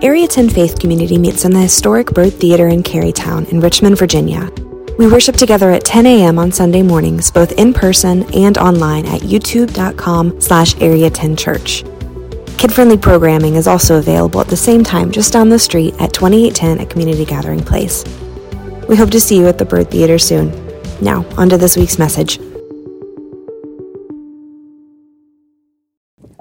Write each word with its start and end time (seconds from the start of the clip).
Area 0.00 0.28
10 0.28 0.50
Faith 0.50 0.78
Community 0.78 1.18
meets 1.18 1.44
in 1.44 1.50
the 1.50 1.58
historic 1.58 2.12
Byrd 2.12 2.32
Theater 2.34 2.68
in 2.68 2.84
Carytown 2.84 3.48
in 3.48 3.58
Richmond, 3.58 3.98
Virginia. 3.98 4.48
We 4.96 5.08
worship 5.08 5.34
together 5.34 5.72
at 5.72 5.84
10 5.84 6.06
a.m. 6.06 6.38
on 6.38 6.52
Sunday 6.52 6.82
mornings, 6.82 7.32
both 7.32 7.50
in 7.58 7.74
person 7.74 8.22
and 8.32 8.56
online 8.58 9.06
at 9.06 9.22
youtube.com 9.22 10.40
slash 10.40 10.80
area 10.80 11.10
10 11.10 11.34
church. 11.34 11.82
Kid-friendly 12.58 12.98
programming 12.98 13.56
is 13.56 13.66
also 13.66 13.98
available 13.98 14.40
at 14.40 14.46
the 14.46 14.56
same 14.56 14.84
time 14.84 15.10
just 15.10 15.32
down 15.32 15.48
the 15.48 15.58
street 15.58 15.94
at 15.98 16.12
2810 16.12 16.78
at 16.78 16.90
Community 16.90 17.24
Gathering 17.24 17.64
Place. 17.64 18.04
We 18.88 18.94
hope 18.94 19.10
to 19.10 19.20
see 19.20 19.36
you 19.36 19.48
at 19.48 19.58
the 19.58 19.64
Byrd 19.64 19.90
Theater 19.90 20.20
soon. 20.20 20.52
Now, 21.02 21.26
on 21.36 21.48
to 21.48 21.56
this 21.58 21.76
week's 21.76 21.98
message. 21.98 22.38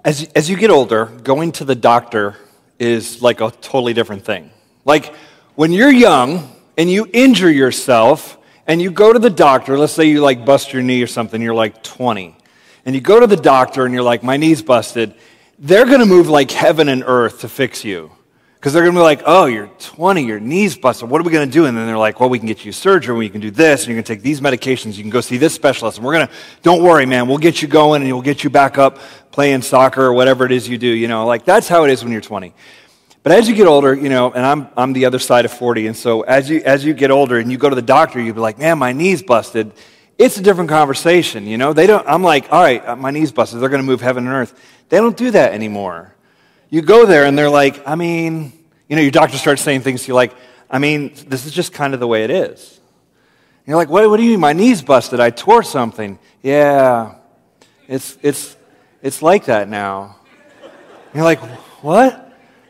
As, 0.05 0.29
as 0.35 0.47
you 0.47 0.57
get 0.57 0.69
older, 0.69 1.05
going 1.23 1.51
to 1.53 1.65
the 1.65 1.75
doctor 1.75 2.35
is 2.79 3.21
like 3.21 3.41
a 3.41 3.51
totally 3.51 3.93
different 3.93 4.25
thing. 4.25 4.51
Like 4.85 5.13
when 5.55 5.71
you're 5.71 5.91
young 5.91 6.51
and 6.77 6.89
you 6.89 7.07
injure 7.11 7.51
yourself 7.51 8.37
and 8.65 8.81
you 8.81 8.91
go 8.91 9.11
to 9.11 9.19
the 9.19 9.29
doctor, 9.29 9.77
let's 9.77 9.93
say 9.93 10.05
you 10.05 10.21
like 10.21 10.45
bust 10.45 10.73
your 10.73 10.83
knee 10.83 11.01
or 11.01 11.07
something, 11.07 11.41
you're 11.41 11.55
like 11.55 11.83
20, 11.83 12.35
and 12.85 12.95
you 12.95 13.01
go 13.01 13.19
to 13.19 13.27
the 13.27 13.37
doctor 13.37 13.85
and 13.85 13.93
you're 13.93 14.03
like, 14.03 14.23
my 14.23 14.37
knee's 14.37 14.61
busted, 14.61 15.13
they're 15.59 15.85
to 15.85 16.05
move 16.05 16.29
like 16.29 16.51
heaven 16.51 16.89
and 16.89 17.03
earth 17.05 17.41
to 17.41 17.49
fix 17.49 17.83
you. 17.83 18.11
Because 18.59 18.73
they're 18.73 18.81
going 18.81 18.95
to 18.95 18.99
be 18.99 19.03
like, 19.03 19.21
oh, 19.27 19.45
you're 19.45 19.67
20, 19.67 20.25
your 20.25 20.39
knee's 20.39 20.75
busted. 20.75 21.07
What 21.07 21.21
are 21.21 21.23
we 21.23 21.31
going 21.31 21.47
to 21.47 21.53
do? 21.53 21.65
And 21.65 21.77
then 21.77 21.85
they're 21.85 21.97
like, 21.97 22.19
well, 22.19 22.27
we 22.27 22.39
can 22.39 22.47
get 22.47 22.65
you 22.65 22.71
surgery, 22.71 23.15
we 23.15 23.29
can 23.29 23.39
do 23.39 23.51
this, 23.51 23.81
and 23.81 23.89
you're 23.89 23.95
going 23.95 24.03
to 24.03 24.13
take 24.15 24.23
these 24.23 24.41
medications, 24.41 24.97
you 24.97 25.03
can 25.03 25.11
go 25.11 25.21
see 25.21 25.37
this 25.37 25.53
specialist, 25.53 25.99
and 25.99 26.05
we're 26.05 26.13
going 26.13 26.27
to, 26.27 26.33
don't 26.63 26.81
worry, 26.81 27.05
man, 27.05 27.27
we'll 27.27 27.37
get 27.37 27.61
you 27.61 27.67
going 27.67 28.01
and 28.01 28.11
we'll 28.11 28.23
get 28.23 28.43
you 28.43 28.49
back 28.49 28.79
up 28.79 28.97
playing 29.31 29.61
soccer 29.61 30.01
or 30.01 30.13
whatever 30.13 30.43
it 30.43 30.51
is 30.51 30.67
you 30.67 30.79
do. 30.79 30.87
You 30.87 31.07
know, 31.07 31.27
like 31.27 31.45
that's 31.45 31.67
how 31.67 31.83
it 31.83 31.91
is 31.91 32.03
when 32.03 32.11
you're 32.11 32.21
20. 32.21 32.51
But 33.21 33.31
as 33.31 33.47
you 33.47 33.53
get 33.53 33.67
older, 33.67 33.93
you 33.93 34.09
know, 34.09 34.31
and 34.31 34.43
I'm, 34.43 34.69
I'm 34.75 34.93
the 34.93 35.05
other 35.05 35.19
side 35.19 35.45
of 35.45 35.51
40, 35.51 35.87
and 35.87 35.95
so 35.95 36.21
as 36.21 36.49
you, 36.49 36.61
as 36.65 36.83
you 36.83 36.95
get 36.95 37.11
older 37.11 37.37
and 37.37 37.51
you 37.51 37.59
go 37.59 37.69
to 37.69 37.75
the 37.75 37.81
doctor, 37.81 38.19
you'll 38.19 38.33
be 38.33 38.41
like, 38.41 38.57
man, 38.57 38.79
my 38.79 38.91
knee's 38.91 39.21
busted. 39.21 39.71
It's 40.17 40.37
a 40.37 40.41
different 40.41 40.71
conversation, 40.71 41.45
you 41.45 41.59
know? 41.59 41.73
They 41.73 41.85
don't, 41.85 42.07
I'm 42.07 42.23
like, 42.23 42.51
all 42.51 42.61
right, 42.61 42.83
uh, 42.83 42.95
my 42.95 43.11
knee's 43.11 43.31
busted. 43.31 43.59
They're 43.59 43.69
going 43.69 43.83
to 43.83 43.85
move 43.85 44.01
heaven 44.01 44.25
and 44.25 44.33
earth. 44.33 44.59
They 44.89 44.97
don't 44.97 45.15
do 45.15 45.29
that 45.29 45.53
anymore. 45.53 46.15
You 46.69 46.81
go 46.81 47.05
there 47.05 47.25
and 47.25 47.37
they're 47.37 47.49
like, 47.49 47.87
I 47.87 47.95
mean, 47.95 48.51
you 48.87 48.95
know, 48.95 49.01
your 49.01 49.11
doctor 49.11 49.37
starts 49.37 49.61
saying 49.61 49.81
things 49.81 50.03
to 50.03 50.07
you 50.09 50.13
like, 50.13 50.33
I 50.69 50.79
mean, 50.79 51.13
this 51.27 51.45
is 51.45 51.53
just 51.53 51.73
kind 51.73 51.93
of 51.93 51.99
the 51.99 52.07
way 52.07 52.23
it 52.23 52.29
is. 52.29 52.79
And 53.59 53.67
you're 53.67 53.77
like, 53.77 53.89
what, 53.89 54.09
what 54.09 54.17
do 54.17 54.23
you 54.23 54.31
mean? 54.31 54.39
My 54.39 54.53
knee's 54.53 54.81
busted. 54.81 55.19
I 55.19 55.29
tore 55.29 55.63
something. 55.63 56.19
Yeah, 56.41 57.15
it's, 57.87 58.17
it's, 58.21 58.57
it's 59.01 59.21
like 59.21 59.45
that 59.45 59.69
now. 59.69 60.17
And 60.63 61.15
you're 61.15 61.23
like, 61.23 61.39
what? 61.81 62.23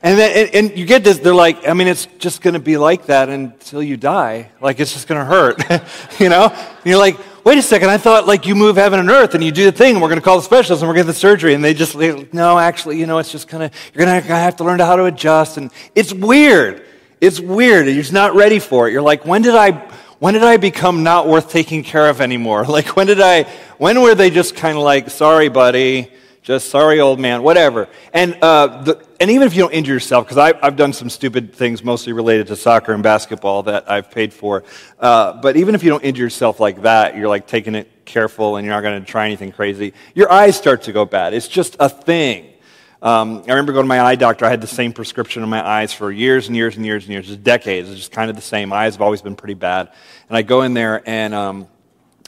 And, 0.04 0.18
then, 0.18 0.38
and, 0.38 0.56
and, 0.56 0.78
you 0.78 0.86
get 0.86 1.04
this, 1.04 1.18
they're 1.18 1.34
like, 1.34 1.68
I 1.68 1.74
mean, 1.74 1.88
it's 1.88 2.06
just 2.20 2.42
going 2.42 2.54
to 2.54 2.60
be 2.60 2.78
like 2.78 3.08
that 3.08 3.30
until 3.30 3.82
you 3.82 3.98
die. 3.98 4.52
Like, 4.62 4.80
it's 4.80 4.94
just 4.94 5.08
going 5.08 5.20
to 5.20 5.26
hurt, 5.26 5.60
you 6.20 6.30
know? 6.30 6.48
And 6.50 6.86
you're 6.86 7.00
like, 7.00 7.18
wait 7.48 7.58
a 7.58 7.62
second, 7.62 7.90
I 7.90 7.98
thought 7.98 8.28
like 8.28 8.46
you 8.46 8.56
move 8.56 8.76
heaven 8.76 9.00
and 9.00 9.10
earth 9.10 9.34
and 9.34 9.42
you 9.42 9.54
do 9.54 9.64
the 9.64 9.72
thing 9.72 9.94
and 9.94 10.02
we're 10.02 10.10
going 10.10 10.20
to 10.20 10.24
call 10.24 10.36
the 10.36 10.44
specialist 10.44 10.84
and 10.84 10.90
we're 10.90 10.96
going 10.96 11.06
to 11.06 11.08
get 11.08 11.14
the 11.14 11.20
surgery. 11.20 11.54
And 11.54 11.64
they 11.64 11.74
just, 11.74 11.96
like, 11.96 12.34
no, 12.34 12.60
actually, 12.60 13.00
you 13.00 13.06
know, 13.06 13.20
it's 13.20 13.32
just 13.32 13.48
kind 13.48 13.64
of, 13.64 13.72
you're 13.94 14.06
going 14.06 14.22
to 14.22 14.28
have 14.28 14.58
to 14.58 14.66
learn 14.66 14.82
how 14.82 14.98
to 14.98 15.06
adjust. 15.06 15.56
And 15.56 15.72
it's 15.96 16.12
weird. 16.12 16.86
It's 17.22 17.40
weird. 17.40 17.86
You're 17.86 17.96
just 17.96 18.12
not 18.12 18.36
ready 18.36 18.60
for 18.60 18.90
it. 18.90 18.92
You're 18.92 19.02
like, 19.02 19.26
when 19.26 19.44
did 19.44 19.56
I, 19.56 19.72
when 20.20 20.34
did 20.34 20.44
I 20.44 20.58
become 20.58 21.04
not 21.04 21.30
worth 21.30 21.50
taking 21.50 21.84
care 21.84 22.10
of 22.10 22.20
anymore? 22.20 22.66
Like, 22.68 22.98
when 22.98 23.08
did 23.08 23.22
I, 23.22 23.44
when 23.78 24.02
were 24.02 24.14
they 24.14 24.30
just 24.30 24.58
kind 24.58 24.78
of 24.78 24.84
like, 24.84 25.10
sorry, 25.10 25.48
buddy, 25.48 26.12
just 26.48 26.70
sorry, 26.70 27.02
old 27.02 27.20
man, 27.20 27.44
whatever. 27.44 27.90
And, 28.14 28.38
uh, 28.42 28.82
the, 28.82 29.06
and 29.20 29.30
even 29.30 29.46
if 29.48 29.54
you 29.54 29.64
don't 29.64 29.74
injure 29.74 29.92
yourself, 29.92 30.26
because 30.26 30.38
I've 30.38 30.78
done 30.78 30.94
some 30.94 31.10
stupid 31.10 31.54
things 31.54 31.84
mostly 31.84 32.14
related 32.14 32.48
to 32.48 32.56
soccer 32.56 32.94
and 32.94 33.04
basketball 33.04 33.64
that 33.64 33.92
I've 33.92 34.10
paid 34.10 34.34
for. 34.34 34.64
Uh, 34.98 35.34
but 35.42 35.58
even 35.58 35.76
if 35.76 35.84
you 35.84 35.90
don't 35.90 36.06
injure 36.06 36.24
yourself 36.24 36.62
like 36.62 36.84
that, 36.84 37.18
you're 37.18 37.28
like 37.28 37.48
taking 37.48 37.76
it 37.76 38.06
careful 38.06 38.56
and 38.56 38.66
you're 38.66 38.74
not 38.74 38.80
going 38.80 39.04
to 39.04 39.06
try 39.06 39.26
anything 39.26 39.52
crazy, 39.52 39.94
your 40.16 40.32
eyes 40.32 40.56
start 40.56 40.84
to 40.84 40.94
go 40.94 41.04
bad. 41.04 41.34
It's 41.34 41.50
just 41.50 41.76
a 41.82 41.90
thing. 41.90 42.54
Um, 43.02 43.44
I 43.46 43.50
remember 43.50 43.74
going 43.74 43.84
to 43.84 43.90
my 43.90 44.00
eye 44.00 44.16
doctor. 44.16 44.46
I 44.46 44.50
had 44.50 44.62
the 44.62 44.68
same 44.68 44.94
prescription 44.94 45.44
in 45.44 45.50
my 45.50 45.68
eyes 45.68 45.92
for 45.92 46.14
years 46.14 46.48
and 46.48 46.56
years 46.56 46.78
and 46.78 46.86
years 46.86 47.04
and 47.04 47.12
years, 47.12 47.28
just 47.28 47.44
decades. 47.44 47.90
It's 47.90 48.00
just 48.00 48.14
kind 48.14 48.30
of 48.30 48.38
the 48.38 48.42
same. 48.42 48.72
Eyes 48.72 48.94
have 48.94 49.02
always 49.02 49.22
been 49.22 49.36
pretty 49.36 49.56
bad. 49.56 49.92
And 50.30 50.38
I 50.38 50.44
go 50.44 50.62
in 50.62 50.74
there, 50.74 51.04
and 51.06 51.34
um, 51.34 51.68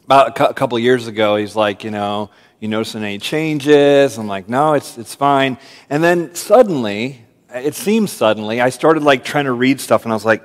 about 0.03 0.37
a 0.41 0.53
couple 0.53 0.77
years 0.77 1.07
ago, 1.07 1.37
he's 1.37 1.55
like, 1.55 1.85
you 1.85 1.91
know, 1.91 2.31
you 2.59 2.67
noticing 2.67 3.03
any 3.03 3.17
changes? 3.17 4.17
I'm 4.17 4.27
like, 4.27 4.49
no, 4.49 4.73
it's, 4.73 4.97
it's 4.97 5.15
fine. 5.15 5.57
And 5.89 6.03
then 6.03 6.35
suddenly, 6.35 7.23
it 7.53 7.75
seems 7.75 8.11
suddenly, 8.11 8.61
I 8.61 8.69
started 8.69 9.03
like 9.03 9.23
trying 9.23 9.45
to 9.45 9.53
read 9.53 9.79
stuff 9.79 10.03
and 10.03 10.11
I 10.11 10.15
was 10.15 10.25
like, 10.25 10.43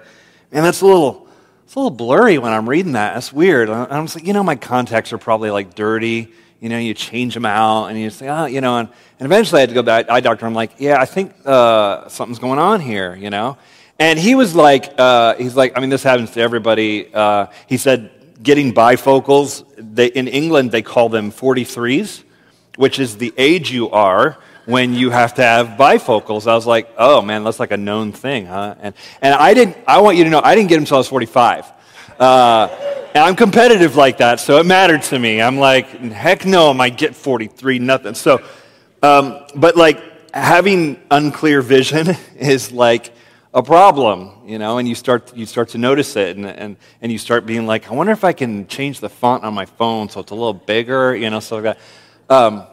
man, 0.53 0.63
that's 0.63 0.81
a 0.81 0.87
little, 0.87 1.29
it's 1.65 1.75
a 1.75 1.79
little 1.79 1.91
blurry 1.91 2.39
when 2.39 2.53
I'm 2.53 2.69
reading 2.69 2.93
that. 2.93 3.15
That's 3.15 3.33
weird. 3.33 3.69
And 3.69 3.93
I 3.93 4.01
was 4.01 4.15
like, 4.15 4.27
you 4.27 4.33
know, 4.33 4.45
my 4.45 4.57
contacts 4.57 5.13
are 5.13 5.19
probably 5.19 5.51
like 5.51 5.75
dirty. 5.75 6.33
You 6.61 6.69
know, 6.69 6.79
you 6.79 6.95
change 6.95 7.35
them 7.35 7.45
out 7.45 7.87
and 7.87 7.99
you 7.99 8.09
say, 8.11 8.29
oh, 8.29 8.47
you 8.47 8.61
know, 8.61 8.79
and, 8.79 8.89
and 9.19 9.27
eventually 9.27 9.59
I 9.59 9.61
had 9.61 9.69
to 9.71 9.75
go 9.75 9.83
back 9.83 10.09
eye 10.09 10.21
doctor. 10.21 10.47
I'm 10.47 10.55
like, 10.55 10.73
yeah, 10.79 11.01
I 11.01 11.05
think 11.05 11.35
uh, 11.45 12.09
something's 12.09 12.39
going 12.39 12.59
on 12.59 12.81
here, 12.81 13.15
you 13.17 13.29
know? 13.29 13.59
And 13.99 14.19
he 14.19 14.35
was 14.35 14.55
like, 14.55 14.93
uh, 14.99 15.35
he's 15.35 15.55
like, 15.55 15.77
I 15.77 15.81
mean, 15.81 15.91
this 15.91 16.03
happens 16.03 16.31
to 16.33 16.41
everybody. 16.41 17.13
Uh, 17.13 17.47
he 17.67 17.77
said, 17.77 18.11
getting 18.45 18.73
bifocals. 18.73 19.65
They, 19.77 20.07
in 20.07 20.29
England, 20.29 20.71
they 20.71 20.83
call 20.83 21.09
them 21.09 21.33
43s, 21.33 22.23
which 22.77 23.01
is 23.01 23.17
the 23.17 23.35
age 23.37 23.73
you 23.73 23.91
are 23.91 24.39
when 24.67 24.95
you 24.95 25.11
have 25.11 25.35
to 25.35 25.43
have 25.43 25.77
bifocals. 25.79 26.47
I 26.47 26.55
was 26.55 26.67
like, 26.67 26.89
oh 26.97 27.21
man, 27.21 27.43
that's 27.43 27.59
like 27.59 27.73
a 27.73 27.77
known 27.77 28.13
thing, 28.13 28.47
huh? 28.47 28.77
And, 28.81 28.95
and 29.21 29.35
I 29.35 29.53
didn't, 29.55 29.77
I 29.89 30.01
want 30.01 30.17
you 30.17 30.23
to 30.25 30.31
know, 30.31 30.41
I 30.45 30.55
didn't 30.55 30.69
get 30.69 30.77
them 30.77 30.85
until 30.85 30.99
I 30.99 31.01
was 31.01 31.09
45. 31.09 31.73
Uh, 32.21 32.69
and 33.15 33.25
I'm 33.25 33.35
competitive 33.35 33.97
like 33.97 34.19
that, 34.19 34.39
so 34.39 34.59
it 34.59 34.67
mattered 34.67 35.03
to 35.03 35.19
me. 35.19 35.43
I'm 35.43 35.59
like, 35.59 35.89
heck 36.13 36.47
no, 36.47 36.71
I 36.71 36.91
get 36.91 37.17
43, 37.17 37.81
nothing. 37.81 38.15
So, 38.15 38.41
um, 39.03 39.45
but 39.57 39.77
like 39.77 40.01
having 40.33 41.01
unclear 41.11 41.61
vision 41.61 42.09
is 42.39 42.71
like, 42.71 43.13
a 43.55 43.63
problem, 43.63 44.33
you 44.47 44.59
know, 44.59 44.79
and 44.79 44.89
you 44.89 44.95
start, 44.95 45.37
you 45.37 45.47
start 45.47 45.71
to 45.71 45.79
notice 45.79 46.17
it 46.17 46.37
and, 46.37 46.47
and, 46.47 46.77
and 47.01 47.11
you 47.11 47.19
start 47.19 47.47
being 47.47 47.67
like, 47.67 47.91
I 47.91 47.95
wonder 47.95 48.13
if 48.13 48.25
I 48.25 48.33
can 48.33 48.67
change 48.67 49.01
the 49.01 49.09
font 49.09 49.45
on 49.45 49.55
my 49.55 49.67
phone 49.67 50.09
so 50.09 50.21
it's 50.21 50.31
a 50.31 50.35
little 50.35 50.55
bigger, 50.55 51.15
you 51.15 51.31
know, 51.31 51.41
so 51.41 51.57
like 51.57 51.65
that. 51.65 51.79
Um, 52.29 52.67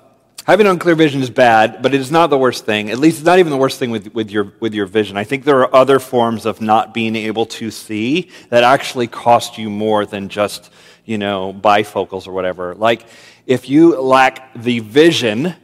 having 0.45 0.67
unclear 0.67 0.95
vision 0.95 1.21
is 1.21 1.29
bad, 1.29 1.81
but 1.81 1.93
it 1.93 2.01
is 2.01 2.11
not 2.11 2.29
the 2.29 2.37
worst 2.37 2.65
thing. 2.65 2.89
At 2.89 2.97
least 2.99 3.19
it's 3.19 3.25
not 3.25 3.39
even 3.39 3.51
the 3.51 3.57
worst 3.57 3.79
thing 3.79 3.91
with, 3.91 4.13
with, 4.13 4.29
your, 4.29 4.53
with 4.59 4.73
your 4.73 4.85
vision. 4.85 5.17
I 5.17 5.23
think 5.23 5.43
there 5.43 5.59
are 5.59 5.75
other 5.75 5.99
forms 5.99 6.45
of 6.45 6.61
not 6.61 6.93
being 6.93 7.15
able 7.15 7.45
to 7.47 7.71
see 7.71 8.29
that 8.49 8.63
actually 8.63 9.07
cost 9.07 9.57
you 9.57 9.69
more 9.69 10.05
than 10.05 10.29
just, 10.29 10.71
you 11.05 11.17
know, 11.17 11.53
bifocals 11.53 12.27
or 12.27 12.31
whatever. 12.31 12.75
Like 12.75 13.05
if 13.45 13.69
you 13.69 13.99
lack 13.99 14.53
the 14.53 14.79
vision 14.79 15.55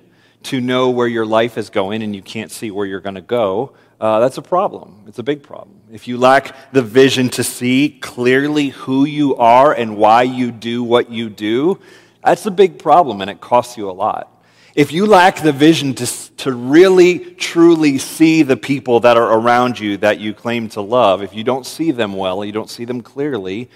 to 0.44 0.62
know 0.62 0.90
where 0.90 1.08
your 1.08 1.26
life 1.26 1.58
is 1.58 1.70
going 1.70 2.04
and 2.04 2.16
you 2.16 2.22
can't 2.22 2.52
see 2.52 2.72
where 2.72 2.86
you're 2.86 3.02
going 3.02 3.16
to 3.16 3.22
go, 3.22 3.74
uh, 4.00 4.20
that's 4.20 4.38
a 4.38 4.42
problem. 4.42 5.04
It's 5.08 5.20
a 5.20 5.24
big 5.24 5.42
problem. 5.42 5.82
If 5.92 6.08
you 6.08 6.18
lack 6.18 6.56
the 6.72 6.84
vision 6.84 7.30
to 7.30 7.44
see 7.44 7.98
clearly 8.02 8.70
who 8.70 9.06
you 9.06 9.36
are 9.38 9.74
and 9.74 9.98
why 9.98 10.24
you 10.24 10.52
do 10.52 10.84
what 10.84 11.10
you 11.10 11.30
do, 11.30 11.80
that's 12.24 12.46
a 12.46 12.52
big 12.52 12.78
problem 12.78 13.22
and 13.22 13.30
it 13.30 13.42
costs 13.42 13.78
you 13.78 13.90
a 13.90 13.94
lot. 13.94 14.32
If 14.76 14.92
you 14.92 15.08
lack 15.08 15.42
the 15.42 15.52
vision 15.52 15.96
to, 15.96 16.36
to 16.38 16.52
really, 16.52 17.18
truly 17.36 17.98
see 17.98 18.44
the 18.44 18.58
people 18.58 19.00
that 19.00 19.18
are 19.18 19.40
around 19.40 19.80
you 19.80 19.98
that 19.98 20.20
you 20.20 20.36
claim 20.36 20.70
to 20.70 20.82
love, 20.82 21.24
if 21.24 21.34
you 21.34 21.44
don't 21.44 21.66
see 21.66 21.90
them 21.90 22.14
well, 22.14 22.46
you 22.46 22.52
don't 22.52 22.70
see 22.70 22.86
them 22.86 23.02
clearly, 23.02 23.72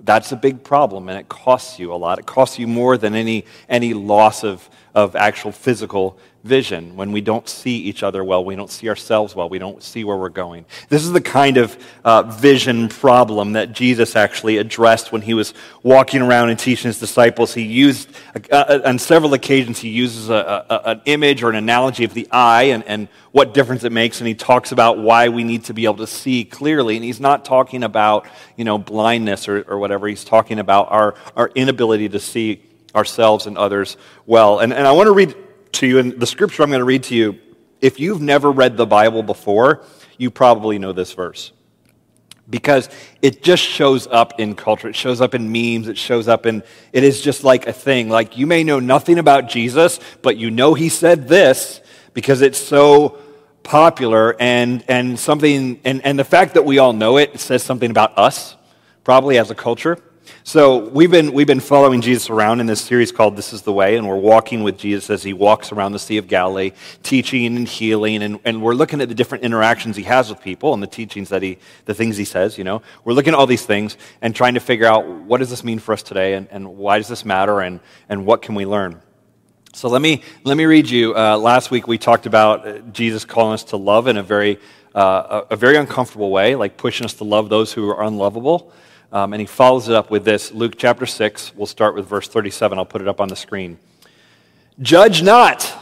that's 0.00 0.32
a 0.32 0.36
big 0.36 0.64
problem 0.64 1.08
and 1.08 1.16
it 1.18 1.28
costs 1.28 1.78
you 1.78 1.92
a 1.92 1.94
lot. 1.94 2.18
It 2.18 2.26
costs 2.26 2.58
you 2.58 2.66
more 2.66 2.98
than 2.98 3.14
any, 3.14 3.44
any 3.68 3.94
loss 3.94 4.42
of, 4.42 4.68
of 4.94 5.14
actual 5.14 5.52
physical 5.52 6.18
vision, 6.42 6.96
when 6.96 7.12
we 7.12 7.20
don't 7.20 7.48
see 7.48 7.76
each 7.76 8.02
other 8.02 8.24
well, 8.24 8.44
we 8.44 8.56
don't 8.56 8.70
see 8.70 8.88
ourselves 8.88 9.36
well, 9.36 9.48
we 9.48 9.58
don't 9.58 9.82
see 9.82 10.04
where 10.04 10.16
we're 10.16 10.30
going. 10.30 10.64
This 10.88 11.02
is 11.02 11.12
the 11.12 11.20
kind 11.20 11.58
of 11.58 11.76
uh, 12.04 12.22
vision 12.22 12.88
problem 12.88 13.52
that 13.52 13.72
Jesus 13.72 14.16
actually 14.16 14.56
addressed 14.56 15.12
when 15.12 15.20
he 15.20 15.34
was 15.34 15.52
walking 15.82 16.22
around 16.22 16.48
and 16.48 16.58
teaching 16.58 16.88
his 16.88 16.98
disciples. 16.98 17.52
He 17.52 17.62
used, 17.62 18.08
uh, 18.50 18.56
uh 18.56 18.80
on 18.86 18.98
several 18.98 19.34
occasions, 19.34 19.78
he 19.78 19.90
uses 19.90 20.30
a, 20.30 20.64
a, 20.70 20.90
an 20.90 21.02
image 21.04 21.42
or 21.42 21.50
an 21.50 21.56
analogy 21.56 22.04
of 22.04 22.14
the 22.14 22.26
eye 22.30 22.64
and, 22.64 22.84
and 22.84 23.08
what 23.32 23.52
difference 23.52 23.84
it 23.84 23.92
makes, 23.92 24.20
and 24.20 24.26
he 24.26 24.34
talks 24.34 24.72
about 24.72 24.98
why 24.98 25.28
we 25.28 25.44
need 25.44 25.64
to 25.64 25.74
be 25.74 25.84
able 25.84 25.98
to 25.98 26.06
see 26.06 26.44
clearly. 26.44 26.96
And 26.96 27.04
he's 27.04 27.20
not 27.20 27.44
talking 27.44 27.84
about, 27.84 28.26
you 28.56 28.64
know, 28.64 28.78
blindness 28.78 29.46
or, 29.46 29.62
or 29.68 29.78
whatever. 29.78 30.08
He's 30.08 30.24
talking 30.24 30.58
about 30.58 30.90
our, 30.90 31.14
our 31.36 31.50
inability 31.54 32.08
to 32.08 32.18
see 32.18 32.62
ourselves 32.94 33.46
and 33.46 33.56
others 33.56 33.96
well. 34.26 34.58
And, 34.58 34.72
and 34.72 34.86
I 34.86 34.92
want 34.92 35.06
to 35.06 35.12
read 35.12 35.36
to 35.72 35.86
you, 35.86 35.98
and 35.98 36.12
the 36.12 36.26
scripture 36.26 36.62
I'm 36.62 36.70
going 36.70 36.80
to 36.80 36.84
read 36.84 37.04
to 37.04 37.14
you, 37.14 37.38
if 37.80 37.98
you've 37.98 38.20
never 38.20 38.50
read 38.50 38.76
the 38.76 38.86
Bible 38.86 39.22
before, 39.22 39.84
you 40.18 40.30
probably 40.30 40.78
know 40.78 40.92
this 40.92 41.12
verse. 41.12 41.52
Because 42.48 42.88
it 43.22 43.42
just 43.42 43.62
shows 43.62 44.06
up 44.08 44.40
in 44.40 44.54
culture. 44.54 44.88
It 44.88 44.96
shows 44.96 45.20
up 45.20 45.34
in 45.34 45.52
memes. 45.52 45.88
It 45.88 45.96
shows 45.96 46.26
up 46.26 46.46
in, 46.46 46.62
it 46.92 47.04
is 47.04 47.20
just 47.20 47.44
like 47.44 47.66
a 47.66 47.72
thing. 47.72 48.08
Like 48.08 48.36
you 48.36 48.46
may 48.46 48.64
know 48.64 48.80
nothing 48.80 49.18
about 49.18 49.48
Jesus, 49.48 50.00
but 50.20 50.36
you 50.36 50.50
know 50.50 50.74
he 50.74 50.88
said 50.88 51.28
this 51.28 51.80
because 52.12 52.42
it's 52.42 52.58
so 52.58 53.18
popular 53.62 54.34
and, 54.40 54.84
and 54.88 55.18
something, 55.18 55.80
and, 55.84 56.04
and 56.04 56.18
the 56.18 56.24
fact 56.24 56.54
that 56.54 56.64
we 56.64 56.78
all 56.78 56.92
know 56.92 57.18
it 57.18 57.38
says 57.38 57.62
something 57.62 57.90
about 57.90 58.18
us, 58.18 58.56
probably 59.04 59.38
as 59.38 59.50
a 59.50 59.54
culture. 59.54 59.96
So 60.44 60.88
we've 60.88 61.10
been, 61.10 61.32
we've 61.32 61.46
been 61.46 61.60
following 61.60 62.00
Jesus 62.00 62.30
around 62.30 62.60
in 62.60 62.66
this 62.66 62.80
series 62.80 63.12
called 63.12 63.36
This 63.36 63.52
is 63.52 63.62
the 63.62 63.72
Way, 63.72 63.96
and 63.96 64.08
we're 64.08 64.16
walking 64.16 64.62
with 64.62 64.78
Jesus 64.78 65.10
as 65.10 65.22
he 65.22 65.32
walks 65.32 65.70
around 65.70 65.92
the 65.92 65.98
Sea 65.98 66.16
of 66.16 66.28
Galilee, 66.28 66.72
teaching 67.02 67.56
and 67.56 67.68
healing, 67.68 68.22
and, 68.22 68.40
and 68.44 68.62
we're 68.62 68.74
looking 68.74 69.00
at 69.00 69.08
the 69.08 69.14
different 69.14 69.44
interactions 69.44 69.96
he 69.96 70.02
has 70.04 70.30
with 70.30 70.40
people 70.40 70.74
and 70.74 70.82
the 70.82 70.86
teachings 70.86 71.28
that 71.28 71.42
he, 71.42 71.58
the 71.84 71.94
things 71.94 72.16
he 72.16 72.24
says, 72.24 72.58
you 72.58 72.64
know. 72.64 72.82
We're 73.04 73.12
looking 73.12 73.34
at 73.34 73.38
all 73.38 73.46
these 73.46 73.66
things 73.66 73.96
and 74.22 74.34
trying 74.34 74.54
to 74.54 74.60
figure 74.60 74.86
out 74.86 75.06
what 75.06 75.38
does 75.38 75.50
this 75.50 75.62
mean 75.62 75.78
for 75.78 75.92
us 75.92 76.02
today 76.02 76.34
and, 76.34 76.48
and 76.50 76.76
why 76.76 76.98
does 76.98 77.08
this 77.08 77.24
matter 77.24 77.60
and, 77.60 77.80
and 78.08 78.26
what 78.26 78.42
can 78.42 78.54
we 78.54 78.66
learn. 78.66 79.00
So 79.72 79.88
let 79.88 80.02
me, 80.02 80.22
let 80.42 80.56
me 80.56 80.64
read 80.64 80.90
you. 80.90 81.14
Uh, 81.14 81.36
last 81.38 81.70
week 81.70 81.86
we 81.86 81.96
talked 81.96 82.26
about 82.26 82.66
uh, 82.66 82.78
Jesus 82.92 83.24
calling 83.24 83.54
us 83.54 83.64
to 83.64 83.76
love 83.76 84.08
in 84.08 84.16
a 84.16 84.22
very, 84.22 84.58
uh, 84.96 85.44
a, 85.48 85.54
a, 85.54 85.56
very 85.56 85.76
uncomfortable 85.76 86.32
way, 86.32 86.56
like 86.56 86.76
pushing 86.76 87.04
us 87.04 87.14
to 87.14 87.24
love 87.24 87.48
those 87.48 87.72
who 87.72 87.88
are 87.88 88.02
unlovable. 88.02 88.72
Um, 89.12 89.32
and 89.32 89.40
he 89.40 89.46
follows 89.46 89.88
it 89.88 89.94
up 89.94 90.10
with 90.10 90.24
this 90.24 90.52
Luke 90.52 90.74
chapter 90.78 91.04
6. 91.04 91.54
We'll 91.56 91.66
start 91.66 91.94
with 91.94 92.06
verse 92.06 92.28
37. 92.28 92.78
I'll 92.78 92.84
put 92.84 93.02
it 93.02 93.08
up 93.08 93.20
on 93.20 93.28
the 93.28 93.36
screen. 93.36 93.78
Judge 94.80 95.22
not, 95.22 95.72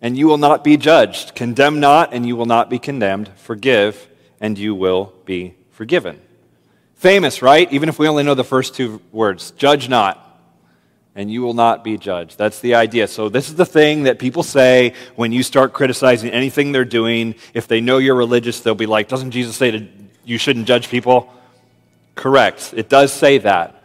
and 0.00 0.18
you 0.18 0.26
will 0.26 0.38
not 0.38 0.64
be 0.64 0.76
judged. 0.76 1.34
Condemn 1.34 1.78
not, 1.78 2.12
and 2.12 2.26
you 2.26 2.34
will 2.34 2.46
not 2.46 2.68
be 2.68 2.78
condemned. 2.78 3.30
Forgive, 3.36 4.08
and 4.40 4.58
you 4.58 4.74
will 4.74 5.12
be 5.24 5.54
forgiven. 5.70 6.20
Famous, 6.96 7.42
right? 7.42 7.72
Even 7.72 7.88
if 7.88 7.98
we 7.98 8.08
only 8.08 8.24
know 8.24 8.34
the 8.34 8.44
first 8.44 8.74
two 8.74 9.00
words. 9.12 9.52
Judge 9.52 9.88
not 9.88 10.28
and 11.14 11.30
you 11.30 11.42
will 11.42 11.54
not 11.54 11.84
be 11.84 11.98
judged. 11.98 12.38
That's 12.38 12.60
the 12.60 12.74
idea. 12.74 13.06
So, 13.06 13.28
this 13.28 13.48
is 13.48 13.54
the 13.54 13.66
thing 13.66 14.04
that 14.04 14.18
people 14.18 14.42
say 14.42 14.94
when 15.14 15.30
you 15.30 15.42
start 15.42 15.72
criticizing 15.72 16.30
anything 16.30 16.72
they're 16.72 16.84
doing. 16.84 17.34
If 17.52 17.68
they 17.68 17.80
know 17.80 17.98
you're 17.98 18.14
religious, 18.14 18.60
they'll 18.60 18.74
be 18.74 18.86
like, 18.86 19.08
Doesn't 19.08 19.30
Jesus 19.30 19.56
say 19.56 19.70
to, 19.72 19.86
you 20.24 20.38
shouldn't 20.38 20.66
judge 20.66 20.88
people? 20.88 21.32
Correct. 22.14 22.74
It 22.76 22.88
does 22.88 23.12
say 23.12 23.38
that. 23.38 23.82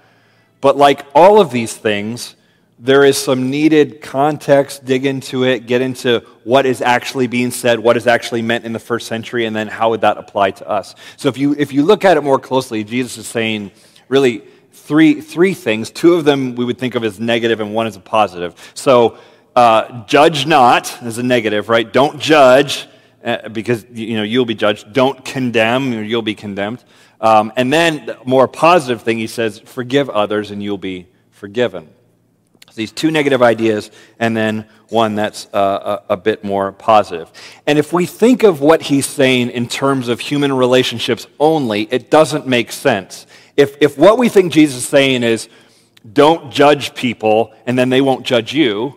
But, 0.60 0.78
like 0.78 1.06
all 1.14 1.40
of 1.40 1.52
these 1.52 1.76
things, 1.76 2.36
there 2.80 3.04
is 3.04 3.18
some 3.18 3.50
needed 3.50 4.02
context, 4.02 4.86
dig 4.86 5.06
into 5.06 5.44
it, 5.44 5.66
get 5.68 5.82
into 5.82 6.20
what 6.44 6.66
is 6.66 6.82
actually 6.82 7.28
being 7.28 7.52
said, 7.52 7.80
what 7.80 7.98
is 7.98 8.08
actually 8.08 8.42
meant 8.42 8.66
in 8.66 8.74
the 8.74 8.80
first 8.80 9.08
century, 9.08 9.46
and 9.46 9.56
then 9.56 9.68
how 9.68 9.92
would 9.92 10.02
that 10.02 10.18
apply 10.18 10.52
to 10.52 10.68
us. 10.68 10.96
So, 11.16 11.30
if 11.30 11.38
you, 11.38 11.56
if 11.58 11.72
you 11.72 11.84
look 11.84 12.06
at 12.06 12.18
it 12.18 12.22
more 12.22 12.40
closely, 12.40 12.84
Jesus 12.84 13.18
is 13.18 13.28
saying, 13.28 13.72
really, 14.10 14.44
three, 14.72 15.22
three 15.22 15.54
things. 15.54 15.92
Two 15.92 16.16
of 16.16 16.26
them 16.26 16.56
we 16.56 16.66
would 16.66 16.78
think 16.78 16.96
of 16.96 17.04
as 17.04 17.20
negative, 17.20 17.60
and 17.60 17.74
one 17.74 17.88
is 17.88 17.96
a 17.96 18.00
positive. 18.00 18.56
So, 18.74 19.18
uh, 19.56 20.06
judge 20.06 20.46
not 20.46 21.02
is 21.04 21.18
a 21.18 21.24
negative, 21.24 21.68
right? 21.68 21.92
Don't 21.92 22.20
judge 22.20 22.88
uh, 23.24 23.50
because 23.50 23.86
you 23.92 24.16
know 24.16 24.24
you'll 24.24 24.46
be 24.46 24.56
judged. 24.56 24.94
Don't 24.94 25.26
condemn, 25.26 25.94
or 25.94 26.04
you'll 26.04 26.22
be 26.22 26.36
condemned. 26.36 26.84
Um, 27.20 27.52
and 27.56 27.74
then, 27.74 28.06
the 28.06 28.18
more 28.26 28.48
positive 28.48 29.02
thing, 29.02 29.18
he 29.18 29.28
says, 29.28 29.60
forgive 29.60 30.10
others, 30.10 30.52
and 30.52 30.62
you'll 30.62 30.78
be 30.78 31.08
forgiven. 31.32 31.90
These 32.76 32.92
two 32.92 33.10
negative 33.10 33.42
ideas, 33.42 33.90
and 34.20 34.38
then 34.38 34.68
one 34.90 35.16
that's 35.16 35.48
uh, 35.52 36.02
a, 36.10 36.14
a 36.14 36.18
bit 36.18 36.44
more 36.44 36.72
positive. 36.72 37.32
And 37.66 37.80
if 37.80 37.92
we 37.92 38.06
think 38.06 38.44
of 38.44 38.62
what 38.62 38.84
he's 38.84 39.08
saying 39.08 39.50
in 39.50 39.68
terms 39.68 40.10
of 40.10 40.20
human 40.20 40.54
relationships 40.54 41.26
only, 41.40 41.84
it 41.92 42.12
doesn't 42.12 42.46
make 42.46 42.72
sense 42.72 43.26
if, 43.58 43.76
if 43.82 43.98
what 43.98 44.20
we 44.20 44.30
think 44.30 44.54
Jesus 44.54 44.78
is 44.78 44.88
saying 44.88 45.24
is, 45.24 45.50
don't 46.14 46.54
judge 46.54 46.94
people 46.94 47.54
and 47.66 47.78
then 47.78 47.90
they 47.90 48.02
won't 48.02 48.26
judge 48.26 48.54
you, 48.54 48.96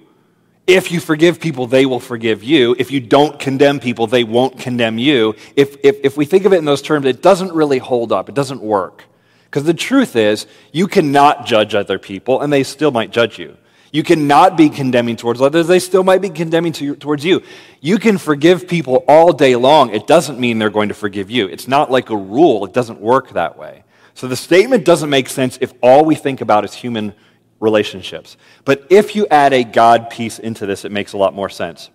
if 0.74 0.90
you 0.90 1.00
forgive 1.00 1.40
people, 1.40 1.66
they 1.66 1.86
will 1.86 2.00
forgive 2.00 2.42
you. 2.42 2.74
If 2.78 2.90
you 2.90 3.00
don't 3.00 3.38
condemn 3.38 3.80
people, 3.80 4.06
they 4.06 4.24
won't 4.24 4.58
condemn 4.58 4.98
you. 4.98 5.34
If, 5.56 5.76
if, 5.84 5.96
if 6.04 6.16
we 6.16 6.24
think 6.24 6.44
of 6.44 6.52
it 6.52 6.58
in 6.58 6.64
those 6.64 6.82
terms, 6.82 7.06
it 7.06 7.22
doesn't 7.22 7.52
really 7.52 7.78
hold 7.78 8.12
up. 8.12 8.28
It 8.28 8.34
doesn't 8.34 8.62
work. 8.62 9.04
Because 9.44 9.64
the 9.64 9.74
truth 9.74 10.14
is, 10.14 10.46
you 10.72 10.86
cannot 10.86 11.46
judge 11.46 11.74
other 11.74 11.98
people, 11.98 12.40
and 12.40 12.52
they 12.52 12.62
still 12.62 12.90
might 12.90 13.10
judge 13.10 13.38
you. 13.38 13.56
You 13.92 14.04
cannot 14.04 14.56
be 14.56 14.68
condemning 14.68 15.16
towards 15.16 15.42
others, 15.42 15.66
they 15.66 15.80
still 15.80 16.04
might 16.04 16.20
be 16.20 16.30
condemning 16.30 16.72
to, 16.74 16.94
towards 16.94 17.24
you. 17.24 17.42
You 17.80 17.98
can 17.98 18.18
forgive 18.18 18.68
people 18.68 19.04
all 19.08 19.32
day 19.32 19.56
long. 19.56 19.90
It 19.92 20.06
doesn't 20.06 20.38
mean 20.38 20.58
they're 20.58 20.70
going 20.70 20.90
to 20.90 20.94
forgive 20.94 21.30
you. 21.30 21.48
It's 21.48 21.66
not 21.66 21.90
like 21.90 22.10
a 22.10 22.16
rule, 22.16 22.64
it 22.64 22.72
doesn't 22.72 23.00
work 23.00 23.30
that 23.30 23.58
way. 23.58 23.82
So 24.14 24.28
the 24.28 24.36
statement 24.36 24.84
doesn't 24.84 25.10
make 25.10 25.28
sense 25.28 25.58
if 25.60 25.72
all 25.82 26.04
we 26.04 26.14
think 26.14 26.40
about 26.40 26.64
is 26.64 26.74
human 26.74 27.14
relationships. 27.60 28.36
But 28.64 28.86
if 28.90 29.14
you 29.14 29.26
add 29.30 29.52
a 29.52 29.62
God 29.62 30.10
piece 30.10 30.38
into 30.38 30.66
this, 30.66 30.84
it 30.84 30.90
makes 30.90 31.12
a 31.12 31.18
lot 31.18 31.34
more 31.34 31.48
sense. 31.48 31.90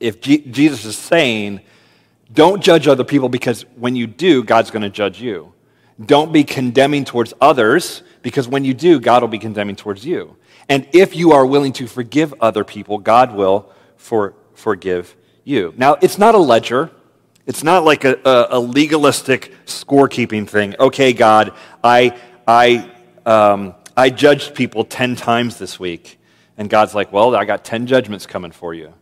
If 0.00 0.20
G- 0.20 0.38
Jesus 0.38 0.84
is 0.84 0.96
saying, 0.96 1.60
don't 2.32 2.62
judge 2.62 2.88
other 2.88 3.04
people 3.04 3.28
because 3.28 3.62
when 3.76 3.94
you 3.94 4.06
do, 4.06 4.42
God's 4.42 4.70
going 4.70 4.82
to 4.82 4.90
judge 4.90 5.20
you. 5.20 5.52
Don't 6.04 6.32
be 6.32 6.44
condemning 6.44 7.04
towards 7.04 7.34
others 7.40 8.02
because 8.22 8.48
when 8.48 8.64
you 8.64 8.72
do, 8.72 8.98
God 9.00 9.22
will 9.22 9.28
be 9.28 9.38
condemning 9.38 9.76
towards 9.76 10.04
you. 10.04 10.36
And 10.68 10.88
if 10.92 11.14
you 11.14 11.32
are 11.32 11.44
willing 11.44 11.72
to 11.74 11.86
forgive 11.86 12.32
other 12.40 12.64
people, 12.64 12.98
God 12.98 13.34
will 13.34 13.70
for, 13.96 14.34
forgive 14.54 15.14
you. 15.44 15.74
Now, 15.76 15.96
it's 16.00 16.16
not 16.16 16.34
a 16.34 16.38
ledger. 16.38 16.90
It's 17.46 17.64
not 17.64 17.84
like 17.84 18.04
a, 18.04 18.18
a, 18.24 18.58
a 18.58 18.60
legalistic 18.60 19.52
scorekeeping 19.66 20.48
thing. 20.48 20.76
Okay, 20.78 21.12
God, 21.12 21.52
I, 21.82 22.16
I, 22.46 22.90
um, 23.26 23.74
I 24.00 24.08
judged 24.08 24.54
people 24.54 24.84
10 24.84 25.14
times 25.16 25.58
this 25.58 25.78
week. 25.78 26.18
And 26.56 26.70
God's 26.70 26.94
like, 26.94 27.12
well, 27.12 27.36
I 27.36 27.44
got 27.44 27.66
10 27.66 27.86
judgments 27.86 28.24
coming 28.24 28.50
for 28.50 28.72
you. 28.72 28.94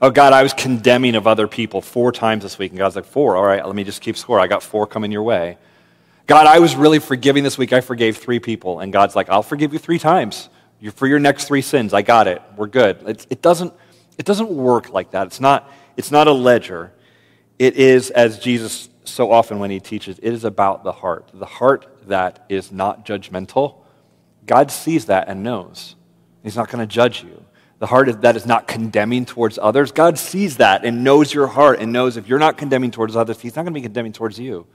Oh, 0.00 0.12
God, 0.12 0.32
I 0.32 0.44
was 0.44 0.52
condemning 0.52 1.16
of 1.16 1.26
other 1.26 1.48
people 1.48 1.80
four 1.80 2.12
times 2.12 2.44
this 2.44 2.56
week. 2.56 2.70
And 2.70 2.78
God's 2.78 2.94
like, 2.94 3.04
four. 3.04 3.36
All 3.36 3.44
right, 3.44 3.66
let 3.66 3.74
me 3.74 3.82
just 3.82 4.00
keep 4.00 4.16
score. 4.16 4.38
I 4.38 4.46
got 4.46 4.62
four 4.62 4.86
coming 4.86 5.10
your 5.10 5.24
way. 5.24 5.58
God, 6.28 6.46
I 6.46 6.60
was 6.60 6.76
really 6.76 7.00
forgiving 7.00 7.42
this 7.42 7.58
week. 7.58 7.72
I 7.72 7.80
forgave 7.80 8.18
three 8.18 8.38
people. 8.38 8.78
And 8.78 8.92
God's 8.92 9.16
like, 9.16 9.28
I'll 9.28 9.42
forgive 9.42 9.72
you 9.72 9.80
three 9.80 9.98
times 9.98 10.48
for 10.94 11.08
your 11.08 11.18
next 11.18 11.48
three 11.48 11.62
sins. 11.62 11.92
I 11.92 12.02
got 12.02 12.28
it. 12.28 12.40
We're 12.56 12.68
good. 12.68 13.02
It, 13.08 13.26
it, 13.30 13.42
doesn't, 13.42 13.74
it 14.18 14.24
doesn't 14.24 14.50
work 14.50 14.90
like 14.90 15.10
that. 15.10 15.26
It's 15.26 15.40
not, 15.40 15.68
it's 15.96 16.12
not 16.12 16.28
a 16.28 16.32
ledger. 16.32 16.92
It 17.58 17.74
is, 17.74 18.10
as 18.10 18.38
Jesus 18.38 18.88
so 19.02 19.32
often 19.32 19.58
when 19.58 19.72
he 19.72 19.80
teaches, 19.80 20.20
it 20.20 20.32
is 20.32 20.44
about 20.44 20.84
the 20.84 20.92
heart. 20.92 21.30
The 21.34 21.44
heart 21.44 21.88
that 22.06 22.46
is 22.48 22.70
not 22.70 23.04
judgmental. 23.04 23.83
God 24.46 24.70
sees 24.70 25.06
that 25.06 25.28
and 25.28 25.42
knows. 25.42 25.96
He's 26.42 26.56
not 26.56 26.70
going 26.70 26.86
to 26.86 26.92
judge 26.92 27.22
you. 27.22 27.44
The 27.78 27.86
heart 27.86 28.22
that 28.22 28.36
is 28.36 28.46
not 28.46 28.68
condemning 28.68 29.26
towards 29.26 29.58
others, 29.58 29.92
God 29.92 30.18
sees 30.18 30.58
that 30.58 30.84
and 30.84 31.04
knows 31.04 31.34
your 31.34 31.46
heart 31.46 31.80
and 31.80 31.92
knows 31.92 32.16
if 32.16 32.28
you're 32.28 32.38
not 32.38 32.56
condemning 32.56 32.90
towards 32.90 33.16
others, 33.16 33.40
He's 33.40 33.56
not 33.56 33.62
going 33.62 33.74
to 33.74 33.78
be 33.78 33.82
condemning 33.82 34.12
towards 34.12 34.38
you. 34.38 34.66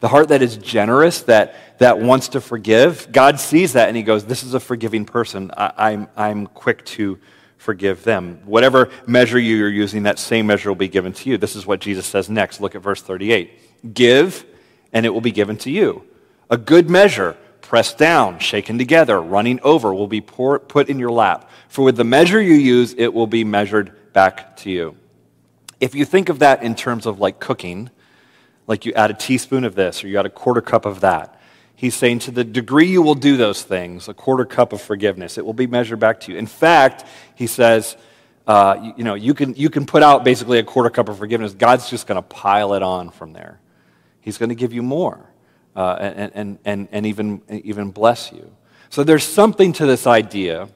The 0.00 0.08
heart 0.08 0.28
that 0.28 0.40
is 0.40 0.56
generous, 0.56 1.22
that, 1.22 1.78
that 1.78 1.98
wants 1.98 2.28
to 2.28 2.40
forgive, 2.40 3.12
God 3.12 3.38
sees 3.38 3.74
that 3.74 3.88
and 3.88 3.96
He 3.96 4.02
goes, 4.02 4.24
This 4.24 4.42
is 4.42 4.54
a 4.54 4.60
forgiving 4.60 5.04
person. 5.04 5.50
I, 5.56 5.72
I'm, 5.76 6.08
I'm 6.16 6.46
quick 6.46 6.84
to 6.86 7.18
forgive 7.58 8.04
them. 8.04 8.40
Whatever 8.46 8.90
measure 9.06 9.38
you're 9.38 9.68
using, 9.68 10.04
that 10.04 10.18
same 10.18 10.46
measure 10.46 10.70
will 10.70 10.76
be 10.76 10.88
given 10.88 11.12
to 11.12 11.28
you. 11.28 11.36
This 11.36 11.54
is 11.54 11.66
what 11.66 11.80
Jesus 11.80 12.06
says 12.06 12.30
next. 12.30 12.60
Look 12.60 12.74
at 12.74 12.80
verse 12.80 13.02
38. 13.02 13.92
Give, 13.94 14.46
and 14.94 15.04
it 15.04 15.10
will 15.10 15.20
be 15.20 15.32
given 15.32 15.58
to 15.58 15.70
you. 15.70 16.04
A 16.48 16.56
good 16.56 16.88
measure, 16.88 17.36
pressed 17.70 17.98
down, 17.98 18.36
shaken 18.40 18.78
together, 18.78 19.22
running 19.22 19.60
over, 19.60 19.94
will 19.94 20.08
be 20.08 20.20
pour, 20.20 20.58
put 20.58 20.88
in 20.88 20.98
your 20.98 21.12
lap. 21.12 21.48
For 21.68 21.84
with 21.84 21.96
the 21.96 22.02
measure 22.02 22.42
you 22.42 22.56
use, 22.56 22.96
it 22.98 23.14
will 23.14 23.28
be 23.28 23.44
measured 23.44 24.12
back 24.12 24.56
to 24.56 24.70
you. 24.72 24.96
If 25.78 25.94
you 25.94 26.04
think 26.04 26.30
of 26.30 26.40
that 26.40 26.64
in 26.64 26.74
terms 26.74 27.06
of 27.06 27.20
like 27.20 27.38
cooking, 27.38 27.90
like 28.66 28.86
you 28.86 28.92
add 28.94 29.12
a 29.12 29.14
teaspoon 29.14 29.62
of 29.62 29.76
this 29.76 30.02
or 30.02 30.08
you 30.08 30.18
add 30.18 30.26
a 30.26 30.30
quarter 30.30 30.60
cup 30.60 30.84
of 30.84 31.02
that, 31.02 31.40
He's 31.76 31.94
saying, 31.94 32.18
to 32.20 32.32
the 32.32 32.42
degree 32.42 32.88
you 32.88 33.02
will 33.02 33.14
do 33.14 33.36
those 33.36 33.62
things, 33.62 34.08
a 34.08 34.14
quarter 34.14 34.44
cup 34.44 34.72
of 34.72 34.82
forgiveness, 34.82 35.38
it 35.38 35.46
will 35.46 35.54
be 35.54 35.68
measured 35.68 36.00
back 36.00 36.18
to 36.22 36.32
you. 36.32 36.38
In 36.38 36.46
fact, 36.48 37.04
he 37.36 37.46
says, 37.46 37.96
uh, 38.48 38.80
you, 38.82 38.94
you, 38.96 39.04
know, 39.04 39.14
you 39.14 39.32
can, 39.32 39.54
you 39.54 39.70
can 39.70 39.86
put 39.86 40.02
out 40.02 40.24
basically 40.24 40.58
a 40.58 40.64
quarter 40.64 40.90
cup 40.90 41.08
of 41.08 41.18
forgiveness. 41.18 41.54
God's 41.54 41.88
just 41.88 42.08
going 42.08 42.16
to 42.16 42.22
pile 42.22 42.74
it 42.74 42.82
on 42.82 43.10
from 43.10 43.32
there. 43.32 43.60
He's 44.20 44.38
going 44.38 44.48
to 44.48 44.56
give 44.56 44.72
you 44.72 44.82
more 44.82 45.29
uh, 45.76 45.96
and, 46.00 46.32
and, 46.34 46.58
and, 46.64 46.88
and 46.92 47.06
even, 47.06 47.42
even 47.48 47.90
bless 47.90 48.32
you. 48.32 48.50
So 48.88 49.04
there's 49.04 49.24
something 49.24 49.72
to 49.74 49.86
this 49.86 50.06
idea 50.06 50.68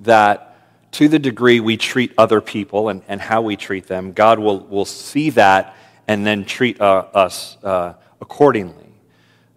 that 0.00 0.92
to 0.92 1.08
the 1.08 1.18
degree 1.18 1.60
we 1.60 1.76
treat 1.76 2.12
other 2.18 2.40
people 2.40 2.88
and, 2.88 3.02
and 3.06 3.20
how 3.20 3.42
we 3.42 3.56
treat 3.56 3.86
them, 3.86 4.12
God 4.12 4.38
will, 4.38 4.60
will 4.60 4.84
see 4.84 5.30
that 5.30 5.76
and 6.08 6.26
then 6.26 6.44
treat 6.44 6.80
uh, 6.80 7.04
us 7.14 7.56
uh, 7.62 7.94
accordingly. 8.20 8.92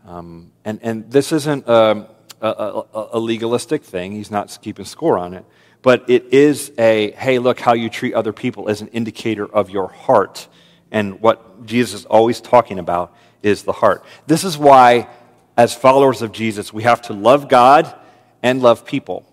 Um, 0.05 0.51
and, 0.65 0.79
and 0.83 1.09
this 1.09 1.31
isn't 1.31 1.67
a, 1.67 2.07
a, 2.41 2.83
a, 3.13 3.19
legalistic 3.19 3.83
thing, 3.83 4.11
he's 4.11 4.29
not 4.29 4.57
keeping 4.61 4.85
score 4.85 5.17
on 5.17 5.33
it. 5.33 5.45
But 5.81 6.09
it 6.09 6.33
is 6.33 6.71
a, 6.77 7.11
hey, 7.11 7.39
look 7.39 7.59
how 7.59 7.73
you 7.73 7.89
treat 7.89 8.13
other 8.13 8.33
people 8.33 8.69
as 8.69 8.81
an 8.81 8.89
indicator 8.89 9.45
of 9.45 9.69
your 9.69 9.87
heart. 9.87 10.47
And 10.91 11.19
what 11.21 11.65
Jesus 11.65 12.01
is 12.01 12.05
always 12.05 12.39
talking 12.39 12.79
about 12.79 13.15
is 13.43 13.63
the 13.63 13.73
heart. 13.73 14.03
This 14.25 14.43
is 14.43 14.57
why, 14.57 15.07
as 15.55 15.75
followers 15.75 16.21
of 16.21 16.31
Jesus, 16.31 16.73
we 16.73 16.83
have 16.83 17.01
to 17.03 17.13
love 17.13 17.47
God 17.47 17.93
and 18.41 18.61
love 18.61 18.85
people. 18.85 19.25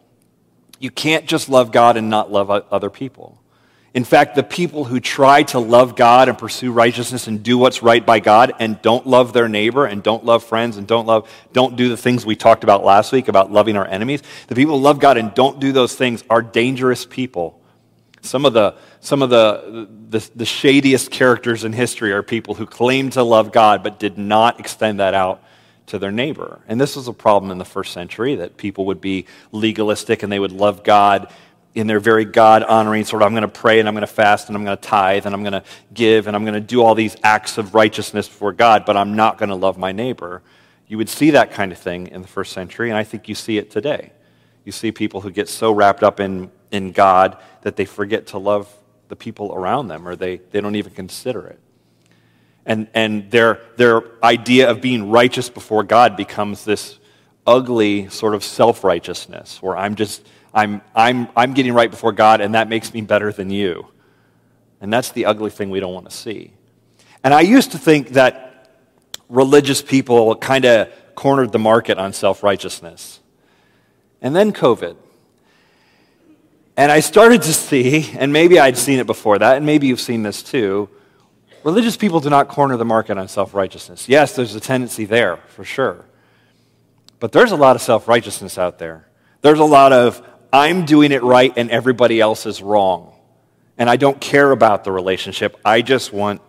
You 0.79 0.91
can't 0.91 1.27
just 1.27 1.49
love 1.49 1.73
God 1.73 1.97
and 1.97 2.11
not 2.11 2.31
love 2.31 2.51
other 2.51 2.91
people. 2.91 3.41
In 3.93 4.05
fact, 4.05 4.37
the 4.37 4.45
people 4.45 4.85
who 4.85 5.01
try 5.01 5.43
to 5.45 5.59
love 5.59 5.97
God 5.97 6.29
and 6.29 6.39
pursue 6.39 6.71
righteousness 6.71 7.27
and 7.27 7.43
do 7.43 7.59
what's 7.59 7.83
right 7.83 8.05
by 8.05 8.21
God 8.21 8.53
and 8.61 8.81
don't 8.83 9.05
love 9.05 9.33
their 9.33 9.49
neighbor 9.49 9.85
and 9.85 10.01
don't 10.01 10.25
love 10.25 10.45
friends 10.45 10.77
and 10.77 10.87
don't 10.87 11.07
love 11.07 11.29
don't 11.53 11.75
do 11.75 11.89
the 11.89 11.97
things 11.97 12.25
we 12.25 12.37
talked 12.37 12.63
about 12.63 12.85
last 12.85 13.11
week 13.11 13.27
about 13.27 13.51
loving 13.51 13.77
our 13.77 13.87
enemies, 13.87 14.23
the 14.47 14.55
people 14.55 14.79
who 14.79 14.83
love 14.85 15.01
God 15.01 15.17
and 15.17 15.35
don't 15.35 15.59
do 15.59 15.73
those 15.73 15.97
things 15.97 16.23
are 16.31 16.41
dangerous 16.41 17.05
people. 17.05 17.60
Some 18.23 18.45
of 18.45 18.53
the 18.53 18.75
some 19.01 19.23
of 19.23 19.31
the, 19.31 19.89
the, 20.11 20.31
the 20.37 20.45
shadiest 20.45 21.11
characters 21.11 21.65
in 21.65 21.73
history 21.73 22.13
are 22.13 22.23
people 22.23 22.55
who 22.55 22.67
claim 22.67 23.11
to 23.11 23.23
love 23.23 23.51
God 23.51 23.83
but 23.83 23.99
did 23.99 24.19
not 24.19 24.61
extend 24.61 25.01
that 25.01 25.15
out 25.15 25.43
to 25.87 25.99
their 25.99 26.13
neighbor. 26.13 26.61
And 26.69 26.81
this 26.81 26.97
was 26.97 27.09
a 27.09 27.13
problem 27.13 27.51
in 27.51 27.59
the 27.59 27.65
first 27.65 27.93
century 27.93 28.37
that 28.37 28.57
people 28.57 28.87
would 28.87 29.01
be 29.01 29.27
legalistic 29.53 30.23
and 30.23 30.31
they 30.31 30.39
would 30.39 30.53
love 30.53 30.85
God 30.85 31.33
in 31.75 31.87
their 31.87 32.01
very 32.01 32.25
God 32.25 32.63
honoring 32.63 33.05
sort 33.05 33.23
of, 33.23 33.27
I'm 33.27 33.33
going 33.33 33.43
to 33.43 33.49
pray 33.49 33.79
and 33.79 33.89
I'm 33.89 33.95
going 33.95 34.03
to 34.03 34.07
fast 34.07 34.49
and 34.49 34.57
I'm 34.57 34.65
going 34.65 34.77
to 34.77 34.83
tithe 34.83 35.27
and 35.27 35.35
I'm 35.35 35.43
going 35.43 35.53
to 35.53 35.63
give 35.95 36.27
and 36.27 36.37
I'm 36.37 36.45
going 36.45 36.55
to 36.55 36.61
do 36.61 36.83
all 36.83 36.95
these 36.95 37.17
acts 37.23 37.59
of 37.59 37.75
righteousness 37.75 38.29
before 38.29 38.53
God, 38.53 38.85
but 38.85 38.97
I'm 38.97 39.15
not 39.15 39.39
going 39.39 39.51
to 39.51 39.55
love 39.55 39.79
my 39.79 39.93
neighbor. 39.93 40.43
You 40.89 40.97
would 40.99 41.09
see 41.09 41.31
that 41.31 41.53
kind 41.53 41.71
of 41.71 41.79
thing 41.79 42.09
in 42.09 42.23
the 42.23 42.29
first 42.29 42.53
century, 42.53 42.91
and 42.91 42.99
I 42.99 43.05
think 43.05 43.29
you 43.29 43.37
see 43.37 43.59
it 43.59 43.71
today. 43.71 44.13
You 44.65 44.73
see 44.73 44.91
people 44.91 45.21
who 45.21 45.31
get 45.31 45.49
so 45.49 45.73
wrapped 45.73 46.03
up 46.03 46.19
in, 46.19 46.51
in 46.71 46.93
God 46.93 47.39
that 47.63 47.77
they 47.77 47.85
forget 47.85 48.29
to 48.29 48.39
love 48.39 48.73
the 49.09 49.17
people 49.17 49.53
around 49.53 49.89
them 49.89 50.07
or 50.07 50.17
they, 50.17 50.37
they 50.37 50.61
don't 50.61 50.77
even 50.77 50.93
consider 50.93 51.47
it. 51.47 51.59
And, 52.67 52.89
and 52.95 53.31
their, 53.31 53.61
their 53.77 54.03
idea 54.23 54.71
of 54.71 54.81
being 54.81 55.11
righteous 55.11 55.49
before 55.49 55.83
God 55.83 56.17
becomes 56.17 56.65
this 56.65 56.99
ugly 57.47 58.09
sort 58.11 58.35
of 58.35 58.45
self 58.45 58.85
righteousness 58.85 59.61
where 59.63 59.77
I'm 59.77 59.95
just 59.95 60.25
I'm, 60.53 60.83
I'm, 60.95 61.29
I'm 61.37 61.55
getting 61.55 61.73
right 61.73 61.91
before 61.91 62.13
God, 62.13 62.41
and 62.41 62.55
that 62.55 62.69
makes 62.69 62.93
me 62.93 63.03
better 63.03 63.33
than 63.33 63.51
you. 63.51 63.87
And 64.81 64.93
that's 64.93 65.13
the 65.13 65.27
ugly 65.27 65.51
thing 65.51 65.71
we 65.71 65.81
don't 65.81 65.95
want 65.95 66.09
to 66.11 66.17
see. 66.17 66.53
And 67.23 67.35
I 67.35 67.43
used 67.43 67.73
to 67.73 67.79
think 67.79 68.11
that 68.11 68.71
religious 69.29 69.83
people 69.83 70.35
kind 70.37 70.65
of 70.65 70.93
cornered 71.15 71.53
the 71.53 71.59
market 71.59 71.99
on 71.99 72.13
self 72.13 72.43
righteousness. 72.43 73.21
And 74.23 74.35
then 74.35 74.53
COVID. 74.53 74.97
And 76.81 76.91
I 76.91 77.01
started 77.01 77.43
to 77.43 77.53
see, 77.53 78.11
and 78.19 78.33
maybe 78.33 78.59
I'd 78.59 78.79
seen 78.79 79.01
it 79.01 79.07
before 79.07 79.39
that, 79.39 79.59
and 79.59 79.67
maybe 79.67 79.87
you've 79.87 80.01
seen 80.01 80.23
this 80.23 80.43
too. 80.43 80.89
Religious 81.63 81.95
people 81.95 82.21
do 82.21 82.31
not 82.31 82.49
corner 82.49 82.79
the 82.79 82.87
market 82.87 83.19
on 83.19 83.29
self 83.29 83.53
righteousness. 83.53 84.09
Yes, 84.09 84.35
there's 84.35 84.55
a 84.55 84.61
tendency 84.61 85.05
there, 85.05 85.37
for 85.49 85.63
sure. 85.63 86.07
But 87.19 87.33
there's 87.33 87.53
a 87.53 87.57
lot 87.57 87.77
of 87.77 87.83
self 87.83 88.09
righteousness 88.09 88.57
out 88.57 88.79
there. 88.79 89.07
There's 89.43 89.59
a 89.59 89.65
lot 89.65 89.93
of, 89.93 90.27
I'm 90.55 90.87
doing 90.87 91.13
it 91.13 91.23
right 91.23 91.53
and 91.55 91.71
everybody 91.71 92.19
else 92.19 92.47
is 92.47 92.63
wrong. 92.63 93.15
And 93.77 93.91
I 93.91 93.97
don't 93.97 94.19
care 94.19 94.51
about 94.51 94.85
the 94.85 94.91
relationship. 94.91 95.61
I 95.63 95.83
just 95.83 96.15
want 96.15 96.41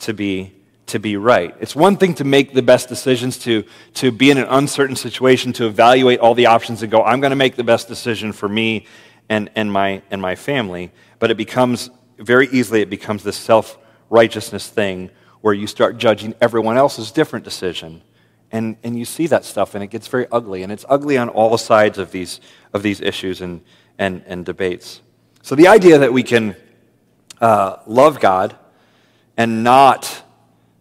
to 0.00 0.12
be 0.12 0.52
to 0.86 0.98
be 0.98 1.16
right. 1.16 1.54
It's 1.60 1.76
one 1.76 1.96
thing 1.96 2.14
to 2.14 2.24
make 2.24 2.52
the 2.52 2.62
best 2.62 2.88
decisions, 2.88 3.38
to, 3.38 3.62
to 3.94 4.10
be 4.10 4.32
in 4.32 4.38
an 4.38 4.46
uncertain 4.50 4.96
situation, 4.96 5.52
to 5.52 5.66
evaluate 5.66 6.18
all 6.18 6.34
the 6.34 6.46
options 6.46 6.82
and 6.82 6.90
go, 6.90 7.04
I'm 7.04 7.20
going 7.20 7.30
to 7.30 7.36
make 7.36 7.54
the 7.54 7.62
best 7.62 7.86
decision 7.86 8.32
for 8.32 8.48
me 8.48 8.86
and, 9.30 9.48
and, 9.54 9.72
my, 9.72 10.02
and 10.10 10.20
my 10.20 10.34
family. 10.34 10.92
But 11.18 11.30
it 11.30 11.38
becomes, 11.38 11.88
very 12.18 12.48
easily, 12.48 12.82
it 12.82 12.90
becomes 12.90 13.22
this 13.22 13.36
self 13.36 13.78
righteousness 14.10 14.68
thing 14.68 15.08
where 15.40 15.54
you 15.54 15.66
start 15.66 15.96
judging 15.96 16.34
everyone 16.42 16.76
else's 16.76 17.10
different 17.12 17.46
decision 17.46 18.02
and, 18.52 18.76
and 18.82 18.98
you 18.98 19.04
see 19.04 19.28
that 19.28 19.44
stuff, 19.44 19.74
and 19.74 19.84
it 19.84 19.86
gets 19.88 20.08
very 20.08 20.26
ugly. 20.32 20.62
And 20.64 20.72
it's 20.72 20.84
ugly 20.88 21.16
on 21.16 21.28
all 21.28 21.56
sides 21.56 21.98
of 21.98 22.10
these, 22.10 22.40
of 22.74 22.82
these 22.82 23.00
issues 23.00 23.40
and, 23.40 23.60
and, 23.98 24.22
and 24.26 24.44
debates. 24.44 25.00
So 25.42 25.54
the 25.54 25.68
idea 25.68 25.98
that 25.98 26.12
we 26.12 26.24
can 26.24 26.56
uh, 27.40 27.76
love 27.86 28.18
God 28.18 28.56
and 29.36 29.62
not 29.62 30.24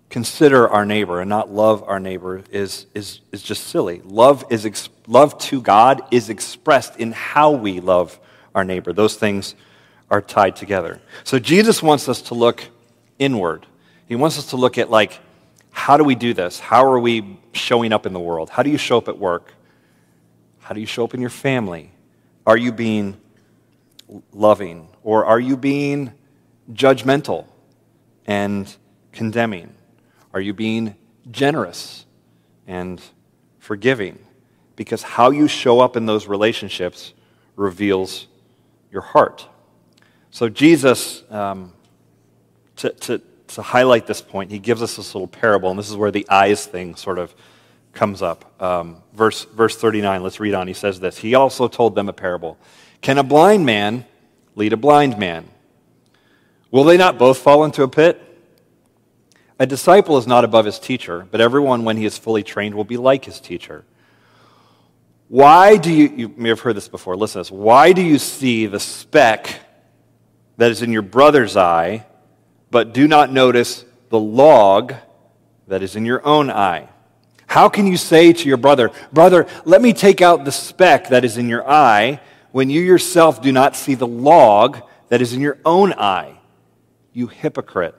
consider 0.09 0.67
our 0.67 0.83
neighbor 0.83 1.21
and 1.21 1.29
not 1.29 1.51
love 1.51 1.83
our 1.83 1.99
neighbor 1.99 2.43
is, 2.49 2.87
is, 2.95 3.21
is 3.31 3.43
just 3.43 3.67
silly. 3.67 4.01
Love, 4.03 4.43
is 4.49 4.65
ex- 4.65 4.89
love 5.05 5.37
to 5.37 5.61
God 5.61 6.01
is 6.09 6.29
expressed 6.31 6.97
in 6.97 7.11
how 7.11 7.51
we 7.51 7.79
love 7.79 8.19
our 8.55 8.63
neighbor. 8.63 8.93
Those 8.93 9.15
things 9.15 9.55
are 10.09 10.21
tied 10.21 10.55
together. 10.55 10.99
So 11.23 11.39
Jesus 11.39 11.83
wants 11.83 12.09
us 12.09 12.21
to 12.23 12.33
look 12.33 12.63
inward. 13.19 13.65
He 14.07 14.15
wants 14.15 14.37
us 14.37 14.47
to 14.47 14.57
look 14.57 14.77
at, 14.77 14.89
like, 14.89 15.19
how 15.71 15.97
do 15.97 16.03
we 16.03 16.15
do 16.15 16.33
this? 16.33 16.59
How 16.59 16.85
are 16.85 16.99
we 16.99 17.39
showing 17.53 17.93
up 17.93 18.05
in 18.05 18.13
the 18.13 18.19
world? 18.19 18.49
How 18.49 18.63
do 18.63 18.69
you 18.69 18.77
show 18.77 18.97
up 18.97 19.07
at 19.07 19.17
work? 19.17 19.53
How 20.59 20.73
do 20.73 20.79
you 20.79 20.87
show 20.87 21.03
up 21.03 21.13
in 21.13 21.21
your 21.21 21.29
family? 21.29 21.91
Are 22.45 22.57
you 22.57 22.71
being 22.71 23.19
loving 24.33 24.87
or 25.03 25.25
are 25.25 25.39
you 25.39 25.55
being 25.55 26.13
judgmental 26.71 27.45
and 28.25 28.75
condemning? 29.11 29.73
Are 30.33 30.41
you 30.41 30.53
being 30.53 30.95
generous 31.31 32.05
and 32.67 33.01
forgiving? 33.59 34.19
Because 34.75 35.01
how 35.01 35.31
you 35.31 35.47
show 35.47 35.79
up 35.79 35.95
in 35.95 36.05
those 36.05 36.27
relationships 36.27 37.13
reveals 37.55 38.27
your 38.91 39.01
heart. 39.01 39.47
So, 40.31 40.49
Jesus, 40.49 41.23
um, 41.31 41.73
to, 42.77 42.89
to, 42.89 43.21
to 43.47 43.61
highlight 43.61 44.07
this 44.07 44.21
point, 44.21 44.51
he 44.51 44.59
gives 44.59 44.81
us 44.81 44.95
this 44.95 45.13
little 45.15 45.27
parable, 45.27 45.69
and 45.69 45.79
this 45.79 45.89
is 45.89 45.95
where 45.95 46.11
the 46.11 46.27
eyes 46.29 46.65
thing 46.65 46.95
sort 46.95 47.19
of 47.19 47.33
comes 47.93 48.21
up. 48.21 48.61
Um, 48.61 48.97
verse, 49.13 49.45
verse 49.45 49.75
39, 49.75 50.23
let's 50.23 50.39
read 50.39 50.53
on. 50.53 50.67
He 50.67 50.73
says 50.73 50.99
this 50.99 51.17
He 51.17 51.35
also 51.35 51.67
told 51.67 51.95
them 51.95 52.09
a 52.09 52.13
parable 52.13 52.57
Can 53.01 53.17
a 53.17 53.23
blind 53.23 53.65
man 53.65 54.05
lead 54.55 54.73
a 54.73 54.77
blind 54.77 55.17
man? 55.17 55.49
Will 56.71 56.83
they 56.83 56.97
not 56.97 57.17
both 57.17 57.39
fall 57.39 57.63
into 57.63 57.81
a 57.83 57.87
pit? 57.87 58.25
A 59.57 59.65
disciple 59.65 60.17
is 60.17 60.27
not 60.27 60.45
above 60.45 60.65
his 60.65 60.79
teacher, 60.79 61.27
but 61.31 61.41
everyone, 61.41 61.83
when 61.83 61.97
he 61.97 62.05
is 62.05 62.17
fully 62.17 62.43
trained, 62.43 62.75
will 62.75 62.85
be 62.85 62.95
like 62.95 63.25
his 63.25 63.41
teacher. 63.41 63.83
Why 65.29 65.77
do 65.77 65.91
you, 65.91 66.09
you 66.09 66.33
may 66.35 66.49
have 66.49 66.59
heard 66.59 66.75
this 66.75 66.89
before, 66.89 67.15
listen 67.15 67.39
to 67.39 67.49
this. 67.49 67.51
Why 67.51 67.93
do 67.93 68.01
you 68.01 68.19
see 68.19 68.65
the 68.65 68.79
speck 68.79 69.61
that 70.57 70.71
is 70.71 70.81
in 70.81 70.91
your 70.91 71.03
brother's 71.03 71.55
eye? 71.55 72.05
but 72.71 72.93
do 72.93 73.07
not 73.07 73.31
notice 73.31 73.85
the 74.09 74.19
log 74.19 74.93
that 75.67 75.81
is 75.83 75.95
in 75.95 76.05
your 76.05 76.25
own 76.25 76.49
eye? 76.49 76.89
How 77.47 77.69
can 77.69 77.87
you 77.87 77.97
say 77.97 78.31
to 78.31 78.47
your 78.47 78.57
brother, 78.57 78.91
Brother, 79.11 79.47
let 79.65 79.81
me 79.81 79.93
take 79.93 80.21
out 80.21 80.45
the 80.45 80.51
speck 80.51 81.09
that 81.09 81.25
is 81.25 81.37
in 81.37 81.49
your 81.49 81.67
eye, 81.67 82.21
when 82.51 82.69
you 82.69 82.81
yourself 82.81 83.41
do 83.41 83.51
not 83.51 83.75
see 83.75 83.95
the 83.95 84.07
log 84.07 84.81
that 85.09 85.21
is 85.21 85.33
in 85.33 85.41
your 85.41 85.57
own 85.65 85.93
eye? 85.93 86.35
You 87.11 87.27
hypocrite. 87.27 87.95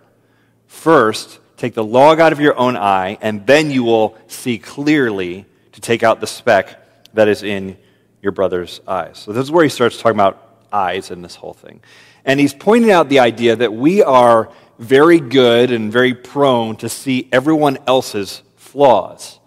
First, 0.67 1.41
take 1.57 1.75
the 1.75 1.85
log 1.85 2.21
out 2.21 2.33
of 2.33 2.41
your 2.41 2.57
own 2.57 2.77
eye, 2.77 3.19
and 3.21 3.45
then 3.45 3.73
you 3.73 3.83
will 3.83 4.17
see 4.29 4.59
clearly 4.59 5.47
to 5.73 5.81
take 5.81 6.05
out 6.05 6.21
the 6.21 6.27
speck 6.29 6.80
that 7.15 7.29
is 7.29 7.43
in 7.43 7.77
your 8.23 8.33
brother's 8.33 8.81
eyes. 8.87 9.19
So, 9.19 9.33
this 9.33 9.43
is 9.43 9.51
where 9.51 9.65
he 9.65 9.71
starts 9.71 9.97
talking 9.97 10.17
about 10.17 10.67
eyes 10.73 11.11
in 11.11 11.23
this 11.23 11.35
whole 11.35 11.55
thing. 11.55 11.81
And 12.25 12.39
he's 12.39 12.55
pointing 12.55 12.91
out 12.91 13.09
the 13.09 13.21
idea 13.21 13.57
that 13.57 13.73
we 13.73 14.03
are 14.03 14.51
very 14.79 15.21
good 15.21 15.71
and 15.71 15.93
very 15.93 16.15
prone 16.15 16.77
to 16.77 16.89
see 16.89 17.29
everyone 17.33 17.79
else's 17.87 18.43
flaws. 18.57 19.39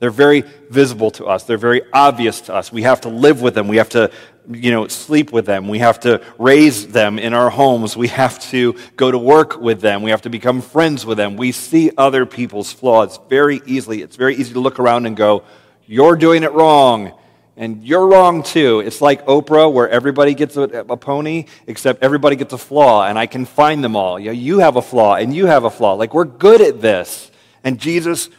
They're 0.00 0.10
very 0.10 0.42
visible 0.70 1.10
to 1.12 1.26
us. 1.26 1.44
They're 1.44 1.58
very 1.58 1.82
obvious 1.92 2.40
to 2.42 2.54
us. 2.54 2.72
We 2.72 2.82
have 2.82 3.02
to 3.02 3.08
live 3.08 3.42
with 3.42 3.54
them. 3.54 3.68
We 3.68 3.76
have 3.76 3.90
to, 3.90 4.10
you 4.50 4.70
know, 4.70 4.88
sleep 4.88 5.30
with 5.30 5.44
them. 5.44 5.68
We 5.68 5.78
have 5.80 6.00
to 6.00 6.22
raise 6.38 6.88
them 6.88 7.18
in 7.18 7.34
our 7.34 7.50
homes. 7.50 7.96
We 7.96 8.08
have 8.08 8.40
to 8.50 8.76
go 8.96 9.10
to 9.10 9.18
work 9.18 9.60
with 9.60 9.82
them. 9.82 10.02
We 10.02 10.10
have 10.10 10.22
to 10.22 10.30
become 10.30 10.62
friends 10.62 11.04
with 11.04 11.18
them. 11.18 11.36
We 11.36 11.52
see 11.52 11.90
other 11.98 12.24
people's 12.24 12.72
flaws 12.72 13.20
very 13.28 13.60
easily. 13.66 14.00
It's 14.00 14.16
very 14.16 14.34
easy 14.36 14.54
to 14.54 14.60
look 14.60 14.80
around 14.80 15.04
and 15.04 15.16
go, 15.16 15.44
you're 15.90 16.14
doing 16.14 16.44
it 16.44 16.52
wrong. 16.52 17.12
And 17.56 17.84
you're 17.84 18.06
wrong 18.06 18.44
too. 18.44 18.78
It's 18.78 19.00
like 19.00 19.26
Oprah, 19.26 19.70
where 19.70 19.88
everybody 19.88 20.34
gets 20.34 20.56
a, 20.56 20.62
a, 20.62 20.96
pony, 20.96 21.46
except 21.66 22.04
everybody 22.04 22.36
gets 22.36 22.52
a 22.52 22.58
flaw, 22.58 23.06
and 23.06 23.18
I 23.18 23.26
can 23.26 23.44
find 23.44 23.82
them 23.82 23.96
all. 23.96 24.18
You, 24.18 24.26
know, 24.26 24.32
you 24.32 24.58
have 24.60 24.76
a 24.76 24.82
flaw, 24.82 25.16
and 25.16 25.34
you 25.34 25.46
have 25.46 25.64
a 25.64 25.70
flaw. 25.70 25.94
Like, 25.94 26.14
we're 26.14 26.26
good 26.26 26.60
at 26.60 26.80
this. 26.80 27.32
And 27.64 27.78
Jesus 27.78 28.30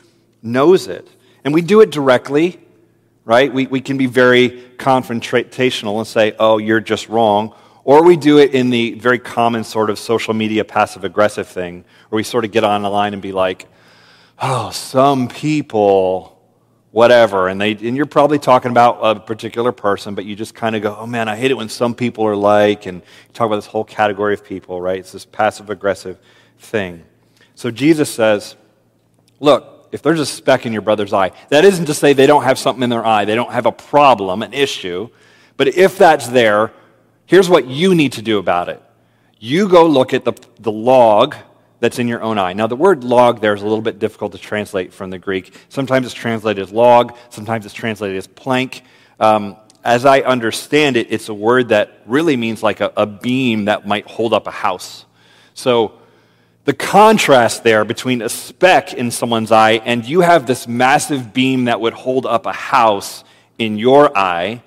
knows 0.41 0.88
it. 0.88 1.05
And 1.43 1.53
we 1.53 1.62
do 1.62 1.81
it 1.81 1.91
directly, 1.91 2.58
right? 3.25 3.53
We, 3.53 3.67
we 3.67 3.81
can 3.81 3.98
be 3.98 4.05
very 4.05 4.50
confrontational 4.77 5.98
and 5.98 6.08
say, 6.08 6.34
oh, 6.39 6.58
you're 6.58 6.79
just 6.79 7.10
wrong. 7.10 7.53
Or 7.84 8.03
we 8.03 8.15
do 8.15 8.39
it 8.39 8.55
in 8.55 8.70
the 8.70 8.93
very 8.93 9.20
common 9.20 9.65
sort 9.65 9.89
of 9.89 10.00
social 10.00 10.34
media 10.34 10.63
passive 10.63 11.03
aggressive 11.03 11.50
thing, 11.50 11.84
where 12.10 12.17
we 12.17 12.24
sort 12.24 12.46
of 12.46 12.51
get 12.51 12.63
on 12.63 12.81
the 12.81 12.89
line 12.89 13.12
and 13.12 13.22
be 13.22 13.34
like, 13.34 13.67
oh, 14.41 14.72
some 14.72 15.27
people 15.27 16.40
whatever, 16.91 17.48
and, 17.48 17.60
they, 17.60 17.71
and 17.71 17.95
you're 17.95 18.05
probably 18.05 18.38
talking 18.38 18.69
about 18.69 19.00
a 19.01 19.19
particular 19.19 19.71
person, 19.71 20.13
but 20.13 20.25
you 20.25 20.36
just 20.36 20.53
kind 20.53 20.75
of 20.75 20.81
go, 20.81 20.95
oh 21.00 21.07
man, 21.07 21.29
I 21.29 21.38
hate 21.38 21.51
it 21.51 21.55
when 21.55 21.69
some 21.69 21.95
people 21.95 22.25
are 22.25 22.36
like, 22.36 22.86
and 22.86 23.01
talk 23.33 23.48
about 23.48 23.55
this 23.55 23.65
whole 23.65 23.86
category 23.86 24.33
of 24.33 24.43
people, 24.43 24.81
right? 24.81 25.00
It's 25.00 25.13
this 25.13 25.25
passive 25.25 25.69
aggressive 25.69 26.19
thing. 26.60 27.03
So 27.55 27.71
Jesus 27.71 28.13
says, 28.13 28.55
look, 29.39 29.88
if 29.91 30.01
there's 30.01 30.19
a 30.19 30.25
speck 30.25 30.65
in 30.65 30.74
your 30.74 30.81
brother's 30.81 31.13
eye, 31.13 31.31
that 31.50 31.63
isn't 31.63 31.86
to 31.86 31.93
say 31.93 32.13
they 32.13 32.27
don't 32.27 32.43
have 32.43 32.60
something 32.60 32.83
in 32.83 32.89
their 32.89 33.05
eye, 33.05 33.25
they 33.25 33.36
don't 33.36 33.51
have 33.51 33.65
a 33.65 33.71
problem, 33.71 34.41
an 34.41 34.53
issue, 34.53 35.10
but 35.57 35.69
if 35.69 35.98
that's 35.98 36.27
there, 36.27 36.71
here's 37.25 37.50
what 37.50 37.67
you 37.67 37.95
need 37.95 38.13
to 38.13 38.21
do 38.21 38.38
about 38.38 38.67
it. 38.67 38.81
you 39.39 39.69
go 39.69 39.86
look 39.88 40.13
at 40.13 40.25
the, 40.25 40.33
the 40.60 40.71
log 40.71 41.36
that's 41.82 42.00
in 42.00 42.08
your 42.08 42.22
own 42.22 42.38
eye. 42.38 42.54
Now, 42.54 42.68
the 42.68 42.76
word 42.78 43.04
log 43.04 43.42
there 43.42 43.54
is 43.54 43.62
a 43.62 43.66
little 43.66 43.82
bit 43.82 44.00
difficult 44.00 44.32
to 44.32 44.38
translate 44.38 44.94
from 44.94 45.10
the 45.10 45.18
Greek. 45.18 45.54
Sometimes 45.68 46.06
it's 46.06 46.16
translated 46.16 46.64
as 46.64 46.72
log, 46.72 47.18
sometimes 47.30 47.66
it's 47.66 47.74
translated 47.74 48.16
as 48.16 48.28
plank. 48.28 48.84
Um, 49.20 49.58
as 49.84 50.06
I 50.06 50.22
understand 50.22 50.96
it, 50.96 51.08
it's 51.10 51.28
a 51.28 51.34
word 51.34 51.70
that 51.70 52.04
really 52.06 52.38
means 52.38 52.62
like 52.62 52.82
a, 52.82 52.94
a 52.96 53.08
beam 53.08 53.66
that 53.66 53.88
might 53.88 54.06
hold 54.06 54.32
up 54.32 54.48
a 54.48 54.52
house. 54.52 55.06
So, 55.56 55.98
the 56.64 56.74
contrast 56.74 57.64
there 57.64 57.84
between 57.84 58.22
a 58.22 58.30
speck 58.30 58.94
in 58.94 59.10
someone's 59.10 59.52
eye 59.52 59.82
and 59.84 60.06
you 60.06 60.22
have 60.22 60.46
this 60.46 60.68
massive 60.68 61.34
beam 61.34 61.66
that 61.66 61.82
would 61.82 61.94
hold 61.94 62.28
up 62.28 62.46
a 62.46 62.54
house 62.54 63.24
in 63.58 63.80
your 63.80 64.16
eye, 64.16 64.62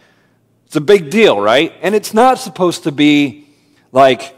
it's 0.66 0.74
a 0.74 0.80
big 0.80 1.10
deal, 1.10 1.40
right? 1.40 1.72
And 1.80 1.94
it's 1.94 2.12
not 2.12 2.38
supposed 2.40 2.82
to 2.82 2.90
be 2.90 3.46
like, 3.92 4.34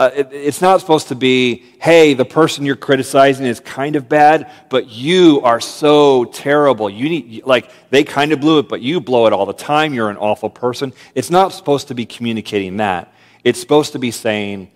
uh, 0.00 0.10
it, 0.16 0.32
it's 0.32 0.62
not 0.62 0.80
supposed 0.80 1.08
to 1.08 1.14
be, 1.14 1.62
hey, 1.78 2.14
the 2.14 2.24
person 2.24 2.64
you're 2.64 2.74
criticizing 2.74 3.44
is 3.44 3.60
kind 3.60 3.96
of 3.96 4.08
bad, 4.08 4.50
but 4.70 4.88
you 4.88 5.42
are 5.44 5.60
so 5.60 6.24
terrible. 6.24 6.88
You 6.88 7.10
need, 7.10 7.44
like, 7.44 7.70
they 7.90 8.02
kind 8.02 8.32
of 8.32 8.40
blew 8.40 8.60
it, 8.60 8.68
but 8.70 8.80
you 8.80 9.02
blow 9.02 9.26
it 9.26 9.34
all 9.34 9.44
the 9.44 9.52
time. 9.52 9.92
You're 9.92 10.08
an 10.08 10.16
awful 10.16 10.48
person. 10.48 10.94
It's 11.14 11.28
not 11.28 11.52
supposed 11.52 11.88
to 11.88 11.94
be 11.94 12.06
communicating 12.06 12.78
that. 12.78 13.12
It's 13.44 13.60
supposed 13.60 13.92
to 13.92 13.98
be 13.98 14.10
saying, 14.10 14.70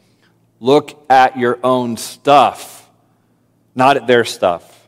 look 0.60 1.10
at 1.10 1.38
your 1.38 1.58
own 1.64 1.96
stuff, 1.96 2.90
not 3.74 3.96
at 3.96 4.06
their 4.06 4.26
stuff. 4.26 4.86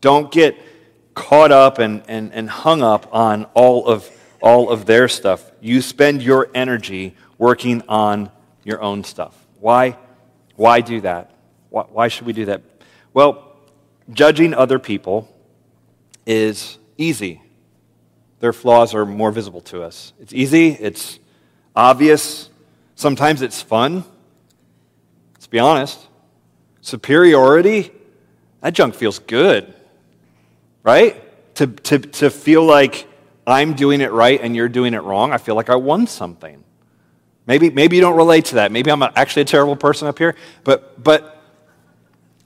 Don't 0.00 0.32
get 0.32 0.56
caught 1.12 1.52
up 1.52 1.78
and, 1.78 2.02
and, 2.08 2.32
and 2.32 2.48
hung 2.48 2.82
up 2.82 3.14
on 3.14 3.44
all 3.52 3.86
of, 3.86 4.08
all 4.40 4.70
of 4.70 4.86
their 4.86 5.08
stuff. 5.08 5.52
You 5.60 5.82
spend 5.82 6.22
your 6.22 6.48
energy 6.54 7.16
working 7.36 7.82
on 7.86 8.30
your 8.64 8.80
own 8.80 9.04
stuff. 9.04 9.36
Why? 9.62 9.96
Why 10.56 10.80
do 10.80 11.00
that? 11.02 11.30
Why, 11.70 11.84
why 11.84 12.08
should 12.08 12.26
we 12.26 12.32
do 12.32 12.46
that? 12.46 12.62
Well, 13.14 13.54
judging 14.10 14.54
other 14.54 14.80
people 14.80 15.32
is 16.26 16.78
easy. 16.98 17.40
Their 18.40 18.52
flaws 18.52 18.92
are 18.92 19.06
more 19.06 19.30
visible 19.30 19.60
to 19.60 19.84
us. 19.84 20.14
It's 20.18 20.34
easy, 20.34 20.70
it's 20.70 21.20
obvious, 21.76 22.50
sometimes 22.96 23.40
it's 23.40 23.62
fun. 23.62 24.02
Let's 25.34 25.46
be 25.46 25.60
honest. 25.60 26.08
Superiority, 26.80 27.92
that 28.62 28.74
junk 28.74 28.96
feels 28.96 29.20
good, 29.20 29.72
right? 30.82 31.22
To, 31.54 31.68
to, 31.68 32.00
to 32.00 32.30
feel 32.30 32.64
like 32.64 33.06
I'm 33.46 33.74
doing 33.74 34.00
it 34.00 34.10
right 34.10 34.40
and 34.42 34.56
you're 34.56 34.68
doing 34.68 34.94
it 34.94 35.04
wrong, 35.04 35.32
I 35.32 35.38
feel 35.38 35.54
like 35.54 35.70
I 35.70 35.76
won 35.76 36.08
something. 36.08 36.64
Maybe, 37.46 37.70
maybe 37.70 37.96
you 37.96 38.02
don't 38.02 38.16
relate 38.16 38.46
to 38.46 38.54
that. 38.56 38.70
Maybe 38.70 38.90
I'm 38.90 39.02
actually 39.02 39.42
a 39.42 39.46
terrible 39.46 39.76
person 39.76 40.06
up 40.06 40.18
here. 40.18 40.36
But, 40.64 41.02
but 41.02 41.42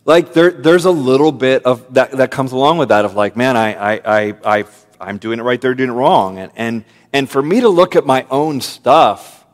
like, 0.05 0.33
there, 0.33 0.51
there's 0.51 0.87
a 0.87 0.91
little 0.91 1.33
bit 1.33 1.65
of 1.65 1.95
that, 1.95 2.13
that 2.13 2.31
comes 2.31 2.53
along 2.53 2.79
with 2.79 2.89
that 2.89 3.05
of 3.05 3.15
like, 3.15 3.37
man, 3.37 3.57
I, 3.57 3.75
I, 3.75 4.01
I, 4.05 4.35
I, 4.45 4.65
I'm 5.01 5.19
doing 5.19 5.39
it 5.39 5.43
right, 5.43 5.61
they're 5.61 5.75
doing 5.75 5.91
it 5.91 5.95
wrong. 5.95 6.39
And, 6.39 6.53
and, 6.57 6.85
and 7.13 7.29
for 7.29 7.43
me 7.43 7.61
to 7.61 7.69
look 7.69 7.95
at 7.97 8.07
my 8.07 8.27
own 8.31 8.61
stuff 8.61 9.45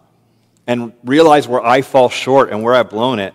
and 0.66 0.92
realize 1.02 1.48
where 1.48 1.64
I 1.64 1.82
fall 1.82 2.08
short 2.08 2.50
and 2.50 2.62
where 2.62 2.74
I've 2.74 2.90
blown 2.90 3.18
it, 3.18 3.34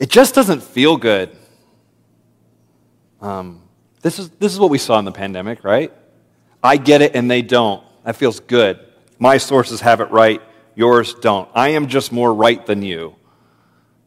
it 0.00 0.10
just 0.10 0.34
doesn't 0.34 0.62
feel 0.62 0.96
good. 0.96 1.30
Um, 3.20 3.62
this, 4.02 4.18
is, 4.18 4.30
this 4.30 4.52
is 4.52 4.58
what 4.58 4.70
we 4.70 4.78
saw 4.78 4.98
in 4.98 5.04
the 5.04 5.12
pandemic, 5.12 5.62
right? 5.62 5.92
I 6.62 6.76
get 6.76 7.02
it 7.02 7.14
and 7.14 7.30
they 7.30 7.42
don't. 7.42 7.84
That 8.04 8.16
feels 8.16 8.40
good. 8.40 8.80
My 9.18 9.38
sources 9.38 9.80
have 9.80 10.00
it 10.00 10.10
right 10.10 10.42
yours 10.74 11.14
don't. 11.14 11.48
I 11.54 11.70
am 11.70 11.88
just 11.88 12.12
more 12.12 12.32
right 12.32 12.64
than 12.64 12.82
you. 12.82 13.16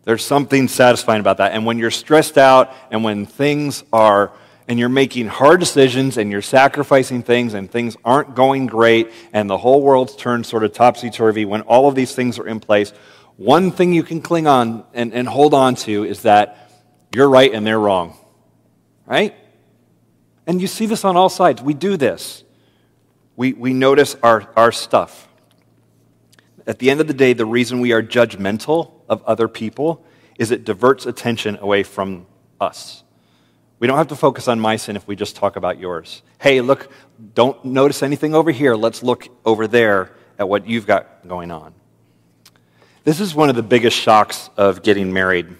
There's 0.03 0.23
something 0.23 0.67
satisfying 0.67 1.19
about 1.19 1.37
that. 1.37 1.51
And 1.51 1.65
when 1.65 1.77
you're 1.77 1.91
stressed 1.91 2.37
out 2.37 2.73
and 2.91 3.03
when 3.03 3.25
things 3.25 3.83
are, 3.91 4.31
and 4.67 4.77
you're 4.77 4.89
making 4.89 5.27
hard 5.27 5.59
decisions 5.59 6.17
and 6.17 6.29
you're 6.31 6.41
sacrificing 6.41 7.23
things 7.23 7.53
and 7.53 7.71
things 7.71 7.95
aren't 8.03 8.35
going 8.35 8.67
great 8.67 9.11
and 9.31 9.49
the 9.49 9.57
whole 9.57 9.81
world's 9.81 10.15
turned 10.15 10.45
sort 10.45 10.63
of 10.63 10.73
topsy 10.73 11.09
turvy, 11.09 11.45
when 11.45 11.61
all 11.61 11.87
of 11.87 11.95
these 11.95 12.13
things 12.13 12.37
are 12.37 12.47
in 12.47 12.59
place, 12.59 12.91
one 13.37 13.71
thing 13.71 13.93
you 13.93 14.03
can 14.03 14.21
cling 14.21 14.47
on 14.47 14.83
and, 14.93 15.13
and 15.13 15.27
hold 15.27 15.53
on 15.53 15.75
to 15.75 16.03
is 16.03 16.23
that 16.23 16.71
you're 17.15 17.29
right 17.29 17.53
and 17.53 17.65
they're 17.65 17.79
wrong. 17.79 18.17
Right? 19.05 19.35
And 20.45 20.59
you 20.59 20.67
see 20.67 20.85
this 20.85 21.05
on 21.05 21.15
all 21.15 21.29
sides. 21.29 21.61
We 21.61 21.73
do 21.73 21.95
this. 21.97 22.43
We, 23.35 23.53
we 23.53 23.73
notice 23.73 24.15
our, 24.23 24.49
our 24.55 24.71
stuff. 24.71 25.26
At 26.67 26.79
the 26.79 26.91
end 26.91 26.99
of 26.99 27.07
the 27.07 27.13
day, 27.13 27.31
the 27.31 27.45
reason 27.45 27.79
we 27.79 27.93
are 27.93 28.03
judgmental 28.03 28.91
of 29.07 29.23
other 29.23 29.47
people 29.47 30.03
is 30.37 30.51
it 30.51 30.65
diverts 30.65 31.05
attention 31.05 31.57
away 31.61 31.83
from 31.83 32.27
us. 32.59 33.03
We 33.79 33.87
don't 33.87 33.97
have 33.97 34.09
to 34.09 34.15
focus 34.15 34.47
on 34.49 34.59
my 34.59 34.75
sin 34.75 34.97
if 34.97 35.07
we 35.07 35.15
just 35.15 35.37
talk 35.37 35.55
about 35.55 35.79
yours. 35.79 36.23
Hey, 36.39 36.59
look, 36.61 36.91
don't 37.33 37.63
notice 37.63 38.03
anything 38.03 38.35
over 38.35 38.51
here. 38.51 38.75
Let's 38.75 39.01
look 39.01 39.29
over 39.45 39.67
there 39.67 40.11
at 40.37 40.49
what 40.49 40.67
you've 40.67 40.85
got 40.85 41.25
going 41.27 41.51
on. 41.51 41.73
This 43.05 43.21
is 43.21 43.33
one 43.33 43.49
of 43.49 43.55
the 43.55 43.63
biggest 43.63 43.95
shocks 43.95 44.49
of 44.57 44.83
getting 44.83 45.13
married. 45.13 45.55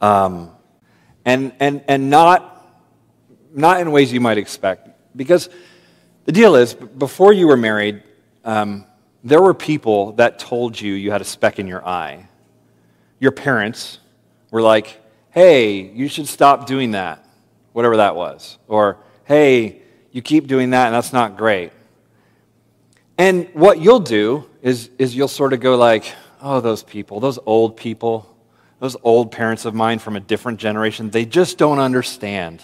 Um, 0.00 0.52
and, 1.26 1.52
and, 1.60 1.84
and 1.88 2.08
not, 2.08 2.66
not 3.52 3.80
in 3.80 3.90
ways 3.90 4.12
you 4.12 4.20
might 4.20 4.38
expect. 4.38 4.88
Because 5.14 5.50
the 6.24 6.32
deal 6.32 6.54
is, 6.54 6.72
before 6.72 7.34
you 7.34 7.48
were 7.48 7.56
married, 7.56 8.02
um, 8.44 8.86
there 9.24 9.42
were 9.42 9.54
people 9.54 10.12
that 10.12 10.38
told 10.38 10.80
you 10.80 10.94
you 10.94 11.10
had 11.10 11.20
a 11.20 11.24
speck 11.24 11.58
in 11.58 11.66
your 11.66 11.86
eye. 11.86 12.28
Your 13.18 13.32
parents 13.32 13.98
were 14.50 14.62
like, 14.62 15.00
hey, 15.30 15.80
you 15.80 16.08
should 16.08 16.28
stop 16.28 16.66
doing 16.66 16.92
that, 16.92 17.24
whatever 17.72 17.98
that 17.98 18.16
was. 18.16 18.58
Or, 18.68 18.98
hey, 19.24 19.82
you 20.12 20.22
keep 20.22 20.46
doing 20.46 20.70
that 20.70 20.86
and 20.86 20.94
that's 20.94 21.12
not 21.12 21.36
great. 21.36 21.72
And 23.18 23.48
what 23.52 23.80
you'll 23.80 24.00
do 24.00 24.48
is, 24.62 24.90
is 24.98 25.14
you'll 25.14 25.28
sort 25.28 25.52
of 25.52 25.60
go 25.60 25.76
like, 25.76 26.12
oh, 26.40 26.60
those 26.60 26.84
people, 26.84 27.18
those 27.20 27.38
old 27.44 27.76
people, 27.76 28.32
those 28.78 28.96
old 29.02 29.32
parents 29.32 29.64
of 29.64 29.74
mine 29.74 29.98
from 29.98 30.14
a 30.14 30.20
different 30.20 30.60
generation, 30.60 31.10
they 31.10 31.24
just 31.24 31.58
don't 31.58 31.80
understand. 31.80 32.62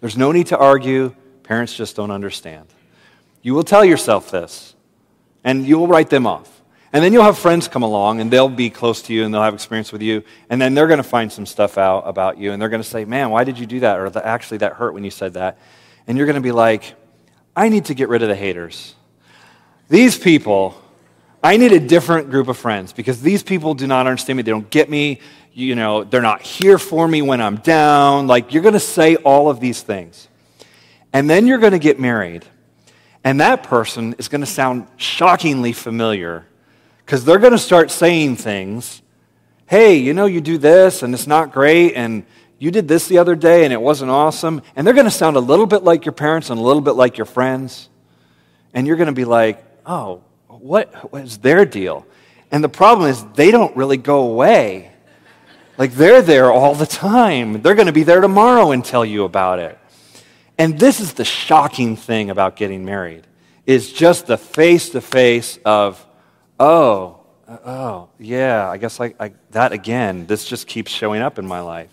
There's 0.00 0.16
no 0.16 0.32
need 0.32 0.48
to 0.48 0.58
argue. 0.58 1.14
Parents 1.42 1.74
just 1.74 1.96
don't 1.96 2.10
understand. 2.10 2.66
You 3.40 3.54
will 3.54 3.64
tell 3.64 3.84
yourself 3.84 4.30
this 4.30 4.75
and 5.46 5.64
you'll 5.64 5.86
write 5.86 6.10
them 6.10 6.26
off. 6.26 6.52
And 6.92 7.04
then 7.04 7.12
you'll 7.12 7.22
have 7.22 7.38
friends 7.38 7.68
come 7.68 7.82
along 7.82 8.20
and 8.20 8.30
they'll 8.30 8.48
be 8.48 8.68
close 8.68 9.02
to 9.02 9.14
you 9.14 9.24
and 9.24 9.32
they'll 9.32 9.42
have 9.42 9.54
experience 9.54 9.92
with 9.92 10.02
you. 10.02 10.24
And 10.50 10.60
then 10.60 10.74
they're 10.74 10.88
going 10.88 10.98
to 10.98 11.04
find 11.04 11.30
some 11.30 11.46
stuff 11.46 11.78
out 11.78 12.00
about 12.00 12.36
you 12.36 12.52
and 12.52 12.60
they're 12.60 12.68
going 12.68 12.82
to 12.82 12.88
say, 12.88 13.04
man, 13.04 13.30
why 13.30 13.44
did 13.44 13.58
you 13.58 13.64
do 13.64 13.80
that? 13.80 13.98
Or 13.98 14.18
actually, 14.18 14.58
that 14.58 14.74
hurt 14.74 14.92
when 14.92 15.04
you 15.04 15.10
said 15.10 15.34
that. 15.34 15.58
And 16.06 16.18
you're 16.18 16.26
going 16.26 16.36
to 16.36 16.42
be 16.42 16.52
like, 16.52 16.94
I 17.54 17.68
need 17.68 17.86
to 17.86 17.94
get 17.94 18.08
rid 18.08 18.22
of 18.22 18.28
the 18.28 18.34
haters. 18.34 18.94
These 19.88 20.18
people, 20.18 20.80
I 21.42 21.56
need 21.58 21.72
a 21.72 21.80
different 21.80 22.30
group 22.30 22.48
of 22.48 22.56
friends 22.56 22.92
because 22.92 23.22
these 23.22 23.42
people 23.44 23.74
do 23.74 23.86
not 23.86 24.06
understand 24.06 24.38
me. 24.38 24.42
They 24.42 24.50
don't 24.50 24.70
get 24.70 24.90
me. 24.90 25.20
You 25.52 25.76
know, 25.76 26.02
they're 26.02 26.22
not 26.22 26.42
here 26.42 26.76
for 26.78 27.06
me 27.06 27.22
when 27.22 27.40
I'm 27.40 27.56
down. 27.56 28.26
Like, 28.26 28.52
you're 28.52 28.62
going 28.62 28.74
to 28.74 28.80
say 28.80 29.14
all 29.16 29.48
of 29.48 29.60
these 29.60 29.80
things. 29.80 30.28
And 31.12 31.30
then 31.30 31.46
you're 31.46 31.58
going 31.58 31.72
to 31.72 31.78
get 31.78 32.00
married. 32.00 32.44
And 33.26 33.40
that 33.40 33.64
person 33.64 34.14
is 34.18 34.28
going 34.28 34.42
to 34.42 34.46
sound 34.46 34.86
shockingly 34.98 35.72
familiar 35.72 36.46
because 37.04 37.24
they're 37.24 37.40
going 37.40 37.54
to 37.54 37.58
start 37.58 37.90
saying 37.90 38.36
things. 38.36 39.02
Hey, 39.66 39.96
you 39.96 40.14
know, 40.14 40.26
you 40.26 40.40
do 40.40 40.58
this 40.58 41.02
and 41.02 41.12
it's 41.12 41.26
not 41.26 41.52
great, 41.52 41.94
and 41.94 42.24
you 42.60 42.70
did 42.70 42.86
this 42.86 43.08
the 43.08 43.18
other 43.18 43.34
day 43.34 43.64
and 43.64 43.72
it 43.72 43.82
wasn't 43.82 44.12
awesome. 44.12 44.62
And 44.76 44.86
they're 44.86 44.94
going 44.94 45.06
to 45.06 45.10
sound 45.10 45.36
a 45.36 45.40
little 45.40 45.66
bit 45.66 45.82
like 45.82 46.04
your 46.04 46.12
parents 46.12 46.50
and 46.50 46.60
a 46.60 46.62
little 46.62 46.80
bit 46.80 46.92
like 46.92 47.18
your 47.18 47.24
friends. 47.24 47.88
And 48.72 48.86
you're 48.86 48.94
going 48.94 49.08
to 49.08 49.12
be 49.12 49.24
like, 49.24 49.60
oh, 49.84 50.22
what 50.46 51.12
was 51.12 51.38
their 51.38 51.64
deal? 51.64 52.06
And 52.52 52.62
the 52.62 52.68
problem 52.68 53.10
is, 53.10 53.24
they 53.34 53.50
don't 53.50 53.76
really 53.76 53.96
go 53.96 54.20
away. 54.20 54.92
Like, 55.78 55.94
they're 55.94 56.22
there 56.22 56.52
all 56.52 56.76
the 56.76 56.86
time. 56.86 57.60
They're 57.60 57.74
going 57.74 57.88
to 57.88 57.92
be 57.92 58.04
there 58.04 58.20
tomorrow 58.20 58.70
and 58.70 58.84
tell 58.84 59.04
you 59.04 59.24
about 59.24 59.58
it. 59.58 59.76
And 60.58 60.78
this 60.78 61.00
is 61.00 61.14
the 61.14 61.24
shocking 61.24 61.96
thing 61.96 62.30
about 62.30 62.56
getting 62.56 62.84
married 62.84 63.26
is 63.66 63.92
just 63.92 64.26
the 64.26 64.38
face 64.38 64.90
to 64.90 65.00
face 65.00 65.58
of, 65.64 66.04
oh, 66.58 67.20
oh, 67.48 68.08
yeah, 68.18 68.68
I 68.68 68.78
guess 68.78 69.00
I, 69.00 69.14
I, 69.18 69.32
that 69.50 69.72
again, 69.72 70.26
this 70.26 70.46
just 70.46 70.66
keeps 70.66 70.90
showing 70.90 71.20
up 71.20 71.38
in 71.38 71.46
my 71.46 71.60
life. 71.60 71.90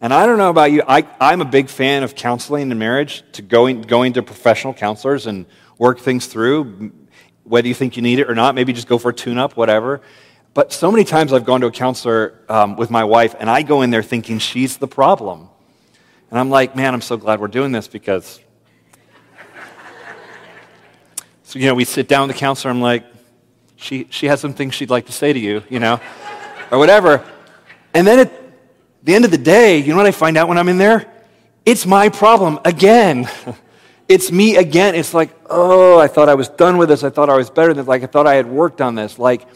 And 0.00 0.12
I 0.12 0.26
don't 0.26 0.36
know 0.36 0.50
about 0.50 0.70
you, 0.70 0.82
I, 0.86 1.06
I'm 1.18 1.40
a 1.40 1.46
big 1.46 1.68
fan 1.68 2.02
of 2.02 2.14
counseling 2.14 2.70
in 2.70 2.78
marriage, 2.78 3.24
to 3.32 3.42
going, 3.42 3.82
going 3.82 4.12
to 4.12 4.22
professional 4.22 4.74
counselors 4.74 5.26
and 5.26 5.46
work 5.78 5.98
things 5.98 6.26
through, 6.26 6.92
whether 7.44 7.66
you 7.66 7.74
think 7.74 7.96
you 7.96 8.02
need 8.02 8.18
it 8.18 8.28
or 8.28 8.34
not, 8.34 8.54
maybe 8.54 8.72
just 8.72 8.88
go 8.88 8.98
for 8.98 9.10
a 9.10 9.14
tune 9.14 9.38
up, 9.38 9.56
whatever. 9.56 10.02
But 10.52 10.72
so 10.72 10.90
many 10.90 11.04
times 11.04 11.32
I've 11.32 11.44
gone 11.44 11.62
to 11.62 11.66
a 11.66 11.72
counselor 11.72 12.40
um, 12.48 12.76
with 12.76 12.90
my 12.90 13.04
wife, 13.04 13.34
and 13.38 13.48
I 13.48 13.62
go 13.62 13.82
in 13.82 13.90
there 13.90 14.02
thinking 14.02 14.38
she's 14.38 14.76
the 14.76 14.88
problem. 14.88 15.48
And 16.30 16.38
I'm 16.38 16.50
like, 16.50 16.74
man, 16.74 16.92
I'm 16.92 17.00
so 17.00 17.16
glad 17.16 17.40
we're 17.40 17.48
doing 17.48 17.72
this 17.72 17.88
because. 17.88 18.40
so, 21.44 21.58
you 21.58 21.66
know, 21.66 21.74
we 21.74 21.84
sit 21.84 22.08
down 22.08 22.26
with 22.26 22.36
the 22.36 22.40
counselor. 22.40 22.72
I'm 22.72 22.80
like, 22.80 23.04
she, 23.76 24.06
she 24.10 24.26
has 24.26 24.40
some 24.40 24.54
things 24.54 24.74
she'd 24.74 24.90
like 24.90 25.06
to 25.06 25.12
say 25.12 25.32
to 25.32 25.38
you, 25.38 25.62
you 25.68 25.78
know, 25.78 26.00
or 26.70 26.78
whatever. 26.78 27.24
And 27.94 28.06
then 28.06 28.18
at 28.18 28.32
the 29.04 29.14
end 29.14 29.24
of 29.24 29.30
the 29.30 29.38
day, 29.38 29.78
you 29.78 29.88
know 29.90 29.96
what 29.96 30.06
I 30.06 30.12
find 30.12 30.36
out 30.36 30.48
when 30.48 30.58
I'm 30.58 30.68
in 30.68 30.78
there? 30.78 31.10
It's 31.64 31.86
my 31.86 32.08
problem 32.08 32.58
again. 32.64 33.28
it's 34.08 34.32
me 34.32 34.56
again. 34.56 34.94
It's 34.94 35.14
like, 35.14 35.30
oh, 35.48 35.98
I 35.98 36.08
thought 36.08 36.28
I 36.28 36.34
was 36.34 36.48
done 36.48 36.78
with 36.78 36.88
this. 36.88 37.04
I 37.04 37.10
thought 37.10 37.30
I 37.30 37.36
was 37.36 37.50
better 37.50 37.72
than. 37.74 37.86
Like, 37.86 38.02
I 38.02 38.06
thought 38.06 38.26
I 38.26 38.34
had 38.34 38.46
worked 38.46 38.80
on 38.80 38.94
this. 38.94 39.18
Like, 39.18 39.46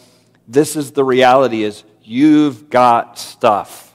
this 0.46 0.76
is 0.76 0.92
the 0.92 1.04
reality 1.04 1.62
is 1.62 1.84
you've 2.02 2.70
got 2.70 3.18
stuff 3.18 3.94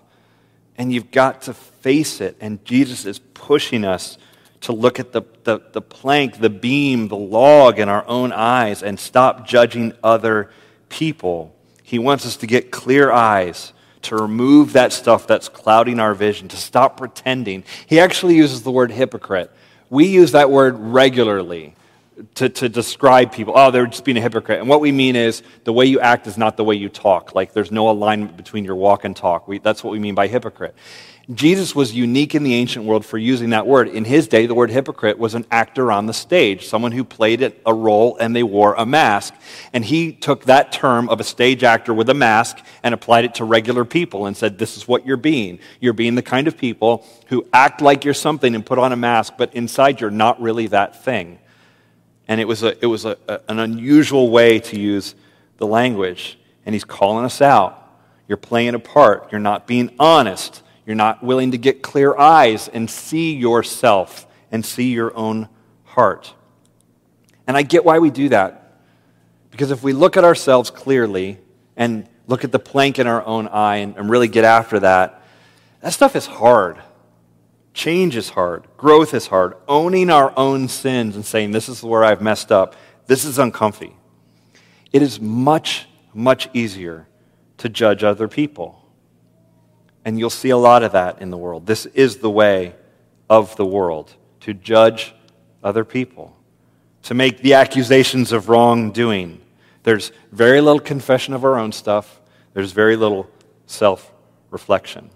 and 0.77 0.91
you've 0.91 1.11
got 1.11 1.43
to 1.43 1.53
face 1.85 2.19
it. 2.19 2.35
And 2.41 2.65
Jesus 2.65 3.05
is 3.05 3.19
pushing 3.35 3.85
us 3.85 4.17
to 4.61 4.73
look 4.73 4.99
at 4.99 5.11
the, 5.11 5.21
the, 5.43 5.61
the 5.71 5.81
plank, 5.83 6.39
the 6.39 6.49
beam, 6.49 7.09
the 7.09 7.15
log 7.15 7.77
in 7.77 7.89
our 7.89 8.03
own 8.07 8.31
eyes 8.31 8.81
and 8.81 8.99
stop 8.99 9.45
judging 9.45 9.93
other 10.03 10.49
people. 10.89 11.55
He 11.83 11.99
wants 11.99 12.25
us 12.25 12.37
to 12.37 12.47
get 12.47 12.71
clear 12.71 13.11
eyes, 13.11 13.71
to 14.01 14.15
remove 14.15 14.73
that 14.73 14.93
stuff 14.93 15.27
that's 15.27 15.47
clouding 15.47 15.99
our 15.99 16.15
vision, 16.15 16.47
to 16.47 16.57
stop 16.57 16.97
pretending. 16.97 17.63
He 17.85 17.99
actually 17.99 18.35
uses 18.35 18.63
the 18.63 18.71
word 18.71 18.89
hypocrite. 18.89 19.51
We 19.91 20.07
use 20.07 20.31
that 20.31 20.49
word 20.49 20.79
regularly 20.79 21.75
to, 22.35 22.49
to 22.49 22.69
describe 22.69 23.31
people. 23.31 23.53
Oh, 23.55 23.71
they're 23.71 23.87
just 23.87 24.05
being 24.05 24.17
a 24.17 24.21
hypocrite. 24.21 24.59
And 24.59 24.69
what 24.69 24.81
we 24.81 24.91
mean 24.91 25.15
is 25.15 25.43
the 25.63 25.73
way 25.73 25.85
you 25.85 25.99
act 25.99 26.27
is 26.27 26.37
not 26.37 26.57
the 26.57 26.63
way 26.63 26.75
you 26.75 26.89
talk. 26.89 27.35
Like 27.35 27.53
there's 27.53 27.71
no 27.71 27.89
alignment 27.89 28.37
between 28.37 28.63
your 28.63 28.75
walk 28.75 29.03
and 29.03 29.15
talk. 29.15 29.47
We, 29.47 29.59
that's 29.59 29.83
what 29.83 29.91
we 29.91 29.99
mean 29.99 30.15
by 30.15 30.27
hypocrite. 30.27 30.75
Jesus 31.33 31.73
was 31.73 31.91
unique 31.91 32.35
in 32.35 32.43
the 32.43 32.53
ancient 32.53 32.85
world 32.85 33.03
for 33.03 33.17
using 33.17 33.49
that 33.49 33.65
word. 33.65 33.87
In 33.87 34.05
his 34.05 34.27
day, 34.27 34.45
the 34.45 34.53
word 34.53 34.69
hypocrite 34.69 35.17
was 35.17 35.33
an 35.33 35.43
actor 35.49 35.91
on 35.91 36.05
the 36.05 36.13
stage, 36.13 36.67
someone 36.67 36.91
who 36.91 37.03
played 37.03 37.55
a 37.65 37.73
role 37.73 38.15
and 38.17 38.35
they 38.35 38.43
wore 38.43 38.75
a 38.75 38.85
mask. 38.85 39.33
And 39.73 39.83
he 39.83 40.11
took 40.11 40.45
that 40.45 40.71
term 40.71 41.09
of 41.09 41.19
a 41.19 41.23
stage 41.23 41.63
actor 41.63 41.95
with 41.95 42.09
a 42.09 42.13
mask 42.13 42.59
and 42.83 42.93
applied 42.93 43.25
it 43.25 43.33
to 43.35 43.43
regular 43.43 43.85
people 43.85 44.27
and 44.27 44.37
said, 44.37 44.59
This 44.59 44.77
is 44.77 44.87
what 44.87 45.07
you're 45.07 45.17
being. 45.17 45.57
You're 45.79 45.93
being 45.93 46.13
the 46.13 46.21
kind 46.21 46.47
of 46.47 46.57
people 46.57 47.03
who 47.27 47.47
act 47.51 47.81
like 47.81 48.05
you're 48.05 48.13
something 48.13 48.53
and 48.53 48.63
put 48.63 48.77
on 48.77 48.91
a 48.91 48.97
mask, 48.97 49.33
but 49.35 49.51
inside 49.55 49.99
you're 50.01 50.11
not 50.11 50.39
really 50.39 50.67
that 50.67 51.03
thing. 51.03 51.39
And 52.27 52.41
it 52.41 52.45
was, 52.45 52.63
a, 52.63 52.83
it 52.83 52.87
was 52.87 53.05
a, 53.05 53.17
a, 53.27 53.39
an 53.47 53.59
unusual 53.59 54.29
way 54.29 54.59
to 54.59 54.79
use 54.79 55.15
the 55.57 55.67
language. 55.67 56.39
And 56.65 56.73
he's 56.73 56.83
calling 56.83 57.25
us 57.25 57.41
out. 57.41 57.81
You're 58.27 58.37
playing 58.37 58.73
a 58.73 58.79
part. 58.79 59.31
You're 59.31 59.39
not 59.39 59.67
being 59.67 59.93
honest. 59.99 60.63
You're 60.85 60.95
not 60.95 61.23
willing 61.23 61.51
to 61.51 61.57
get 61.57 61.81
clear 61.81 62.17
eyes 62.17 62.67
and 62.67 62.89
see 62.89 63.35
yourself 63.35 64.27
and 64.51 64.65
see 64.65 64.91
your 64.91 65.15
own 65.15 65.49
heart. 65.83 66.33
And 67.47 67.55
I 67.55 67.61
get 67.61 67.85
why 67.85 67.99
we 67.99 68.09
do 68.09 68.29
that. 68.29 68.79
Because 69.51 69.71
if 69.71 69.83
we 69.83 69.93
look 69.93 70.17
at 70.17 70.23
ourselves 70.23 70.69
clearly 70.69 71.39
and 71.77 72.07
look 72.27 72.43
at 72.43 72.51
the 72.51 72.59
plank 72.59 72.99
in 72.99 73.07
our 73.07 73.23
own 73.23 73.47
eye 73.47 73.77
and, 73.77 73.95
and 73.95 74.09
really 74.09 74.27
get 74.27 74.43
after 74.43 74.79
that, 74.79 75.21
that 75.81 75.93
stuff 75.93 76.15
is 76.15 76.25
hard. 76.25 76.77
Change 77.75 78.15
is 78.15 78.29
hard. 78.29 78.63
Growth 78.77 79.13
is 79.13 79.27
hard. 79.27 79.55
Owning 79.67 80.09
our 80.09 80.33
own 80.37 80.69
sins 80.69 81.17
and 81.17 81.25
saying, 81.25 81.51
This 81.51 81.67
is 81.67 81.83
where 81.83 82.05
I've 82.05 82.21
messed 82.21 82.49
up, 82.49 82.73
this 83.05 83.25
is 83.25 83.37
uncomfy. 83.37 83.97
It 84.93 85.01
is 85.01 85.19
much, 85.19 85.85
much 86.13 86.47
easier 86.53 87.05
to 87.57 87.67
judge 87.67 88.01
other 88.01 88.29
people. 88.29 88.81
And 90.05 90.17
you'll 90.17 90.29
see 90.29 90.51
a 90.51 90.57
lot 90.57 90.83
of 90.83 90.93
that 90.93 91.21
in 91.21 91.31
the 91.31 91.37
world. 91.37 91.65
This 91.65 91.85
is 91.87 92.17
the 92.17 92.29
way 92.29 92.75
of 93.29 93.57
the 93.57 93.65
world 93.65 94.15
to 94.39 94.53
judge 94.53 95.13
other 95.61 95.83
people, 95.83 96.33
to 97.03 97.13
make 97.13 97.39
the 97.41 97.55
accusations 97.55 98.31
of 98.31 98.47
wrongdoing. 98.47 99.41
There's 99.83 100.13
very 100.31 100.61
little 100.61 100.79
confession 100.79 101.33
of 101.33 101.43
our 101.43 101.59
own 101.59 101.73
stuff, 101.73 102.21
there's 102.53 102.71
very 102.71 102.95
little 102.95 103.29
self 103.65 104.13
reflection. 104.49 105.09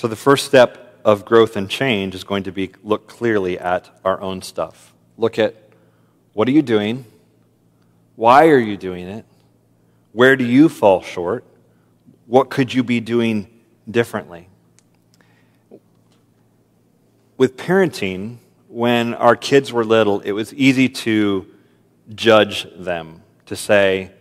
So, 0.00 0.08
the 0.08 0.16
first 0.16 0.46
step 0.46 0.98
of 1.04 1.26
growth 1.26 1.56
and 1.56 1.68
change 1.68 2.14
is 2.14 2.24
going 2.24 2.44
to 2.44 2.52
be 2.52 2.70
look 2.82 3.06
clearly 3.06 3.58
at 3.58 3.90
our 4.02 4.18
own 4.22 4.40
stuff. 4.40 4.94
Look 5.18 5.38
at 5.38 5.54
what 6.32 6.48
are 6.48 6.52
you 6.52 6.62
doing? 6.62 7.04
Why 8.16 8.48
are 8.48 8.58
you 8.58 8.78
doing 8.78 9.06
it? 9.06 9.26
Where 10.12 10.36
do 10.36 10.44
you 10.46 10.70
fall 10.70 11.02
short? 11.02 11.44
What 12.24 12.48
could 12.48 12.72
you 12.72 12.82
be 12.82 13.00
doing 13.00 13.46
differently? 13.90 14.48
With 17.36 17.58
parenting, 17.58 18.38
when 18.68 19.12
our 19.12 19.36
kids 19.36 19.70
were 19.70 19.84
little, 19.84 20.20
it 20.20 20.32
was 20.32 20.54
easy 20.54 20.88
to 20.88 21.46
judge 22.14 22.66
them, 22.74 23.20
to 23.44 23.54
say, 23.54 24.12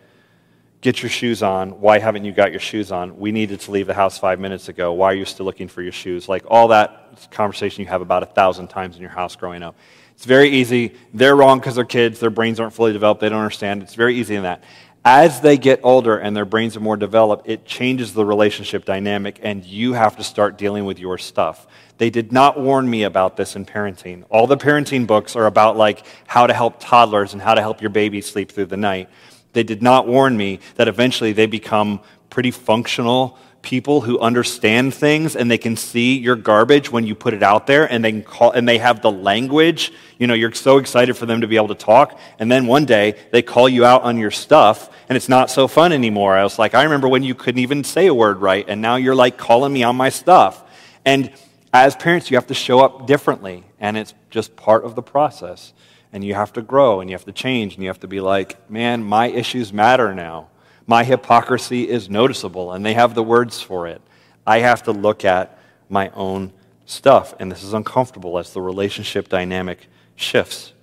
Get 0.81 1.03
your 1.03 1.09
shoes 1.09 1.43
on. 1.43 1.81
Why 1.81 1.99
haven't 1.99 2.23
you 2.23 2.31
got 2.31 2.51
your 2.51 2.61
shoes 2.61 2.91
on? 2.91 3.19
We 3.19 3.33
needed 3.33 3.59
to 3.61 3.71
leave 3.71 3.87
the 3.87 3.93
house 3.93 4.17
five 4.17 4.39
minutes 4.39 4.69
ago. 4.69 4.93
Why 4.93 5.11
are 5.11 5.15
you 5.15 5.25
still 5.25 5.45
looking 5.45 5.67
for 5.67 5.81
your 5.81 5.91
shoes? 5.91 6.29
Like 6.29 6.45
all 6.47 6.69
that 6.69 7.29
conversation 7.31 7.83
you 7.83 7.89
have 7.89 8.01
about 8.01 8.23
a 8.23 8.27
thousand 8.27 8.69
times 8.69 8.95
in 8.95 9.01
your 9.01 9.11
house 9.11 9.35
growing 9.35 9.61
up. 9.61 9.75
It's 10.15 10.25
very 10.25 10.49
easy. 10.49 10.95
They're 11.13 11.35
wrong 11.35 11.59
because 11.59 11.75
they're 11.75 11.83
kids. 11.83 12.19
Their 12.21 12.29
brains 12.29 12.61
aren't 12.61 12.73
fully 12.73 12.93
developed. 12.93 13.19
They 13.19 13.29
don't 13.29 13.39
understand. 13.39 13.83
It's 13.83 13.95
very 13.95 14.15
easy 14.15 14.35
in 14.35 14.43
that. 14.43 14.63
As 15.03 15.39
they 15.39 15.57
get 15.57 15.79
older 15.83 16.17
and 16.17 16.35
their 16.35 16.45
brains 16.45 16.75
are 16.75 16.81
more 16.81 16.97
developed, 16.97 17.47
it 17.47 17.65
changes 17.65 18.13
the 18.13 18.25
relationship 18.25 18.83
dynamic, 18.83 19.39
and 19.41 19.63
you 19.63 19.93
have 19.93 20.17
to 20.17 20.23
start 20.23 20.57
dealing 20.57 20.83
with 20.83 20.99
your 20.99 21.17
stuff. 21.17 21.67
They 21.97 22.09
did 22.09 22.33
not 22.33 22.59
warn 22.59 22.89
me 22.89 23.03
about 23.03 23.37
this 23.37 23.55
in 23.55 23.65
parenting. 23.65 24.23
All 24.29 24.45
the 24.45 24.57
parenting 24.57 25.07
books 25.07 25.37
are 25.37 25.45
about 25.45 25.77
like 25.77 26.03
how 26.27 26.47
to 26.47 26.53
help 26.53 26.79
toddlers 26.79 27.31
and 27.31 27.41
how 27.41 27.53
to 27.53 27.61
help 27.61 27.81
your 27.81 27.89
baby 27.89 28.19
sleep 28.21 28.51
through 28.51 28.67
the 28.67 28.77
night. 28.77 29.09
They 29.53 29.63
did 29.63 29.81
not 29.81 30.07
warn 30.07 30.37
me 30.37 30.59
that 30.75 30.87
eventually 30.87 31.33
they 31.33 31.45
become 31.45 32.01
pretty 32.29 32.51
functional 32.51 33.37
people 33.61 34.01
who 34.01 34.19
understand 34.19 34.93
things 34.93 35.35
and 35.35 35.51
they 35.51 35.57
can 35.57 35.75
see 35.75 36.17
your 36.17 36.35
garbage 36.35 36.91
when 36.91 37.05
you 37.05 37.13
put 37.13 37.33
it 37.33 37.43
out 37.43 37.67
there 37.67 37.91
and 37.91 38.03
they 38.03 38.11
can 38.11 38.23
call 38.23 38.51
and 38.51 38.67
they 38.67 38.77
have 38.77 39.01
the 39.01 39.11
language. 39.11 39.91
You 40.17 40.27
know 40.27 40.33
you're 40.33 40.53
so 40.53 40.77
excited 40.77 41.17
for 41.17 41.25
them 41.25 41.41
to 41.41 41.47
be 41.47 41.55
able 41.57 41.67
to 41.69 41.75
talk. 41.75 42.17
And 42.39 42.51
then 42.51 42.67
one 42.67 42.85
day 42.85 43.15
they 43.31 43.41
call 43.41 43.67
you 43.67 43.85
out 43.85 44.03
on 44.03 44.17
your 44.17 44.31
stuff 44.31 44.89
and 45.09 45.15
it's 45.15 45.29
not 45.29 45.49
so 45.49 45.67
fun 45.67 45.91
anymore. 45.91 46.37
I 46.37 46.43
was 46.43 46.57
like 46.57 46.73
i 46.73 46.83
remember 46.83 47.09
when 47.09 47.23
you 47.23 47.35
couldn't 47.35 47.59
even 47.59 47.83
say 47.83 48.07
a 48.07 48.13
word 48.13 48.41
right 48.41 48.65
and 48.67 48.81
now 48.81 48.95
you're 48.95 49.15
like 49.15 49.37
calling 49.37 49.73
me 49.73 49.83
on 49.83 49.95
my 49.95 50.09
stuff. 50.09 50.63
And 51.03 51.31
as 51.73 51.95
parents 51.95 52.31
you 52.31 52.37
have 52.37 52.47
to 52.47 52.53
show 52.53 52.79
up 52.79 53.07
differently 53.07 53.63
and 53.79 53.97
it's 53.97 54.13
just 54.29 54.55
part 54.55 54.85
of 54.85 54.95
the 54.95 55.01
process 55.01 55.73
and 56.11 56.23
you 56.23 56.33
have 56.33 56.53
to 56.53 56.61
grow 56.61 57.01
and 57.01 57.09
you 57.09 57.15
have 57.15 57.25
to 57.25 57.31
change 57.31 57.75
and 57.75 57.83
you 57.83 57.89
have 57.89 57.99
to 57.99 58.07
be 58.07 58.19
like, 58.19 58.69
man, 58.69 59.03
my 59.03 59.27
issues 59.27 59.71
matter 59.71 60.13
now. 60.13 60.49
My 60.87 61.03
hypocrisy 61.03 61.87
is 61.87 62.09
noticeable 62.09 62.71
and 62.71 62.83
they 62.85 62.95
have 62.95 63.13
the 63.13 63.23
words 63.23 63.61
for 63.61 63.87
it. 63.87 64.01
I 64.45 64.59
have 64.59 64.83
to 64.83 64.91
look 64.91 65.23
at 65.23 65.59
my 65.87 66.09
own 66.09 66.51
stuff 66.85 67.35
and 67.39 67.51
this 67.51 67.63
is 67.63 67.73
uncomfortable 67.73 68.39
as 68.39 68.53
the 68.53 68.61
relationship 68.61 69.29
dynamic 69.29 69.87
shifts. 70.15 70.73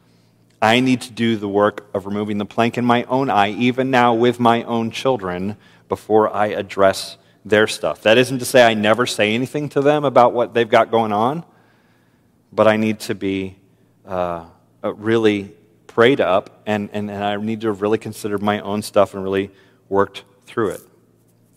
I 0.63 0.81
need 0.81 1.01
to 1.03 1.13
do 1.13 1.37
the 1.37 1.49
work 1.49 1.87
of 1.93 2.07
removing 2.07 2.39
the 2.39 2.47
plank 2.47 2.79
in 2.79 2.85
my 2.85 3.03
own 3.05 3.29
eye, 3.29 3.51
even 3.51 3.91
now 3.91 4.15
with 4.15 4.39
my 4.41 4.63
own 4.63 4.91
children, 4.91 5.57
before 5.89 6.33
I 6.33 6.47
address 6.49 7.19
their 7.45 7.67
stuff. 7.67 8.03
That 8.03 8.17
isn't 8.17 8.39
to 8.39 8.45
say 8.45 8.65
I 8.65 8.75
never 8.75 9.07
say 9.07 9.35
anything 9.35 9.69
to 9.71 9.81
them 9.81 10.05
about 10.05 10.33
what 10.33 10.55
they've 10.55 10.69
got 10.69 10.91
going 10.91 11.13
on, 11.13 11.45
but 12.53 12.67
I 12.67 12.77
need 12.77 13.01
to 13.01 13.15
be. 13.15 13.57
Uh, 14.05 14.47
Uh, 14.87 14.95
really 14.95 15.53
prayed 15.89 16.21
up, 16.21 16.63
and, 16.65 16.89
and, 16.93 17.11
and 17.11 17.25
I 17.25 17.35
need 17.37 17.63
to 17.63 17.73
really 17.73 17.99
considered 17.99 18.41
my 18.41 18.61
own 18.61 18.83
stuff 18.83 19.15
and 19.15 19.23
really 19.25 19.51
worked 19.89 20.23
through 20.45 20.71
it. 20.71 20.81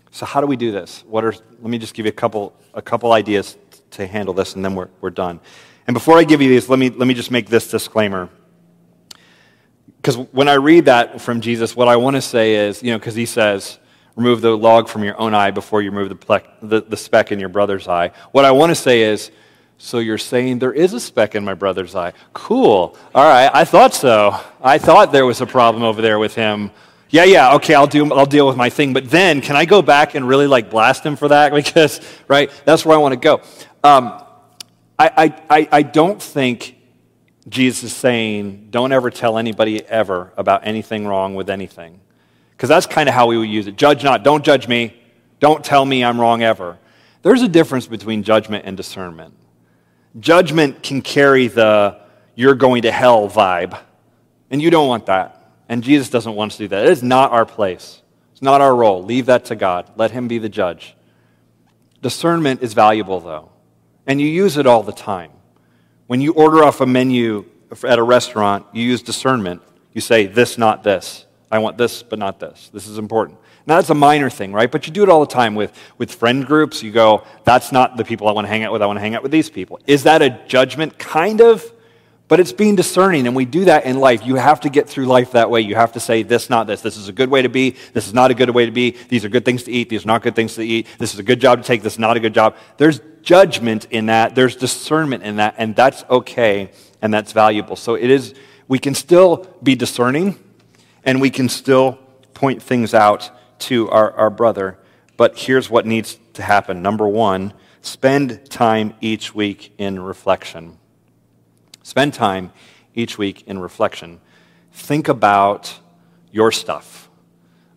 So, 0.10 0.26
how 0.26 0.42
do 0.42 0.48
we 0.48 0.56
do 0.56 0.72
this? 0.72 1.04
What 1.08 1.24
are, 1.24 1.32
let 1.32 1.70
me 1.70 1.78
just 1.78 1.94
give 1.94 2.08
you 2.08 2.10
a 2.10 2.14
couple, 2.14 2.56
a 2.74 2.82
couple 2.82 3.12
ideas 3.12 3.56
to 3.92 4.08
handle 4.08 4.34
this, 4.34 4.56
and 4.56 4.66
then 4.66 4.74
we're, 4.74 4.88
we're 5.00 5.12
done. 5.12 5.40
And 5.86 5.94
before 5.94 6.18
I 6.18 6.24
give 6.24 6.42
you 6.42 6.50
these, 6.50 6.70
let 6.70 6.80
me, 6.80 6.90
let 6.90 7.08
me 7.08 7.14
just 7.14 7.30
make 7.30 7.50
this 7.50 7.70
disclaimer. 7.70 8.30
Because 9.98 10.18
when 10.32 10.48
I 10.48 10.56
read 10.56 10.86
that 10.86 11.22
from 11.22 11.40
Jesus, 11.40 11.76
what 11.76 11.88
I 11.88 11.98
want 11.98 12.16
to 12.16 12.22
say 12.22 12.56
is, 12.56 12.82
you 12.82 12.90
know, 12.92 12.98
because 12.98 13.14
he 13.14 13.28
says, 13.28 13.78
remove 14.16 14.42
the 14.42 14.58
log 14.58 14.90
from 14.90 15.04
your 15.04 15.20
own 15.22 15.36
eye 15.36 15.52
before 15.52 15.84
you 15.84 15.92
remove 15.92 16.10
the, 16.10 16.16
plec, 16.16 16.46
the, 16.64 16.82
the 16.82 16.98
speck 16.98 17.32
in 17.32 17.40
your 17.40 17.50
brother's 17.50 17.88
eye. 17.88 18.12
What 18.32 18.44
I 18.44 18.52
want 18.54 18.72
to 18.72 18.76
say 18.76 19.04
is, 19.04 19.30
so 19.82 20.00
you're 20.00 20.18
saying 20.18 20.60
there 20.60 20.74
is 20.74 20.94
a 20.94 21.00
speck 21.00 21.36
in 21.36 21.46
my 21.46 21.54
brother's 21.54 21.96
eye. 21.96 22.12
Cool. 22.34 22.98
All 23.16 23.24
right, 23.24 23.50
I 23.52 23.64
thought 23.64 23.94
so. 23.94 24.38
I 24.62 24.78
thought 24.78 25.14
there 25.14 25.26
was 25.26 25.40
a 25.40 25.46
problem 25.48 25.84
over 25.84 26.02
there 26.02 26.20
with 26.20 26.36
him. 26.36 26.70
Yeah, 27.10 27.24
yeah, 27.24 27.56
okay, 27.56 27.74
I'll, 27.74 27.88
do, 27.88 28.14
I'll 28.14 28.26
deal 28.26 28.46
with 28.46 28.58
my 28.58 28.70
thing. 28.70 28.92
But 28.94 29.10
then, 29.10 29.40
can 29.42 29.56
I 29.56 29.64
go 29.64 29.82
back 29.82 30.16
and 30.16 30.28
really 30.28 30.48
like 30.48 30.70
blast 30.70 31.04
him 31.04 31.16
for 31.16 31.30
that? 31.30 31.54
Because, 31.60 32.02
right, 32.28 32.52
that's 32.66 32.86
where 32.86 32.96
I 32.96 33.00
want 33.00 33.14
to 33.14 33.20
go. 33.20 33.42
Um, 33.84 34.22
I, 35.00 35.34
I, 35.50 35.68
I 35.72 35.82
don't 35.82 36.22
think 36.22 36.76
Jesus 37.48 37.92
is 37.92 37.96
saying, 37.96 38.68
don't 38.70 38.92
ever 38.92 39.10
tell 39.10 39.38
anybody 39.38 39.84
ever 39.86 40.34
about 40.36 40.68
anything 40.68 41.08
wrong 41.08 41.36
with 41.36 41.50
anything. 41.50 42.02
Because 42.52 42.68
that's 42.68 42.86
kind 42.86 43.08
of 43.08 43.16
how 43.16 43.28
we 43.28 43.38
would 43.38 43.50
use 43.50 43.68
it. 43.68 43.78
Judge 43.78 44.04
not, 44.04 44.24
don't 44.24 44.44
judge 44.44 44.68
me, 44.68 45.02
don't 45.40 45.64
tell 45.64 45.86
me 45.86 46.04
I'm 46.04 46.20
wrong 46.20 46.44
ever. 46.44 46.78
There's 47.22 47.42
a 47.42 47.48
difference 47.48 47.88
between 47.88 48.24
judgment 48.24 48.66
and 48.66 48.76
discernment. 48.76 49.34
Judgment 50.20 50.84
can 50.84 51.02
carry 51.02 51.48
the 51.48 52.00
you're 52.36 52.56
going 52.56 52.84
to 52.84 52.92
hell 52.92 53.30
vibe, 53.30 53.78
and 54.50 54.62
you 54.62 54.70
don't 54.70 54.88
want 54.88 55.08
that. 55.08 55.52
And 55.68 55.84
Jesus 55.84 56.10
doesn't 56.10 56.34
want 56.34 56.54
us 56.54 56.58
to 56.58 56.64
do 56.64 56.68
that. 56.70 56.86
It 56.86 56.92
is 56.92 57.04
not 57.04 57.32
our 57.32 57.46
place. 57.46 58.02
It's 58.32 58.42
not 58.42 58.62
our 58.62 58.76
role. 58.76 59.04
Leave 59.04 59.28
that 59.28 59.46
to 59.46 59.56
God. 59.56 59.92
Let 59.98 60.12
Him 60.12 60.28
be 60.28 60.38
the 60.38 60.50
judge. 60.50 60.96
Discernment 62.02 62.64
is 62.64 62.74
valuable, 62.74 63.20
though, 63.20 63.52
and 64.08 64.22
you 64.22 64.28
use 64.28 64.58
it 64.58 64.66
all 64.66 64.84
the 64.84 64.94
time. 64.94 65.32
When 66.08 66.22
you 66.22 66.34
order 66.34 66.64
off 66.64 66.82
a 66.82 66.86
menu 66.86 67.46
at 67.84 68.00
a 68.00 68.04
restaurant, 68.04 68.66
you 68.74 68.84
use 68.84 69.02
discernment. 69.02 69.62
You 69.94 70.02
say, 70.02 70.26
this, 70.26 70.58
not 70.58 70.84
this. 70.84 71.26
I 71.52 71.60
want 71.60 71.78
this, 71.78 72.04
but 72.04 72.20
not 72.20 72.40
this. 72.40 72.70
This 72.74 72.88
is 72.88 72.98
important. 72.98 73.39
Now, 73.70 73.76
that's 73.76 73.92
a 73.92 73.96
minor 73.96 74.32
thing, 74.32 74.52
right? 74.52 74.70
But 74.70 74.88
you 74.88 74.94
do 74.94 75.04
it 75.04 75.10
all 75.10 75.20
the 75.20 75.32
time 75.32 75.54
with, 75.54 75.72
with 76.00 76.12
friend 76.12 76.44
groups. 76.44 76.82
You 76.82 76.92
go, 76.92 77.24
that's 77.44 77.72
not 77.72 77.98
the 77.98 78.04
people 78.04 78.28
I 78.28 78.32
want 78.32 78.46
to 78.46 78.50
hang 78.50 78.64
out 78.64 78.74
with. 78.74 78.82
I 78.82 78.88
want 78.88 78.98
to 78.98 79.02
hang 79.02 79.14
out 79.14 79.22
with 79.22 79.32
these 79.32 79.48
people. 79.48 79.80
Is 79.86 80.04
that 80.04 80.24
a 80.24 80.32
judgment? 80.48 80.98
Kind 80.98 81.40
of. 81.40 81.64
But 82.28 82.40
it's 82.40 82.52
being 82.52 82.76
discerning, 82.76 83.28
and 83.28 83.36
we 83.36 83.46
do 83.46 83.66
that 83.66 83.86
in 83.86 84.00
life. 84.00 84.26
You 84.26 84.36
have 84.38 84.62
to 84.62 84.70
get 84.70 84.90
through 84.90 85.06
life 85.06 85.34
that 85.34 85.52
way. 85.52 85.62
You 85.62 85.76
have 85.76 85.92
to 85.92 86.00
say, 86.00 86.24
this, 86.24 86.50
not 86.50 86.66
this. 86.66 86.82
This 86.82 86.98
is 86.98 87.10
a 87.10 87.12
good 87.12 87.30
way 87.30 87.44
to 87.44 87.50
be. 87.50 87.76
This 87.94 88.08
is 88.08 88.14
not 88.14 88.32
a 88.32 88.34
good 88.34 88.50
way 88.50 88.66
to 88.66 88.72
be. 88.72 88.98
These 89.08 89.24
are 89.24 89.30
good 89.30 89.46
things 89.46 89.62
to 89.64 89.72
eat. 89.72 89.88
These 89.88 90.04
are 90.04 90.08
not 90.08 90.24
good 90.24 90.36
things 90.36 90.56
to 90.56 90.64
eat. 90.64 90.88
This 90.98 91.14
is 91.14 91.20
a 91.20 91.24
good 91.24 91.40
job 91.40 91.62
to 91.62 91.68
take. 91.68 91.84
This 91.84 91.94
is 91.94 92.00
not 92.00 92.18
a 92.18 92.20
good 92.20 92.34
job. 92.34 92.56
There's 92.78 93.02
judgment 93.22 93.86
in 93.92 94.08
that. 94.08 94.34
There's 94.34 94.56
discernment 94.56 95.22
in 95.22 95.36
that, 95.36 95.54
and 95.60 95.76
that's 95.76 96.04
okay, 96.10 96.72
and 97.04 97.14
that's 97.14 97.34
valuable. 97.34 97.76
So 97.76 97.94
it 97.94 98.10
is, 98.10 98.34
we 98.68 98.80
can 98.80 98.96
still 98.96 99.48
be 99.62 99.76
discerning, 99.76 100.40
and 101.04 101.22
we 101.22 101.30
can 101.30 101.50
still 101.50 102.00
point 102.34 102.64
things 102.64 102.96
out 102.96 103.30
to 103.60 103.90
our, 103.90 104.12
our 104.14 104.30
brother. 104.30 104.78
But 105.18 105.38
here's 105.38 105.70
what 105.70 105.86
needs 105.86 106.18
to 106.34 106.44
happen. 106.44 106.82
Number 106.82 107.08
one, 107.08 107.54
spend 107.82 108.50
time 108.50 108.94
each 109.02 109.36
week 109.36 109.74
in 109.78 110.00
reflection. 110.00 110.78
Spend 111.84 112.14
time 112.14 112.52
each 112.94 113.18
week 113.18 113.44
in 113.48 113.60
reflection. 113.60 114.20
Think 114.72 115.08
about 115.08 115.80
your 116.32 116.52
stuff. 116.52 117.10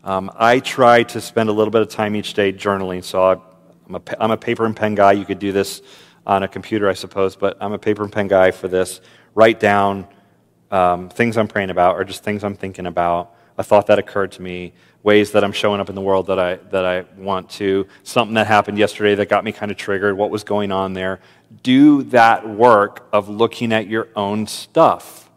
Um, 0.04 0.30
I 0.36 0.58
try 0.60 1.04
to 1.04 1.20
spend 1.20 1.48
a 1.48 1.52
little 1.52 1.70
bit 1.70 1.82
of 1.82 1.88
time 1.88 2.16
each 2.16 2.34
day 2.34 2.52
journaling. 2.52 3.04
So 3.04 3.42
I'm 3.86 3.94
a, 3.94 4.02
I'm 4.20 4.30
a 4.30 4.36
paper 4.36 4.66
and 4.66 4.76
pen 4.76 4.94
guy. 4.94 5.12
You 5.12 5.24
could 5.24 5.38
do 5.38 5.52
this 5.52 5.82
on 6.26 6.42
a 6.42 6.48
computer, 6.48 6.88
I 6.88 6.94
suppose, 6.94 7.36
but 7.36 7.56
I'm 7.60 7.72
a 7.72 7.78
paper 7.78 8.02
and 8.02 8.12
pen 8.12 8.28
guy 8.28 8.50
for 8.50 8.68
this. 8.68 9.00
Write 9.34 9.60
down 9.60 10.06
um, 10.70 11.08
things 11.08 11.36
I'm 11.36 11.48
praying 11.48 11.70
about 11.70 11.96
or 11.96 12.04
just 12.04 12.24
things 12.24 12.44
I'm 12.44 12.56
thinking 12.56 12.86
about, 12.86 13.34
a 13.58 13.64
thought 13.64 13.86
that 13.88 13.98
occurred 13.98 14.32
to 14.32 14.42
me, 14.42 14.72
ways 15.02 15.32
that 15.32 15.42
I'm 15.42 15.52
showing 15.52 15.80
up 15.80 15.88
in 15.88 15.94
the 15.94 16.00
world 16.00 16.28
that 16.28 16.38
I, 16.38 16.56
that 16.70 16.84
I 16.84 17.04
want 17.16 17.50
to, 17.50 17.86
something 18.04 18.34
that 18.34 18.46
happened 18.46 18.78
yesterday 18.78 19.14
that 19.16 19.28
got 19.28 19.44
me 19.44 19.52
kind 19.52 19.70
of 19.70 19.76
triggered, 19.76 20.16
what 20.16 20.30
was 20.30 20.44
going 20.44 20.70
on 20.70 20.92
there 20.92 21.20
do 21.62 22.04
that 22.04 22.48
work 22.48 23.06
of 23.12 23.28
looking 23.28 23.72
at 23.72 23.86
your 23.86 24.08
own 24.16 24.46
stuff. 24.46 25.30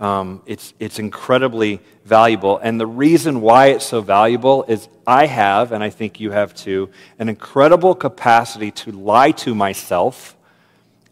Um, 0.00 0.42
it's, 0.46 0.72
it's 0.80 0.98
incredibly 0.98 1.80
valuable. 2.04 2.58
And 2.58 2.80
the 2.80 2.86
reason 2.86 3.42
why 3.42 3.66
it's 3.66 3.84
so 3.84 4.00
valuable 4.00 4.64
is 4.64 4.88
I 5.06 5.26
have, 5.26 5.72
and 5.72 5.84
I 5.84 5.90
think 5.90 6.20
you 6.20 6.30
have 6.30 6.54
too, 6.54 6.90
an 7.18 7.28
incredible 7.28 7.94
capacity 7.94 8.70
to 8.72 8.92
lie 8.92 9.32
to 9.32 9.54
myself 9.54 10.36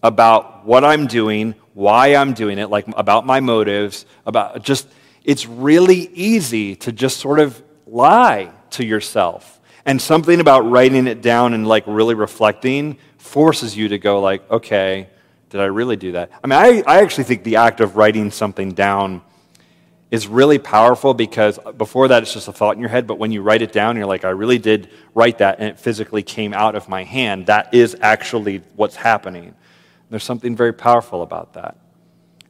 about 0.02 0.64
what 0.64 0.84
I'm 0.84 1.06
doing, 1.06 1.54
why 1.74 2.14
I'm 2.14 2.32
doing 2.32 2.58
it, 2.58 2.70
like 2.70 2.86
about 2.96 3.26
my 3.26 3.40
motives, 3.40 4.06
about 4.24 4.62
just, 4.62 4.88
it's 5.28 5.44
really 5.44 6.08
easy 6.14 6.74
to 6.74 6.90
just 6.90 7.18
sort 7.18 7.38
of 7.38 7.62
lie 7.86 8.50
to 8.70 8.82
yourself. 8.82 9.60
And 9.84 10.00
something 10.00 10.40
about 10.40 10.60
writing 10.70 11.06
it 11.06 11.20
down 11.20 11.52
and 11.52 11.68
like 11.68 11.84
really 11.86 12.14
reflecting 12.14 12.96
forces 13.18 13.76
you 13.76 13.88
to 13.88 13.98
go 13.98 14.22
like, 14.22 14.50
okay, 14.50 15.10
did 15.50 15.60
I 15.60 15.66
really 15.66 15.96
do 15.96 16.12
that? 16.12 16.30
I 16.42 16.46
mean, 16.46 16.58
I, 16.58 16.82
I 16.90 17.02
actually 17.02 17.24
think 17.24 17.44
the 17.44 17.56
act 17.56 17.80
of 17.80 17.96
writing 17.96 18.30
something 18.30 18.72
down 18.72 19.20
is 20.10 20.26
really 20.26 20.58
powerful 20.58 21.12
because 21.12 21.58
before 21.76 22.08
that 22.08 22.22
it's 22.22 22.32
just 22.32 22.48
a 22.48 22.52
thought 22.52 22.76
in 22.76 22.80
your 22.80 22.88
head, 22.88 23.06
but 23.06 23.18
when 23.18 23.30
you 23.30 23.42
write 23.42 23.60
it 23.60 23.70
down, 23.70 23.98
you're 23.98 24.06
like, 24.06 24.24
I 24.24 24.30
really 24.30 24.58
did 24.58 24.88
write 25.14 25.38
that 25.38 25.58
and 25.58 25.68
it 25.68 25.78
physically 25.78 26.22
came 26.22 26.54
out 26.54 26.74
of 26.74 26.88
my 26.88 27.04
hand. 27.04 27.48
That 27.48 27.74
is 27.74 27.98
actually 28.00 28.62
what's 28.76 28.96
happening. 28.96 29.54
There's 30.08 30.24
something 30.24 30.56
very 30.56 30.72
powerful 30.72 31.20
about 31.20 31.52
that. 31.52 31.76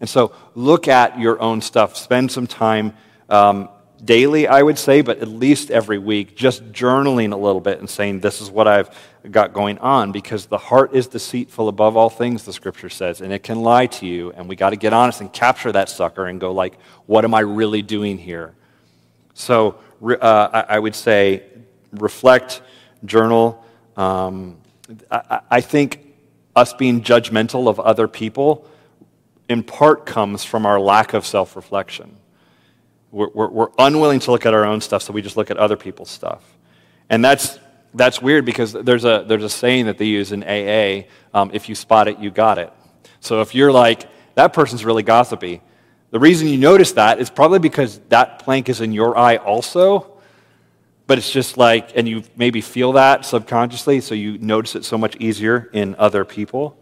And 0.01 0.09
so 0.09 0.33
look 0.55 0.89
at 0.89 1.19
your 1.19 1.41
own 1.41 1.61
stuff. 1.61 1.97
Spend 1.97 2.31
some 2.31 2.47
time 2.47 2.95
um, 3.29 3.69
daily, 4.05 4.47
I 4.47 4.63
would 4.63 4.79
say, 4.79 5.01
but 5.01 5.19
at 5.19 5.29
least 5.29 5.71
every 5.71 5.99
week, 5.99 6.37
just 6.37 6.73
journaling 6.73 7.33
a 7.33 7.37
little 7.37 7.61
bit 7.61 7.79
and 7.79 7.89
saying, 7.89 8.21
This 8.21 8.41
is 8.41 8.51
what 8.51 8.69
I've 8.69 8.91
got 9.31 9.53
going 9.53 9.79
on, 9.79 10.13
because 10.13 10.47
the 10.47 10.59
heart 10.59 10.95
is 10.95 11.09
deceitful 11.09 11.69
above 11.69 11.97
all 11.97 12.11
things, 12.11 12.45
the 12.45 12.53
scripture 12.53 12.89
says, 12.89 13.21
and 13.21 13.33
it 13.33 13.43
can 13.43 13.61
lie 13.61 13.87
to 13.87 14.07
you. 14.07 14.33
And 14.33 14.49
we 14.49 14.57
got 14.57 14.71
to 14.71 14.77
get 14.77 14.93
honest 14.93 15.21
and 15.21 15.33
capture 15.33 15.73
that 15.73 15.89
sucker 15.89 16.27
and 16.27 16.41
go, 16.41 16.53
like, 16.53 16.79
what 17.07 17.25
am 17.25 17.35
I 17.35 17.41
really 17.41 17.83
doing 17.83 18.19
here? 18.19 18.55
So 19.35 19.79
uh, 20.03 20.65
I, 20.69 20.79
would 20.79 20.95
say 20.95 21.43
reflect, 21.93 22.63
journal. 23.05 23.65
Um, 23.97 24.59
I, 25.11 25.41
I 25.51 25.61
think 25.61 26.15
us 26.57 26.73
being 26.73 27.03
judgmental 27.03 27.69
of 27.69 27.79
other 27.79 28.09
people 28.09 28.67
in 29.49 29.63
part 29.63 30.07
comes 30.07 30.45
from 30.45 30.67
our 30.67 30.79
lack 30.79 31.15
of 31.15 31.27
self 31.27 31.57
reflection. 31.57 32.17
We're, 33.11 33.31
we're, 33.33 33.49
we're, 33.49 33.69
unwilling 33.79 34.21
to 34.21 34.31
look 34.31 34.45
at 34.45 34.53
our 34.53 34.67
own 34.67 34.81
stuff, 34.81 35.03
so 35.03 35.13
we 35.13 35.23
just 35.23 35.37
look 35.37 35.51
at 35.51 35.57
other 35.57 35.77
people's 35.77 36.11
stuff. 36.11 36.45
And 37.09 37.25
that's, 37.25 37.59
that's 37.95 38.21
weird 38.21 38.45
because 38.45 38.75
there's 38.75 39.07
a, 39.07 39.25
there's 39.27 39.45
a 39.45 39.49
saying 39.49 39.87
that 39.87 39.97
they 39.97 40.05
use 40.05 40.33
in 40.33 40.43
AA 40.43 41.07
um, 41.33 41.51
if 41.55 41.71
you 41.71 41.75
spot 41.75 42.09
it, 42.09 42.19
you 42.19 42.31
got 42.31 42.59
it. 42.59 42.71
So 43.21 43.41
if 43.41 43.55
you're 43.55 43.73
like, 43.73 44.07
that 44.35 44.53
person's 44.53 44.85
really 44.85 45.03
gossipy, 45.03 45.63
the 46.11 46.19
reason 46.19 46.49
you 46.49 46.59
notice 46.59 46.93
that 46.93 47.19
is 47.19 47.31
probably 47.31 47.59
because 47.59 47.99
that 48.09 48.41
plank 48.41 48.69
is 48.69 48.81
in 48.81 48.93
your 48.93 49.17
eye 49.17 49.37
also. 49.37 50.15
But 51.07 51.17
it's 51.17 51.31
just 51.31 51.57
like, 51.57 51.97
and 51.97 52.07
you 52.07 52.23
maybe 52.37 52.61
feel 52.61 52.93
that 52.93 53.25
subconsciously, 53.25 54.03
so 54.03 54.15
you 54.15 54.37
notice 54.39 54.75
it 54.75 54.85
so 54.85 54.99
much 54.99 55.17
easier 55.17 55.71
in 55.73 55.95
other 55.97 56.25
people. 56.25 56.79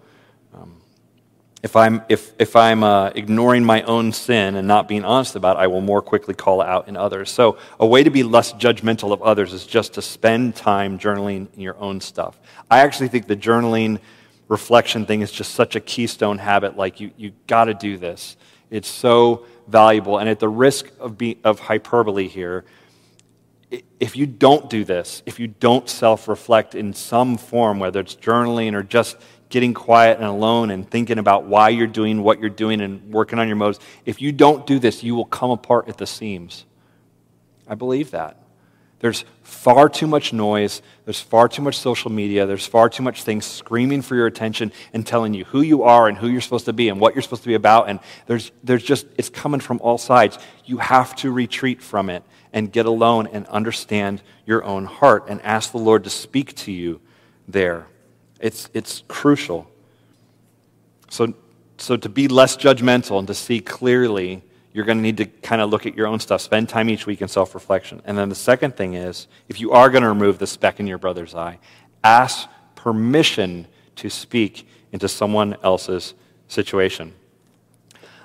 If 1.67 1.75
I'm, 1.75 2.03
if, 2.09 2.33
if 2.39 2.55
I'm 2.55 2.85
uh, 2.85 3.09
ignoring 3.17 3.65
my 3.65 3.83
own 3.83 4.13
sin 4.13 4.55
and 4.55 4.69
not 4.69 4.87
being 4.87 5.05
honest 5.05 5.35
about 5.35 5.57
it, 5.57 5.63
I 5.63 5.67
will 5.67 5.81
more 5.81 6.01
quickly 6.01 6.33
call 6.33 6.63
out 6.63 6.87
in 6.87 6.97
others. 6.97 7.29
So, 7.29 7.59
a 7.81 7.85
way 7.85 8.05
to 8.05 8.11
be 8.11 8.23
less 8.23 8.53
judgmental 8.53 9.13
of 9.13 9.21
others 9.21 9.53
is 9.53 9.67
just 9.67 9.95
to 9.95 10.01
spend 10.01 10.55
time 10.55 10.97
journaling 10.97 11.49
your 11.57 11.77
own 11.79 12.01
stuff. 12.01 12.39
I 12.71 12.79
actually 12.85 13.09
think 13.09 13.27
the 13.27 13.35
journaling 13.35 13.99
reflection 14.47 15.07
thing 15.07 15.23
is 15.23 15.33
just 15.33 15.57
such 15.57 15.75
a 15.75 15.81
keystone 15.81 16.39
habit. 16.39 16.77
Like, 16.77 17.01
you, 17.01 17.11
you 17.17 17.33
got 17.49 17.65
to 17.65 17.75
do 17.75 17.99
this. 17.99 18.37
It's 18.71 18.89
so 18.89 19.45
valuable. 19.67 20.19
And 20.19 20.29
at 20.29 20.39
the 20.39 20.49
risk 20.49 20.93
of, 21.01 21.19
be, 21.19 21.39
of 21.43 21.59
hyperbole 21.59 22.29
here, 22.29 22.65
if 23.99 24.15
you 24.15 24.27
don't 24.27 24.71
do 24.71 24.85
this, 24.85 25.25
if 25.27 25.41
you 25.41 25.49
don't 25.49 25.89
self 25.89 26.29
reflect 26.29 26.77
in 26.77 26.95
some 26.95 27.37
form, 27.37 27.81
whether 27.81 27.99
it's 27.99 28.15
journaling 28.15 28.75
or 28.75 28.85
just 28.85 29.17
getting 29.49 29.75
quiet 29.75 30.19
and 30.19 30.27
alone 30.27 30.71
and 30.71 30.89
thinking 30.89 31.19
about 31.19 31.45
why 31.45 31.69
you're 31.69 31.87
doing 31.87 32.23
what 32.23 32.41
you're 32.41 32.51
doing 32.51 32.81
and 32.81 33.13
working 33.13 33.39
on 33.39 33.47
your 33.47 33.57
motives, 33.57 33.85
if 34.05 34.21
you 34.21 34.33
don't 34.33 34.67
do 34.67 34.79
this, 34.79 35.03
you 35.03 35.15
will 35.15 35.25
come 35.25 35.51
apart 35.51 35.89
at 35.89 35.99
the 35.99 36.07
seams. 36.07 36.65
I 37.69 37.75
believe 37.75 38.11
that. 38.13 38.37
There's 38.99 39.25
far 39.43 39.89
too 39.89 40.07
much 40.07 40.33
noise. 40.33 40.81
There's 41.05 41.21
far 41.21 41.49
too 41.49 41.61
much 41.61 41.79
social 41.79 42.11
media. 42.11 42.47
There's 42.47 42.67
far 42.67 42.89
too 42.89 43.03
much 43.03 43.25
things 43.25 43.45
screaming 43.45 44.01
for 44.01 44.17
your 44.17 44.27
attention 44.27 44.73
and 44.95 45.07
telling 45.07 45.35
you 45.35 45.45
who 45.45 45.61
you 45.61 45.83
are 45.83 46.09
and 46.09 46.17
who 46.17 46.29
you're 46.29 46.41
supposed 46.41 46.65
to 46.65 46.73
be 46.73 46.89
and 46.89 46.99
what 46.99 47.15
you're 47.15 47.23
supposed 47.23 47.43
to 47.43 47.49
be 47.49 47.55
about. 47.55 47.89
And 47.89 48.01
there's, 48.27 48.53
there's 48.65 48.83
just, 48.83 49.07
it's 49.19 49.29
coming 49.29 49.61
from 49.61 49.81
all 49.83 49.99
sides. 49.99 50.39
You 50.65 50.79
have 50.79 51.15
to 51.17 51.31
retreat 51.31 51.83
from 51.83 52.09
it 52.09 52.23
and 52.53 52.73
get 52.73 52.87
alone 52.87 53.27
and 53.27 53.47
understand 53.49 54.23
your 54.47 54.65
own 54.65 54.87
heart 54.87 55.27
and 55.29 55.43
ask 55.43 55.73
the 55.73 55.79
Lord 55.79 56.05
to 56.05 56.11
speak 56.11 56.55
to 56.57 56.73
you 56.73 57.01
there. 57.47 57.87
It's, 58.41 58.69
it's 58.75 59.03
crucial. 59.09 59.71
So, 61.09 61.35
so, 61.79 61.97
to 61.97 62.09
be 62.09 62.29
less 62.29 62.57
judgmental 62.57 63.19
and 63.19 63.29
to 63.29 63.35
see 63.35 63.61
clearly, 63.61 64.43
you're 64.73 64.85
going 64.85 64.99
to 64.99 65.03
need 65.03 65.17
to 65.19 65.27
kind 65.27 65.63
of 65.63 65.71
look 65.71 65.87
at 65.87 65.95
your 65.95 66.07
own 66.07 66.21
stuff. 66.21 66.41
Spend 66.41 66.69
time 66.69 66.91
each 66.91 67.07
week 67.07 67.23
in 67.23 67.29
self 67.29 67.55
reflection. 67.55 68.03
And 68.05 68.17
then 68.19 68.29
the 68.29 68.35
second 68.35 68.77
thing 68.77 68.95
is 68.95 69.27
if 69.49 69.61
you 69.61 69.73
are 69.73 69.91
going 69.91 70.03
to 70.03 70.09
remove 70.09 70.39
the 70.39 70.47
speck 70.47 70.81
in 70.81 70.87
your 70.87 70.99
brother's 70.99 71.35
eye, 71.35 71.59
ask 72.05 72.49
permission 72.75 73.67
to 73.97 74.11
speak 74.11 74.69
into 74.93 75.09
someone 75.09 75.57
else's 75.63 76.15
situation. 76.49 77.15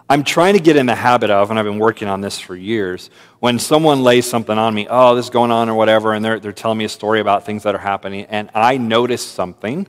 I'm 0.10 0.26
trying 0.26 0.56
to 0.56 0.60
get 0.60 0.76
in 0.76 0.88
the 0.88 0.96
habit 0.96 1.30
of, 1.30 1.52
and 1.52 1.58
I've 1.58 1.64
been 1.64 1.80
working 1.80 2.10
on 2.10 2.20
this 2.20 2.38
for 2.38 2.54
years, 2.54 3.10
when 3.40 3.58
someone 3.58 4.04
lays 4.04 4.30
something 4.30 4.58
on 4.58 4.74
me, 4.74 4.86
oh, 4.90 5.16
this 5.16 5.28
is 5.28 5.30
going 5.30 5.52
on 5.52 5.70
or 5.70 5.74
whatever, 5.74 6.14
and 6.14 6.24
they're, 6.24 6.38
they're 6.38 6.52
telling 6.52 6.78
me 6.78 6.84
a 6.84 6.90
story 6.90 7.22
about 7.22 7.46
things 7.46 7.64
that 7.64 7.76
are 7.76 7.80
happening, 7.80 8.26
and 8.26 8.50
I 8.54 8.78
notice 8.78 9.26
something 9.26 9.88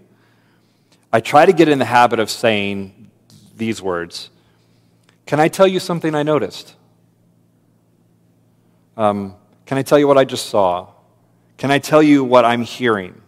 I 1.13 1.21
try 1.21 1.45
to 1.45 1.53
get 1.53 1.69
in 1.69 1.79
the 1.79 1.85
habit 1.85 2.21
of 2.21 2.31
saying 2.31 3.11
these 3.57 3.83
words 3.83 4.31
Can 5.27 5.41
I 5.41 5.49
tell 5.49 5.67
you 5.67 5.81
something 5.81 6.15
I 6.15 6.23
noticed? 6.23 6.75
Um, 8.97 9.37
can 9.67 9.79
I 9.79 9.83
tell 9.83 9.99
you 9.99 10.07
what 10.07 10.19
I 10.19 10.25
just 10.25 10.47
saw? 10.47 10.89
Can 11.57 11.71
I 11.71 11.79
tell 11.79 12.03
you 12.03 12.25
what 12.25 12.45
I'm 12.45 12.63
hearing? 12.63 13.21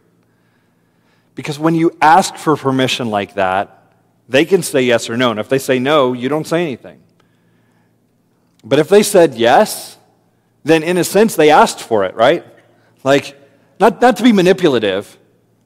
Because 1.35 1.59
when 1.59 1.75
you 1.75 1.97
ask 2.01 2.37
for 2.37 2.57
permission 2.57 3.11
like 3.11 3.35
that, 3.35 3.93
they 4.29 4.45
can 4.45 4.63
say 4.63 4.83
yes 4.83 5.09
or 5.09 5.17
no. 5.17 5.31
And 5.31 5.41
if 5.41 5.49
they 5.49 5.59
say 5.59 5.79
no, 5.79 6.13
you 6.13 6.29
don't 6.29 6.47
say 6.47 6.63
anything. 6.63 7.03
But 8.63 8.79
if 8.79 8.89
they 8.89 9.03
said 9.03 9.35
yes, 9.35 9.99
then 10.65 10.83
in 10.83 10.97
a 10.97 11.05
sense 11.05 11.37
they 11.37 11.51
asked 11.51 11.81
for 11.81 12.05
it, 12.05 12.15
right? 12.15 12.45
Like, 13.03 13.39
not, 13.79 14.01
not 14.01 14.17
to 14.17 14.23
be 14.23 14.33
manipulative, 14.33 15.19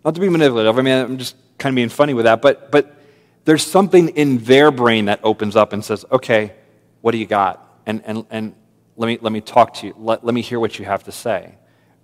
not 0.04 0.14
to 0.14 0.20
be 0.20 0.28
manipulative. 0.28 0.78
I 0.78 0.82
mean, 0.82 0.94
I'm 0.94 1.18
just 1.18 1.36
kind 1.58 1.72
of 1.72 1.76
being 1.76 1.88
funny 1.88 2.14
with 2.14 2.24
that, 2.24 2.40
but, 2.40 2.70
but 2.70 2.96
there's 3.44 3.66
something 3.66 4.08
in 4.10 4.38
their 4.38 4.70
brain 4.70 5.06
that 5.06 5.20
opens 5.22 5.56
up 5.56 5.72
and 5.72 5.84
says, 5.84 6.04
okay, 6.10 6.52
what 7.00 7.12
do 7.12 7.18
you 7.18 7.26
got? 7.26 7.80
And, 7.86 8.02
and, 8.04 8.24
and 8.30 8.54
let, 8.96 9.06
me, 9.06 9.18
let 9.20 9.32
me 9.32 9.40
talk 9.40 9.74
to 9.74 9.86
you. 9.86 9.94
Let, 9.96 10.24
let 10.24 10.34
me 10.34 10.42
hear 10.42 10.60
what 10.60 10.78
you 10.78 10.84
have 10.84 11.04
to 11.04 11.12
say. 11.12 11.54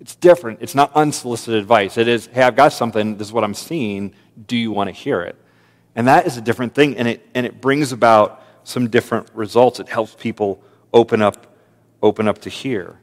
It's 0.00 0.14
different. 0.16 0.60
It's 0.60 0.74
not 0.74 0.92
unsolicited 0.94 1.60
advice. 1.60 1.96
It 1.98 2.08
is, 2.08 2.26
hey, 2.26 2.42
I've 2.42 2.56
got 2.56 2.72
something. 2.72 3.16
This 3.16 3.28
is 3.28 3.32
what 3.32 3.44
I'm 3.44 3.54
seeing. 3.54 4.14
Do 4.46 4.56
you 4.56 4.72
want 4.72 4.88
to 4.88 4.92
hear 4.92 5.22
it? 5.22 5.36
And 5.94 6.08
that 6.08 6.26
is 6.26 6.36
a 6.36 6.40
different 6.40 6.74
thing, 6.74 6.96
and 6.96 7.06
it, 7.06 7.26
and 7.34 7.46
it 7.46 7.60
brings 7.60 7.92
about 7.92 8.42
some 8.64 8.88
different 8.88 9.28
results. 9.34 9.78
It 9.78 9.88
helps 9.88 10.14
people 10.14 10.62
open 10.92 11.22
up, 11.22 11.46
open 12.02 12.26
up 12.26 12.38
to 12.40 12.50
hear. 12.50 12.98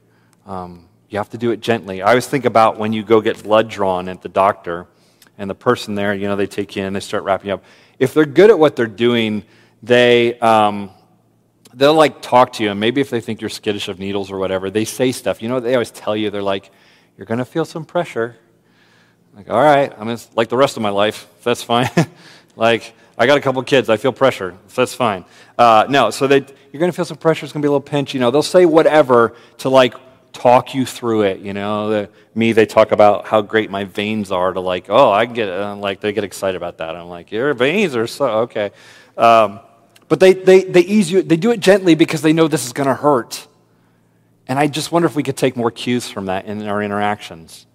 Um, 0.46 0.90
you 1.10 1.18
have 1.18 1.30
to 1.30 1.38
do 1.38 1.52
it 1.52 1.62
gently. 1.62 2.02
I 2.02 2.10
always 2.10 2.28
think 2.28 2.46
about 2.46 2.78
when 2.78 2.92
you 2.92 3.04
go 3.04 3.22
get 3.22 3.42
blood 3.44 3.70
drawn 3.70 4.10
at 4.10 4.22
the 4.22 4.30
doctor, 4.30 4.88
and 5.38 5.50
the 5.50 5.56
person 5.56 5.96
there, 5.96 6.14
you 6.14 6.28
know, 6.28 6.36
they 6.36 6.48
take 6.48 6.76
you 6.76 6.84
in, 6.84 6.94
they 6.94 7.00
start 7.00 7.24
wrapping 7.24 7.48
you 7.48 7.56
up. 7.56 7.64
If 8.00 8.14
they're 8.14 8.26
good 8.26 8.50
at 8.50 8.60
what 8.60 8.76
they're 8.76 8.88
doing, 8.88 9.44
they, 9.84 10.38
um, 10.40 10.92
they'll 11.74 11.94
like 11.94 12.22
talk 12.22 12.54
to 12.54 12.64
you, 12.64 12.72
and 12.72 12.80
maybe 12.80 13.02
if 13.02 13.10
they 13.10 13.22
think 13.22 13.42
you're 13.42 13.50
skittish 13.50 13.88
of 13.88 14.00
needles 14.00 14.32
or 14.32 14.38
whatever, 14.38 14.70
they 14.70 14.86
say 14.86 15.12
stuff. 15.12 15.42
You 15.42 15.50
know, 15.50 15.60
they 15.60 15.74
always 15.74 15.92
tell 15.92 16.16
you, 16.16 16.30
they're 16.30 16.44
like, 16.44 16.72
you're 17.18 17.26
to 17.38 17.46
feel 17.46 17.66
some 17.66 17.86
pressure. 17.86 18.36
Like, 19.36 19.50
all 19.50 19.62
right, 19.62 19.94
I'm 19.98 20.08
mean, 20.08 20.18
like 20.36 20.50
the 20.50 20.58
rest 20.58 20.76
of 20.76 20.84
my 20.84 20.90
life. 20.90 21.28
That's 21.44 21.64
fine. 21.64 21.90
like, 22.56 22.94
I 23.18 23.28
got 23.28 23.38
a 23.38 23.42
couple 23.42 23.62
kids. 23.64 23.90
I 23.90 23.98
feel 23.98 24.12
pressure. 24.12 24.58
that's 24.74 24.94
fine. 24.94 25.26
Uh, 25.58 25.86
no, 25.90 26.10
so 26.10 26.28
they, 26.28 26.40
you're 26.40 26.80
going 26.80 26.92
to 26.92 26.96
feel 26.96 27.06
some 27.06 27.18
pressure. 27.18 27.46
It's 27.46 27.54
going 27.54 27.62
to 27.62 27.66
be 27.66 27.70
a 27.70 27.72
little 27.72 27.82
pinch. 27.82 28.14
You 28.14 28.20
know, 28.20 28.32
they'll 28.32 28.42
say 28.42 28.66
whatever 28.66 29.36
to 29.60 29.70
like 29.70 29.94
talk 30.34 30.74
you 30.74 30.86
through 30.86 31.24
it. 31.24 31.40
You 31.40 31.54
know, 31.54 31.90
the, 31.90 32.10
me, 32.36 32.52
they 32.54 32.66
talk 32.66 32.92
about 32.92 33.26
how 33.26 33.42
great 33.42 33.70
my 33.70 33.84
veins 33.84 34.32
are 34.32 34.54
to 34.54 34.60
like, 34.60 34.86
oh, 34.90 35.12
I 35.12 35.26
get 35.26 35.50
it. 35.50 35.76
like, 35.76 36.02
they 36.02 36.14
get 36.14 36.24
excited 36.24 36.56
about 36.56 36.78
that. 36.78 36.96
I'm 36.96 37.10
like, 37.10 37.32
your 37.32 37.54
veins 37.54 37.96
are 37.96 38.08
so, 38.08 38.26
okay. 38.42 38.72
Um, 39.18 39.60
but 40.08 40.20
they, 40.20 40.34
they, 40.34 40.64
they 40.64 40.82
ease 40.82 41.12
you, 41.12 41.22
they 41.22 41.38
do 41.38 41.52
it 41.52 41.60
gently 41.60 41.96
because 41.96 42.22
they 42.22 42.34
know 42.34 42.48
this 42.48 42.66
is 42.66 42.74
going 42.74 42.88
to 42.88 42.94
hurt. 42.94 43.48
And 44.48 44.60
I 44.60 44.68
just 44.68 44.92
wonder 44.92 45.06
if 45.06 45.16
we 45.16 45.24
could 45.24 45.38
take 45.38 45.56
more 45.56 45.72
cues 45.72 46.10
from 46.10 46.26
that 46.26 46.46
in 46.46 46.68
our 46.68 46.82
interactions. 46.82 47.66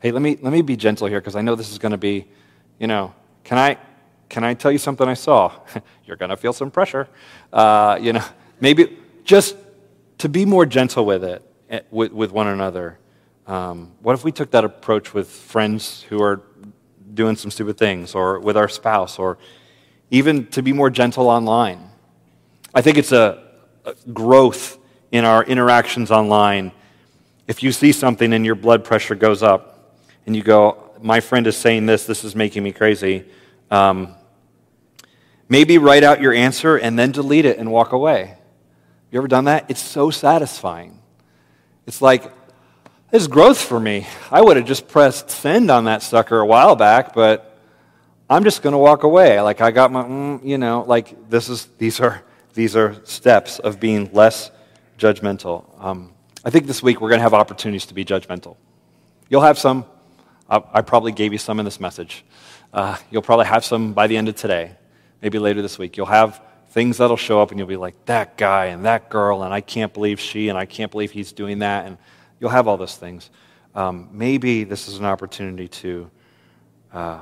Hey, 0.00 0.10
let 0.10 0.20
me, 0.20 0.36
let 0.42 0.52
me 0.52 0.62
be 0.62 0.76
gentle 0.76 1.06
here 1.06 1.20
because 1.20 1.36
I 1.36 1.40
know 1.40 1.54
this 1.54 1.70
is 1.70 1.78
going 1.78 1.92
to 1.92 1.98
be, 1.98 2.26
you 2.78 2.86
know, 2.86 3.14
can 3.44 3.58
I, 3.58 3.78
can 4.28 4.44
I 4.44 4.54
tell 4.54 4.72
you 4.72 4.78
something 4.78 5.08
I 5.08 5.14
saw? 5.14 5.52
You're 6.04 6.16
going 6.16 6.30
to 6.30 6.36
feel 6.36 6.52
some 6.52 6.70
pressure. 6.70 7.08
Uh, 7.52 7.98
you 8.00 8.12
know, 8.12 8.24
maybe 8.60 8.98
just 9.24 9.56
to 10.18 10.28
be 10.28 10.44
more 10.44 10.66
gentle 10.66 11.06
with 11.06 11.24
it, 11.24 11.42
with, 11.90 12.12
with 12.12 12.32
one 12.32 12.48
another. 12.48 12.98
Um, 13.46 13.92
what 14.00 14.14
if 14.14 14.24
we 14.24 14.32
took 14.32 14.50
that 14.50 14.64
approach 14.64 15.14
with 15.14 15.28
friends 15.28 16.02
who 16.08 16.22
are 16.22 16.42
doing 17.14 17.36
some 17.36 17.50
stupid 17.50 17.78
things, 17.78 18.14
or 18.14 18.40
with 18.40 18.56
our 18.56 18.68
spouse, 18.68 19.18
or 19.18 19.38
even 20.10 20.46
to 20.48 20.62
be 20.62 20.72
more 20.72 20.90
gentle 20.90 21.28
online? 21.28 21.90
I 22.74 22.82
think 22.82 22.98
it's 22.98 23.12
a, 23.12 23.42
a 23.84 23.94
growth 24.12 24.78
in 25.12 25.24
our 25.24 25.44
interactions 25.44 26.10
online. 26.10 26.72
If 27.46 27.62
you 27.62 27.72
see 27.72 27.92
something 27.92 28.32
and 28.32 28.44
your 28.44 28.56
blood 28.56 28.84
pressure 28.84 29.14
goes 29.14 29.42
up, 29.42 29.72
and 30.26 30.34
you 30.34 30.42
go, 30.42 30.90
My 31.00 31.20
friend 31.20 31.46
is 31.46 31.56
saying 31.56 31.86
this, 31.86 32.04
this 32.06 32.24
is 32.24 32.34
making 32.34 32.62
me 32.62 32.72
crazy 32.72 33.26
um, 33.70 34.14
maybe 35.48 35.78
write 35.78 36.04
out 36.04 36.20
your 36.20 36.32
answer 36.32 36.76
and 36.76 36.98
then 36.98 37.12
delete 37.12 37.44
it 37.44 37.58
and 37.58 37.70
walk 37.70 37.92
away. 37.92 38.36
You 39.10 39.18
ever 39.18 39.28
done 39.28 39.44
that? 39.44 39.66
It's 39.68 39.82
so 39.82 40.10
satisfying. 40.10 41.00
It's 41.86 42.02
like, 42.02 42.24
this 43.10 43.22
is 43.22 43.28
growth 43.28 43.60
for 43.60 43.78
me. 43.78 44.06
I 44.30 44.40
would 44.42 44.56
have 44.56 44.66
just 44.66 44.88
pressed 44.88 45.30
send 45.30 45.70
on 45.70 45.84
that 45.84 46.02
sucker 46.02 46.40
a 46.40 46.46
while 46.46 46.74
back, 46.74 47.14
but 47.14 47.56
I'm 48.28 48.42
just 48.42 48.62
going 48.62 48.72
to 48.72 48.78
walk 48.78 49.04
away. 49.04 49.40
Like 49.40 49.60
I 49.60 49.70
got 49.70 49.92
my, 49.92 50.02
mm, 50.02 50.44
you 50.44 50.58
know, 50.58 50.84
like 50.86 51.30
this 51.30 51.48
is 51.48 51.66
these 51.78 52.00
are 52.00 52.22
these 52.54 52.74
are 52.74 52.96
steps 53.04 53.60
of 53.60 53.78
being 53.78 54.10
less 54.12 54.50
judgmental. 54.98 55.64
Um, 55.82 56.12
I 56.44 56.50
think 56.50 56.66
this 56.66 56.82
week 56.82 57.00
we're 57.00 57.08
going 57.08 57.20
to 57.20 57.22
have 57.22 57.34
opportunities 57.34 57.86
to 57.86 57.94
be 57.94 58.04
judgmental. 58.04 58.56
You'll 59.28 59.42
have 59.42 59.58
some. 59.58 59.84
I, 60.50 60.62
I 60.72 60.80
probably 60.82 61.12
gave 61.12 61.32
you 61.32 61.38
some 61.38 61.60
in 61.60 61.64
this 61.64 61.78
message. 61.78 62.24
Uh, 62.72 62.96
you'll 63.10 63.22
probably 63.22 63.46
have 63.46 63.64
some 63.64 63.92
by 63.92 64.08
the 64.08 64.16
end 64.16 64.28
of 64.28 64.34
today, 64.34 64.72
maybe 65.22 65.38
later 65.38 65.62
this 65.62 65.78
week. 65.78 65.96
You'll 65.96 66.06
have 66.06 66.42
things 66.70 66.98
that'll 66.98 67.16
show 67.16 67.40
up 67.40 67.50
and 67.50 67.58
you'll 67.58 67.68
be 67.68 67.76
like, 67.76 68.04
that 68.06 68.36
guy 68.36 68.66
and 68.66 68.84
that 68.84 69.08
girl, 69.08 69.42
and 69.42 69.52
I 69.52 69.60
can't 69.60 69.92
believe 69.92 70.20
she, 70.20 70.48
and 70.48 70.58
I 70.58 70.66
can't 70.66 70.90
believe 70.90 71.10
he's 71.10 71.32
doing 71.32 71.60
that. 71.60 71.86
And 71.86 71.96
you'll 72.38 72.50
have 72.50 72.68
all 72.68 72.76
those 72.76 72.96
things. 72.96 73.30
Um, 73.74 74.08
maybe 74.12 74.64
this 74.64 74.88
is 74.88 74.98
an 74.98 75.04
opportunity 75.04 75.68
to 75.68 76.10
uh, 76.92 77.20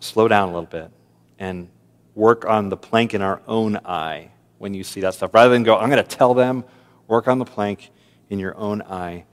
slow 0.00 0.28
down 0.28 0.48
a 0.48 0.52
little 0.52 0.68
bit 0.68 0.90
and 1.38 1.68
work 2.14 2.44
on 2.44 2.68
the 2.68 2.76
plank 2.76 3.14
in 3.14 3.22
our 3.22 3.40
own 3.46 3.76
eye 3.84 4.30
when 4.58 4.74
you 4.74 4.84
see 4.84 5.00
that 5.00 5.14
stuff. 5.14 5.32
Rather 5.34 5.50
than 5.50 5.62
go, 5.62 5.76
I'm 5.76 5.90
going 5.90 6.02
to 6.02 6.16
tell 6.16 6.34
them, 6.34 6.64
work 7.08 7.28
on 7.28 7.38
the 7.38 7.44
plank 7.44 7.90
in 8.30 8.38
your 8.38 8.56
own 8.56 8.82
eye 8.82 9.24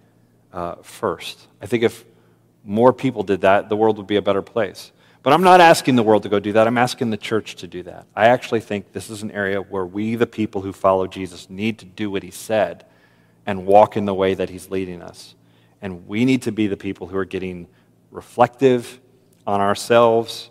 uh, 0.51 0.75
first. 0.83 1.47
I 1.61 1.65
think 1.65 1.83
if 1.83 2.05
more 2.63 2.93
people 2.93 3.23
did 3.23 3.41
that, 3.41 3.69
the 3.69 3.75
world 3.75 3.97
would 3.97 4.07
be 4.07 4.15
a 4.15 4.21
better 4.21 4.41
place. 4.41 4.91
But 5.23 5.31
I'm 5.31 5.41
not 5.41 5.61
asking 5.61 5.95
the 5.95 6.03
world 6.03 6.23
to 6.23 6.29
go 6.29 6.39
do 6.39 6.51
that. 6.51 6.67
I'm 6.67 6.77
asking 6.77 7.09
the 7.09 7.17
church 7.17 7.55
to 7.55 7.67
do 7.67 7.81
that. 7.83 8.05
I 8.13 8.27
actually 8.27 8.59
think 8.59 8.91
this 8.91 9.09
is 9.09 9.23
an 9.23 9.31
area 9.31 9.61
where 9.61 9.85
we, 9.85 10.15
the 10.15 10.27
people 10.27 10.61
who 10.61 10.73
follow 10.73 11.07
Jesus, 11.07 11.49
need 11.49 11.79
to 11.79 11.85
do 11.85 12.11
what 12.11 12.23
he 12.23 12.31
said 12.31 12.85
and 13.45 13.65
walk 13.65 13.95
in 13.95 14.03
the 14.03 14.13
way 14.13 14.33
that 14.33 14.49
he's 14.49 14.69
leading 14.69 15.01
us. 15.01 15.35
And 15.81 16.07
we 16.07 16.25
need 16.25 16.41
to 16.43 16.51
be 16.51 16.67
the 16.67 16.77
people 16.77 17.07
who 17.07 17.17
are 17.17 17.25
getting 17.25 17.67
reflective 18.11 18.99
on 19.47 19.61
ourselves 19.61 20.49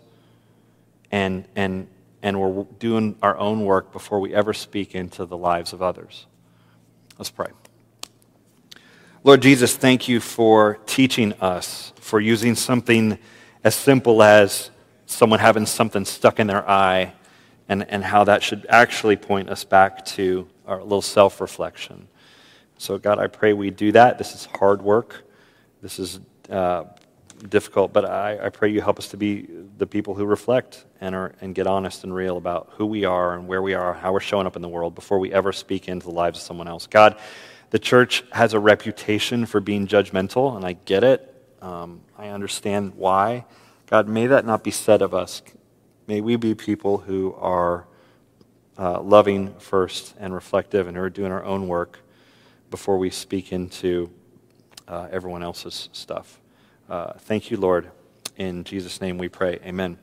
and, 1.11 1.45
and, 1.55 1.87
and 2.23 2.41
we're 2.41 2.63
doing 2.79 3.15
our 3.21 3.37
own 3.37 3.65
work 3.65 3.91
before 3.91 4.19
we 4.19 4.33
ever 4.33 4.53
speak 4.53 4.95
into 4.95 5.25
the 5.25 5.37
lives 5.37 5.71
of 5.71 5.83
others. 5.83 6.25
Let's 7.19 7.29
pray. 7.29 7.49
Lord 9.23 9.43
Jesus, 9.43 9.75
thank 9.75 10.07
you 10.07 10.19
for 10.19 10.79
teaching 10.87 11.33
us, 11.33 11.93
for 11.97 12.19
using 12.19 12.55
something 12.55 13.19
as 13.63 13.75
simple 13.75 14.21
as 14.21 14.69
someone 15.05 15.39
having 15.39 15.65
something 15.65 16.05
stuck 16.05 16.39
in 16.39 16.47
their 16.47 16.67
eye 16.69 17.13
and, 17.69 17.87
and 17.89 18.03
how 18.03 18.23
that 18.25 18.43
should 18.43 18.65
actually 18.69 19.15
point 19.15 19.49
us 19.49 19.63
back 19.63 20.03
to 20.05 20.47
our 20.65 20.81
little 20.81 21.01
self 21.01 21.39
reflection. 21.39 22.07
So, 22.77 22.97
God, 22.97 23.19
I 23.19 23.27
pray 23.27 23.53
we 23.53 23.69
do 23.69 23.91
that. 23.93 24.17
This 24.17 24.35
is 24.35 24.45
hard 24.45 24.81
work. 24.81 25.23
This 25.81 25.99
is 25.99 26.19
uh, 26.49 26.85
difficult, 27.49 27.93
but 27.93 28.05
I, 28.05 28.45
I 28.45 28.49
pray 28.49 28.69
you 28.69 28.81
help 28.81 28.99
us 28.99 29.09
to 29.09 29.17
be 29.17 29.47
the 29.77 29.87
people 29.87 30.13
who 30.13 30.25
reflect 30.25 30.85
and, 31.01 31.15
are, 31.15 31.33
and 31.41 31.53
get 31.55 31.67
honest 31.67 32.03
and 32.03 32.13
real 32.13 32.37
about 32.37 32.69
who 32.73 32.85
we 32.85 33.05
are 33.05 33.35
and 33.35 33.47
where 33.47 33.61
we 33.61 33.73
are, 33.73 33.93
how 33.93 34.13
we're 34.13 34.19
showing 34.19 34.47
up 34.47 34.55
in 34.55 34.61
the 34.61 34.69
world 34.69 34.95
before 34.95 35.19
we 35.19 35.31
ever 35.31 35.51
speak 35.51 35.87
into 35.87 36.05
the 36.05 36.13
lives 36.13 36.39
of 36.39 36.43
someone 36.43 36.67
else. 36.67 36.87
God, 36.87 37.17
the 37.69 37.79
church 37.79 38.23
has 38.31 38.53
a 38.53 38.59
reputation 38.59 39.45
for 39.45 39.59
being 39.59 39.87
judgmental, 39.87 40.55
and 40.55 40.65
I 40.65 40.73
get 40.73 41.03
it. 41.03 41.32
Um, 41.63 42.01
I 42.17 42.27
understand 42.27 42.93
why. 42.95 43.45
God, 43.87 44.07
may 44.09 44.27
that 44.27 44.45
not 44.45 44.63
be 44.63 44.71
said 44.71 45.01
of 45.01 45.13
us. 45.13 45.41
May 46.07 46.19
we 46.19 46.35
be 46.35 46.53
people 46.53 46.97
who 46.97 47.33
are 47.35 47.85
uh, 48.77 49.01
loving 49.01 49.53
first 49.59 50.13
and 50.19 50.33
reflective 50.33 50.87
and 50.87 50.97
are 50.97 51.09
doing 51.09 51.31
our 51.31 51.43
own 51.43 51.67
work 51.67 51.99
before 52.69 52.97
we 52.97 53.09
speak 53.09 53.53
into 53.53 54.11
uh, 54.87 55.07
everyone 55.09 55.41
else's 55.41 55.89
stuff. 55.93 56.41
Uh, 56.89 57.13
thank 57.13 57.49
you, 57.49 57.55
Lord. 57.55 57.89
In 58.35 58.65
Jesus' 58.65 58.99
name 58.99 59.17
we 59.17 59.29
pray. 59.29 59.59
Amen. 59.63 59.97